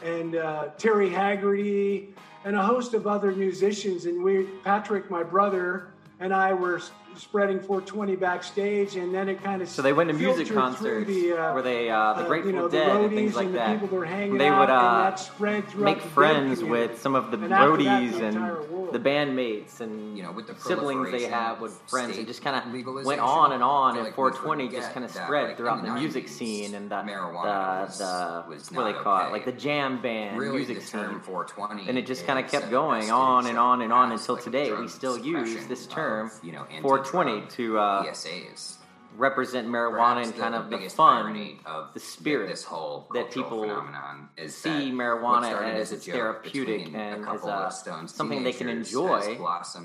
and 0.02 0.34
uh, 0.34 0.70
Terry 0.78 1.10
Haggerty 1.10 2.12
and 2.44 2.56
a 2.56 2.62
host 2.62 2.92
of 2.94 3.06
other 3.06 3.30
musicians. 3.30 4.06
And 4.06 4.20
we, 4.20 4.48
Patrick, 4.64 5.12
my 5.12 5.22
brother, 5.22 5.92
and 6.18 6.34
I 6.34 6.52
were 6.54 6.82
spreading 7.16 7.58
420 7.58 8.16
backstage, 8.16 8.96
and 8.96 9.14
then 9.14 9.28
it 9.28 9.42
kind 9.42 9.62
of 9.62 9.68
So 9.68 9.82
they 9.82 9.92
went 9.92 10.10
to 10.10 10.14
music 10.16 10.52
concerts 10.52 11.06
the, 11.06 11.32
uh, 11.32 11.54
where 11.54 11.62
they, 11.62 11.90
uh, 11.90 12.14
the 12.14 12.24
uh, 12.24 12.28
Grateful 12.28 12.50
you 12.50 12.56
know, 12.56 12.68
the 12.68 12.78
Dead 12.78 12.96
and 12.96 13.10
things 13.14 13.32
roadies 13.32 13.34
like 13.36 13.46
and 13.46 13.54
the 13.54 13.58
that. 13.58 13.72
people 13.72 13.88
that 13.88 13.94
were 13.96 14.04
hanging 14.04 14.38
they 14.38 14.48
out, 14.48 14.60
would 14.60 14.68
and 14.70 14.78
uh, 14.78 15.10
that 15.10 15.18
spread 15.18 15.74
make 15.76 16.00
friends 16.00 16.62
with 16.62 17.00
some 17.00 17.14
of 17.14 17.30
the 17.30 17.38
And 17.38 17.52
after 17.52 17.76
that, 17.82 18.02
roadies 18.02 18.10
the 18.12 18.24
and 18.26 18.36
entire 18.36 18.62
the 18.92 18.98
bandmates 18.98 19.80
and 19.80 20.16
You 20.16 20.22
know, 20.22 20.32
with 20.32 20.46
the 20.46 20.54
siblings 20.60 21.10
they 21.10 21.24
have 21.24 21.60
with 21.60 21.72
friends. 21.88 22.18
It 22.18 22.26
just 22.26 22.42
kind 22.42 22.56
of 22.56 23.04
went 23.04 23.20
on 23.20 23.52
and 23.52 23.62
on, 23.62 23.96
and 23.96 24.04
like 24.04 24.14
420 24.14 24.68
just 24.68 24.92
kind 24.92 25.04
of 25.04 25.10
spread 25.10 25.48
like, 25.48 25.56
throughout 25.56 25.82
the 25.82 25.88
the 25.88 25.94
music 25.94 26.28
scene 26.28 26.74
and 26.74 26.90
the 26.90 26.96
marijuana 26.96 27.42
the, 27.42 27.86
was- 27.86 27.98
the 27.98 28.44
was 28.48 28.70
what 28.72 28.84
they 28.84 28.92
not 28.92 29.02
call 29.02 29.26
it, 29.26 29.32
like 29.32 29.44
the 29.44 29.52
jam 29.52 30.00
band 30.02 30.38
Really, 30.38 30.58
music 30.58 30.82
scene. 30.82 31.20
420 31.20 31.88
and 31.88 31.98
it 31.98 32.06
just 32.06 32.26
kind 32.26 32.38
of 32.44 32.50
kept 32.50 32.70
going 32.70 33.10
on 33.10 33.46
and 33.46 33.58
on 33.58 33.82
and 33.82 33.92
on 33.92 34.12
until 34.12 34.36
today. 34.36 34.72
We 34.72 34.88
still 34.88 35.18
use 35.18 35.66
this 35.66 35.86
term 35.86 36.30
you 36.42 36.52
know, 36.52 36.66
420 37.04 37.56
to 37.56 37.78
uh, 37.78 38.04
PSAs. 38.04 38.76
represent 39.16 39.68
marijuana 39.68 40.24
and 40.24 40.36
kind 40.36 40.54
the 40.54 40.58
of 40.58 40.70
the 40.70 40.76
biggest 40.76 40.96
fun, 40.96 41.58
of 41.66 41.92
the 41.94 42.00
spirit 42.00 42.48
this 42.48 42.64
whole 42.64 43.08
that 43.14 43.30
people 43.30 43.62
phenomenon 43.62 44.28
is 44.36 44.56
see 44.56 44.90
marijuana 44.90 45.74
as, 45.74 45.90
joke 45.90 46.14
therapeutic 46.14 46.94
and 46.94 47.26
as 47.28 47.44
uh, 47.44 47.70
something 48.06 48.42
they 48.42 48.52
can 48.52 48.68
enjoy. 48.68 49.38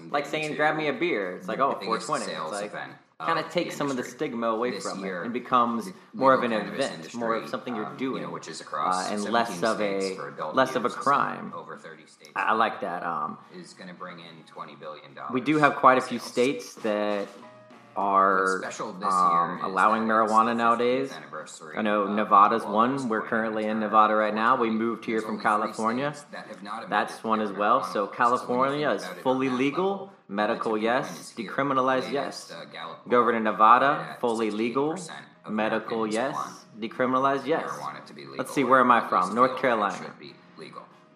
Like 0.10 0.26
saying, 0.26 0.56
"Grab 0.56 0.78
me 0.78 0.88
a 0.88 0.94
beer." 0.94 1.38
It's 1.38 1.48
like, 1.48 1.60
oh, 1.60 1.72
420. 1.72 2.26
sales 2.26 2.52
It's 2.52 2.62
like 2.62 2.72
event 2.72 2.94
kind 3.20 3.40
of 3.40 3.52
takes 3.52 3.76
some 3.76 3.90
of 3.90 3.98
the 3.98 4.04
stigma 4.04 4.48
away 4.48 4.80
from 4.80 5.04
year, 5.04 5.22
it 5.22 5.26
and 5.26 5.34
becomes 5.34 5.92
more 6.14 6.34
of 6.34 6.44
an 6.44 6.54
event, 6.54 7.14
more 7.16 7.36
of 7.36 7.50
something 7.50 7.76
you're 7.76 7.86
um, 7.86 7.98
doing, 7.98 8.22
you 8.22 8.28
know, 8.28 8.34
which 8.34 8.48
is 8.48 8.62
across 8.62 9.10
uh, 9.10 9.14
and 9.14 9.24
less 9.24 9.64
of 9.64 9.82
a 9.82 10.16
less 10.54 10.76
of 10.76 10.86
a 10.86 10.90
crime. 10.90 11.52
over 11.56 11.78
30 11.78 12.06
states. 12.06 12.32
I 12.36 12.54
like 12.54 12.80
that. 12.82 13.04
Um, 13.04 13.40
is 13.56 13.74
going 13.74 13.90
to 13.90 13.96
bring 13.96 14.20
in 14.20 14.44
20 14.46 14.76
billion 14.76 15.14
dollars. 15.16 15.34
we 15.34 15.42
do 15.42 15.58
have 15.58 15.78
quite 15.78 15.98
a 15.98 16.02
few 16.02 16.20
states 16.20 16.76
that 16.76 17.28
are 17.96 18.64
um, 19.02 19.62
allowing 19.64 20.04
marijuana 20.04 20.56
nowadays. 20.56 21.12
I 21.76 21.82
know 21.82 22.14
Nevada's 22.14 22.64
one. 22.64 23.10
We're 23.10 23.24
currently 23.24 23.66
in 23.66 23.80
Nevada 23.80 24.14
right 24.14 24.36
now. 24.36 24.56
We 24.56 24.70
moved 24.70 25.04
here 25.04 25.22
from 25.22 25.42
California. 25.42 26.14
That's 26.88 27.24
one 27.24 27.42
as 27.42 27.52
well. 27.52 27.84
So 27.84 28.06
California 28.06 28.92
is 28.92 29.04
fully 29.24 29.50
legal, 29.50 30.12
medical 30.28 30.78
yes, 30.78 31.34
decriminalized 31.38 32.12
yes. 32.12 32.52
uh, 32.52 32.66
Go 33.08 33.20
over 33.20 33.32
to 33.32 33.40
Nevada, 33.40 34.18
fully 34.20 34.52
legal, 34.52 34.96
medical 35.50 36.06
yes, 36.06 36.36
decriminalized 36.80 37.46
yes. 37.46 37.70
Let's 38.38 38.54
see, 38.54 38.64
where 38.64 38.80
am 38.80 38.92
I 38.92 39.08
from? 39.08 39.34
North 39.34 39.60
Carolina. 39.60 40.14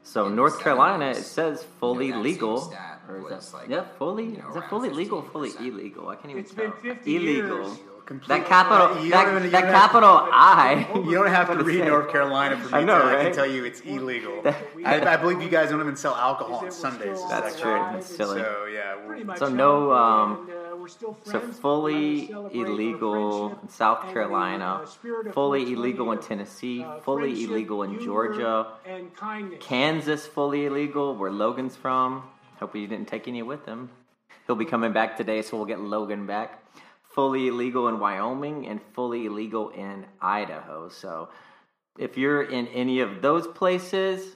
So 0.03 0.27
North 0.29 0.59
Carolina, 0.59 1.11
it 1.11 1.23
says 1.23 1.63
fully 1.79 2.11
legal. 2.11 2.73
Or 3.07 3.31
is 3.31 3.51
that, 3.51 3.69
yeah, 3.69 3.83
fully. 3.97 4.35
Is 4.35 4.53
that 4.53 4.69
fully 4.69 4.89
legal 4.89 5.21
fully 5.21 5.51
illegal? 5.59 6.07
I 6.09 6.15
can't 6.15 6.31
even 6.31 6.43
It's 6.43 6.53
tell. 6.53 6.71
been 6.71 6.95
50 6.95 7.15
illegal. 7.15 7.77
Years. 8.17 8.27
That 8.27 8.45
capital, 8.45 9.03
You 9.03 9.11
that, 9.11 9.27
even- 9.27 9.51
that 9.51 9.61
don't 9.61 9.71
have- 9.71 9.81
capital 9.91 10.09
I. 10.31 10.87
You 11.05 11.11
don't 11.13 11.27
have 11.27 11.49
to 11.57 11.63
read 11.63 11.79
say. 11.79 11.87
North 11.87 12.11
Carolina 12.11 12.57
for 12.57 12.67
me 12.69 12.73
I 12.81 12.83
know, 12.83 12.99
to 12.99 13.19
I 13.19 13.23
can 13.23 13.33
tell 13.33 13.45
you 13.45 13.63
it's 13.65 13.81
illegal. 13.81 14.41
I, 14.85 15.01
I 15.13 15.17
believe 15.17 15.41
you 15.41 15.49
guys 15.49 15.69
don't 15.69 15.79
even 15.81 15.95
sell 15.95 16.15
alcohol 16.15 16.57
on 16.65 16.71
Sundays. 16.71 17.17
Is 17.19 17.29
That's 17.29 17.55
that 17.55 17.61
true. 17.61 17.71
correct? 17.71 17.93
That's 17.93 18.15
silly. 18.15 18.41
So 18.41 18.65
yeah, 18.65 19.35
So 19.37 19.49
no, 19.49 19.91
um, 19.91 20.49
uh, 20.71 20.75
we're 20.77 20.87
still 20.87 21.17
so 21.23 21.39
fully 21.39 22.29
illegal 22.53 23.59
in 23.61 23.69
South 23.69 24.01
Carolina, 24.13 24.81
uh, 24.83 24.85
spirit 24.85 25.27
of 25.27 25.33
fully 25.33 25.73
illegal 25.73 26.11
in 26.11 26.19
Tennessee, 26.19 26.83
uh, 26.83 26.99
fully 26.99 27.43
illegal 27.43 27.83
in 27.83 27.99
Georgia, 27.99 28.67
and. 28.85 29.11
Kansas 29.59 30.25
fully 30.27 30.65
illegal, 30.65 31.15
where 31.15 31.31
Logan's 31.31 31.75
from. 31.75 32.23
Hope 32.59 32.75
he 32.75 32.85
didn't 32.87 33.07
take 33.07 33.27
any 33.27 33.41
with 33.43 33.65
him. 33.65 33.89
He'll 34.47 34.55
be 34.55 34.65
coming 34.65 34.91
back 34.93 35.17
today, 35.17 35.41
so 35.41 35.57
we'll 35.57 35.65
get 35.65 35.79
Logan 35.79 36.25
back. 36.25 36.59
Fully 37.13 37.47
illegal 37.47 37.87
in 37.87 37.99
Wyoming 37.99 38.67
and 38.67 38.79
fully 38.93 39.25
illegal 39.25 39.69
in 39.69 40.05
Idaho. 40.21 40.89
So 40.89 41.29
if 41.97 42.17
you're 42.17 42.43
in 42.43 42.67
any 42.67 43.01
of 43.01 43.21
those 43.21 43.47
places, 43.47 44.33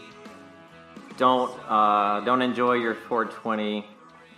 don't 1.18 1.52
uh, 1.70 2.20
don't 2.22 2.42
enjoy 2.42 2.74
your 2.74 2.96
420 2.96 3.86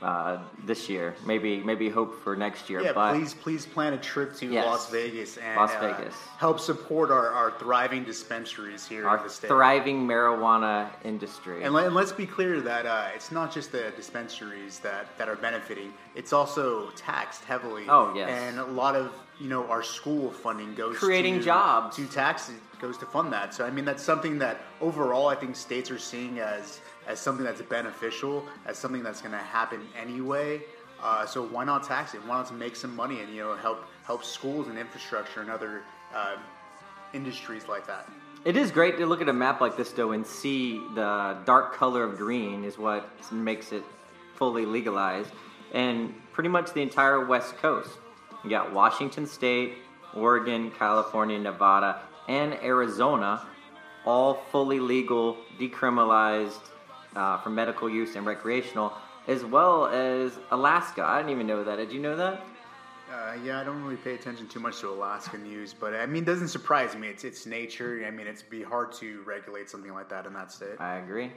uh, 0.02 0.38
this 0.66 0.88
year. 0.90 1.16
Maybe 1.26 1.58
maybe 1.64 1.90
hope 1.90 2.22
for 2.24 2.36
next 2.36 2.70
year. 2.70 2.82
yeah. 2.82 2.94
but 2.94 3.14
please, 3.16 3.34
please 3.34 3.66
plan 3.66 3.94
a 3.94 3.98
trip 3.98 4.36
to 4.38 4.46
Yes. 4.46 4.66
Las 4.66 4.90
Vegas 4.92 5.38
and 5.38 5.56
Las 5.58 5.72
uh, 5.74 5.80
Vegas. 5.80 6.14
help 6.38 6.60
support 6.60 7.10
our, 7.12 7.30
our 7.30 7.52
thriving 7.60 8.04
dispensaries 8.04 8.88
here 8.88 9.08
our 9.08 9.18
in 9.18 9.24
the 9.24 9.30
state. 9.30 9.48
thriving 9.48 10.08
marijuana 10.08 10.90
industry. 11.04 11.64
And, 11.64 11.74
let, 11.74 11.88
and 11.88 11.96
let's 11.96 12.12
be 12.12 12.26
clear 12.26 12.62
that 12.62 12.86
uh, 12.86 13.08
it's 13.16 13.32
not 13.32 13.52
just 13.52 13.72
the 13.72 13.92
dispensaries 13.96 14.80
that, 14.80 15.18
that 15.18 15.30
are 15.30 15.36
benefiting; 15.36 15.94
it's 16.16 16.34
also 16.34 16.90
taxed 16.92 17.44
heavily. 17.46 17.86
Oh, 17.90 18.14
yes. 18.16 18.30
And 18.30 18.60
a 18.60 18.66
lot 18.66 18.96
of 18.96 19.12
you 19.40 19.50
know 19.50 19.68
our 19.68 19.84
school 19.84 20.32
funding 20.32 20.74
goes 20.76 20.98
Creating 20.98 21.40
to, 21.40 21.46
jobs. 21.46 21.96
to 21.96 22.06
taxes 22.08 22.56
goes 22.80 22.98
to 23.00 23.06
fund 23.08 23.34
that. 23.34 23.54
So 23.56 23.66
I 23.66 23.72
mean 23.72 23.86
that's 23.86 24.04
something 24.04 24.38
that 24.40 24.62
overall 24.82 25.28
I 25.28 25.36
think 25.36 25.56
states 25.56 25.90
are 25.90 25.98
seeing 25.98 26.40
as 26.40 26.80
as 27.08 27.20
something 27.20 27.46
that's 27.46 27.62
beneficial, 27.62 28.46
as 28.66 28.78
something 28.78 29.02
that's 29.02 29.22
going 29.22 29.32
to 29.32 29.38
happen 29.38 29.82
anyway. 30.00 30.62
Uh, 31.02 31.26
so 31.26 31.46
why 31.48 31.64
not 31.64 31.84
tax 31.84 32.14
it? 32.14 32.22
Why 32.26 32.38
not 32.38 32.54
make 32.56 32.76
some 32.76 32.96
money 32.96 33.22
and 33.22 33.34
you 33.34 33.44
know 33.44 33.56
help 33.56 33.86
help 34.06 34.24
schools 34.24 34.68
and 34.68 34.78
infrastructure 34.78 35.42
and 35.42 35.50
other 35.50 35.84
uh, 36.14 36.38
industries 37.14 37.68
like 37.68 37.88
that. 37.88 38.10
It 38.46 38.56
is 38.56 38.72
great 38.72 38.98
to 38.98 39.06
look 39.06 39.22
at 39.22 39.30
a 39.30 39.34
map 39.34 39.62
like 39.62 39.76
this, 39.76 39.92
though, 39.92 40.12
and 40.12 40.26
see 40.26 40.80
the 40.96 41.38
dark 41.46 41.74
color 41.76 42.04
of 42.04 42.18
green 42.18 42.64
is 42.64 42.78
what 42.78 43.10
makes 43.32 43.72
it 43.72 43.84
fully 44.36 44.66
legalized. 44.66 45.32
And 45.74 46.14
pretty 46.32 46.50
much 46.50 46.74
the 46.74 46.82
entire 46.82 47.26
West 47.26 47.58
Coast. 47.58 47.98
You 48.44 48.50
got 48.50 48.72
Washington 48.72 49.26
State, 49.28 49.74
Oregon, 50.14 50.72
California, 50.72 51.38
Nevada, 51.38 52.02
and 52.30 52.54
Arizona, 52.64 53.46
all 54.06 54.36
fully 54.52 54.80
legal, 54.80 55.38
decriminalized 55.60 56.62
uh, 57.18 57.38
for 57.40 57.50
medical 57.50 57.90
use 57.90 58.16
and 58.16 58.26
recreational, 58.26 58.94
as 59.28 59.44
well 59.44 59.88
as 59.88 60.40
Alaska. 60.52 61.04
I 61.04 61.18
didn't 61.18 61.32
even 61.32 61.48
know 61.48 61.64
that. 61.64 61.76
Did 61.78 61.92
you 61.92 62.00
know 62.00 62.16
that? 62.16 62.42
Uh, 63.12 63.34
yeah, 63.44 63.60
I 63.60 63.64
don't 63.64 63.82
really 63.84 63.96
pay 63.96 64.16
attention 64.16 64.48
too 64.48 64.60
much 64.60 64.82
to 64.82 64.90
Alaska 64.90 65.38
news, 65.38 65.74
but 65.74 65.94
I 65.94 66.06
mean, 66.06 66.24
it 66.24 66.26
doesn't 66.26 66.50
surprise 66.50 66.96
me. 66.96 67.08
It's 67.08 67.24
it's 67.24 67.46
nature. 67.46 68.04
I 68.06 68.12
mean, 68.12 68.28
it'd 68.28 68.50
be 68.50 68.64
hard 68.64 68.92
to 68.94 69.22
regulate 69.26 69.70
something 69.70 69.94
like 69.94 70.10
that 70.10 70.26
in 70.26 70.34
that 70.34 70.52
state. 70.52 70.80
I 70.80 70.98
agree. 70.98 71.32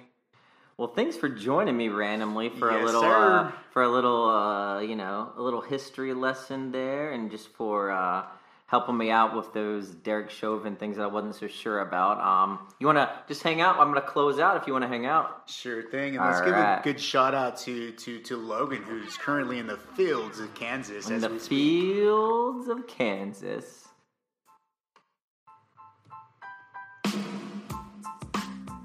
Well, 0.76 0.88
thanks 0.88 1.16
for 1.16 1.28
joining 1.28 1.76
me 1.76 1.88
randomly 1.88 2.48
for 2.48 2.70
a 2.70 2.82
little, 2.82 3.04
uh, 3.04 3.52
for 3.70 3.82
a 3.82 3.88
little, 3.88 4.30
uh, 4.30 4.80
you 4.80 4.96
know, 4.96 5.30
a 5.36 5.42
little 5.42 5.60
history 5.60 6.14
lesson 6.14 6.72
there, 6.72 7.12
and 7.12 7.30
just 7.30 7.48
for 7.48 7.90
uh, 7.90 8.24
helping 8.70 8.96
me 8.96 9.10
out 9.10 9.34
with 9.34 9.52
those 9.52 9.88
Derek 9.88 10.30
Chauvin 10.30 10.76
things 10.76 10.96
that 10.96 11.02
I 11.02 11.08
wasn't 11.08 11.34
so 11.34 11.48
sure 11.48 11.80
about. 11.80 12.20
Um, 12.20 12.60
you 12.78 12.86
want 12.86 12.98
to 12.98 13.10
just 13.26 13.42
hang 13.42 13.60
out? 13.60 13.80
I'm 13.80 13.90
going 13.90 14.00
to 14.00 14.08
close 14.08 14.38
out 14.38 14.56
if 14.56 14.64
you 14.68 14.72
want 14.72 14.84
to 14.84 14.88
hang 14.88 15.06
out. 15.06 15.42
Sure 15.50 15.82
thing. 15.82 16.16
And 16.16 16.24
let's 16.24 16.40
give 16.40 16.54
a 16.54 16.80
good 16.84 17.00
shout 17.00 17.34
out 17.34 17.56
to, 17.58 17.90
to, 17.90 18.20
to 18.20 18.36
Logan, 18.36 18.84
who's 18.84 19.16
currently 19.16 19.58
in 19.58 19.66
the 19.66 19.76
fields 19.76 20.38
of 20.38 20.54
Kansas. 20.54 21.08
In 21.08 21.16
as 21.16 21.22
the 21.22 21.28
we 21.30 21.38
speak. 21.40 21.48
fields 21.48 22.68
of 22.68 22.86
Kansas. 22.86 23.88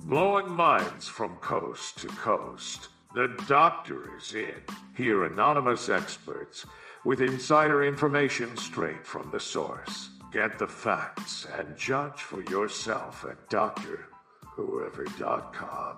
Blowing 0.05 0.49
minds 0.49 1.07
from 1.07 1.35
coast 1.35 1.99
to 1.99 2.07
coast. 2.07 2.87
The 3.13 3.27
doctor 3.47 4.17
is 4.17 4.33
in. 4.33 4.55
Here, 4.95 5.25
anonymous 5.25 5.89
experts 5.89 6.65
with 7.05 7.21
insider 7.21 7.85
information 7.85 8.57
straight 8.57 9.05
from 9.05 9.29
the 9.31 9.39
source. 9.39 10.09
Get 10.33 10.59
the 10.59 10.67
facts 10.67 11.47
and 11.57 11.77
judge 11.77 12.19
for 12.19 12.43
yourself 12.43 13.25
at 13.29 13.49
drwhoever.com. 13.49 15.97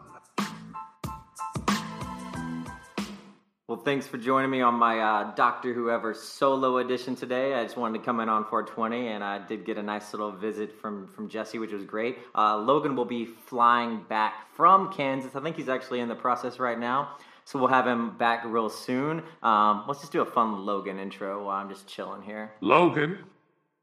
Well, 3.68 3.80
thanks 3.80 4.08
for 4.08 4.18
joining 4.18 4.50
me 4.50 4.62
on 4.62 4.76
my 4.76 5.00
uh, 5.00 5.36
Doctor 5.36 5.74
Whoever 5.74 6.14
solo 6.14 6.78
edition 6.78 7.18
today. 7.18 7.54
I 7.54 7.64
just 7.64 7.76
wanted 7.76 8.00
to 8.00 8.06
come 8.06 8.22
in 8.22 8.30
on 8.30 8.46
420, 8.46 9.10
and 9.10 9.22
I 9.22 9.46
did 9.46 9.66
get 9.66 9.78
a 9.78 9.84
nice 9.84 10.14
little 10.14 10.32
visit 10.32 10.80
from 10.80 11.06
from 11.08 11.28
Jesse, 11.28 11.60
which 11.60 11.74
was 11.74 11.84
great. 11.84 12.18
Uh, 12.34 12.60
Logan 12.60 12.96
will 12.96 13.04
be 13.04 13.26
flying 13.26 14.06
back 14.08 14.56
from 14.56 14.94
Kansas. 14.94 15.36
I 15.36 15.42
think 15.42 15.58
he's 15.58 15.68
actually 15.68 16.00
in 16.00 16.08
the 16.08 16.16
process 16.16 16.60
right 16.60 16.80
now, 16.80 17.18
so 17.48 17.58
we'll 17.58 17.70
have 17.70 17.88
him 17.88 18.18
back 18.18 18.44
real 18.46 18.70
soon. 18.70 19.24
Um, 19.42 19.86
let's 19.88 20.02
just 20.02 20.12
do 20.12 20.22
a 20.22 20.26
fun 20.26 20.66
Logan 20.66 21.00
intro 21.00 21.46
while 21.46 21.56
I'm 21.56 21.70
just 21.70 21.88
chilling 21.88 22.22
here. 22.22 22.52
Logan, 22.60 23.20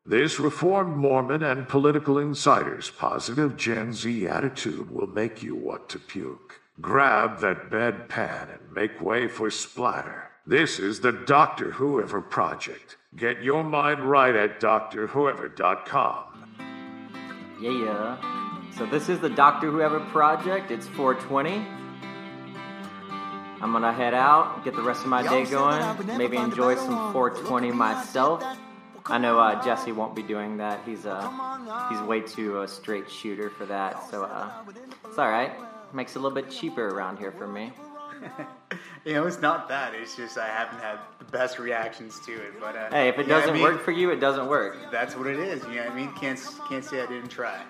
this 0.04 0.38
reformed 0.38 0.98
Mormon 0.98 1.42
and 1.42 1.66
political 1.66 2.18
insider's 2.18 2.90
positive 2.90 3.56
Gen 3.56 3.94
Z 3.94 4.28
attitude 4.28 4.90
will 4.90 5.06
make 5.06 5.42
you 5.42 5.54
want 5.54 5.88
to 5.88 5.98
puke. 5.98 6.60
Grab 6.78 7.40
that 7.40 7.70
bedpan 7.70 8.52
and 8.52 8.74
make 8.74 9.00
way 9.00 9.28
for 9.28 9.50
splatter. 9.50 10.30
This 10.46 10.78
is 10.78 11.00
the 11.00 11.12
Doctor 11.12 11.70
Whoever 11.70 12.20
Project. 12.20 12.98
Get 13.16 13.42
your 13.42 13.64
mind 13.64 14.00
right 14.00 14.36
at 14.36 14.60
drwhoever.com. 14.60 16.24
Yeah, 17.62 17.70
yeah. 17.70 18.70
So 18.76 18.84
this 18.84 19.08
is 19.08 19.20
the 19.20 19.30
Doctor 19.30 19.70
Whoever 19.70 20.00
project. 20.00 20.70
It's 20.70 20.86
420. 20.88 21.83
I'm 23.60 23.72
gonna 23.72 23.92
head 23.92 24.14
out, 24.14 24.64
get 24.64 24.74
the 24.74 24.82
rest 24.82 25.02
of 25.02 25.08
my 25.08 25.22
day 25.22 25.44
going, 25.46 25.82
maybe 26.18 26.36
enjoy 26.36 26.74
some 26.76 27.12
420 27.12 27.72
myself. 27.72 28.44
I 29.06 29.18
know 29.18 29.38
uh, 29.38 29.62
Jesse 29.64 29.92
won't 29.92 30.14
be 30.14 30.22
doing 30.22 30.56
that. 30.58 30.80
He's 30.86 31.04
uh, 31.06 31.86
he's 31.90 32.00
way 32.00 32.20
too 32.20 32.60
a 32.62 32.68
straight 32.68 33.10
shooter 33.10 33.50
for 33.50 33.66
that. 33.66 34.08
So 34.10 34.24
uh, 34.24 34.50
it's 35.06 35.18
all 35.18 35.28
right. 35.28 35.52
Makes 35.92 36.16
it 36.16 36.18
a 36.18 36.22
little 36.22 36.34
bit 36.34 36.50
cheaper 36.50 36.88
around 36.88 37.18
here 37.18 37.32
for 37.32 37.46
me. 37.46 37.72
You 39.04 39.12
know, 39.12 39.26
it's 39.26 39.38
not 39.42 39.68
that. 39.68 39.92
It's 39.94 40.16
just 40.16 40.38
I 40.38 40.46
haven't 40.46 40.78
had 40.78 40.98
the 41.18 41.26
best 41.26 41.58
reactions 41.58 42.18
to 42.20 42.32
it. 42.32 42.58
But 42.58 42.74
uh, 42.74 42.88
Hey, 42.88 43.08
if 43.10 43.18
it 43.18 43.22
you 43.22 43.28
know 43.28 43.34
what 43.34 43.42
I 43.42 43.46
doesn't 43.48 43.54
mean? 43.56 43.62
work 43.62 43.82
for 43.84 43.90
you, 43.90 44.08
it 44.10 44.18
doesn't 44.18 44.48
work. 44.48 44.78
that's 44.90 45.14
what 45.14 45.26
it 45.26 45.38
is. 45.38 45.62
You 45.64 45.74
know 45.74 45.82
what 45.84 45.90
I 45.90 45.94
mean? 45.94 46.10
Can't 46.14 46.40
can't 46.66 46.82
say 46.82 47.02
I 47.02 47.06
didn't 47.06 47.28
try. 47.28 47.60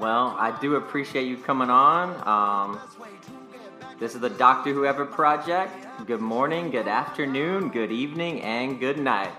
Well, 0.00 0.34
I 0.38 0.58
do 0.62 0.76
appreciate 0.76 1.26
you 1.26 1.36
coming 1.36 1.68
on. 1.68 2.08
Um, 2.26 2.80
this 4.02 4.16
is 4.16 4.20
the 4.20 4.30
Doctor 4.30 4.72
Whoever 4.72 5.06
Project. 5.06 5.86
Good 6.08 6.20
morning, 6.20 6.72
good 6.72 6.88
afternoon, 6.88 7.68
good 7.68 7.92
evening, 7.92 8.42
and 8.42 8.80
good 8.80 8.98
night. 8.98 9.30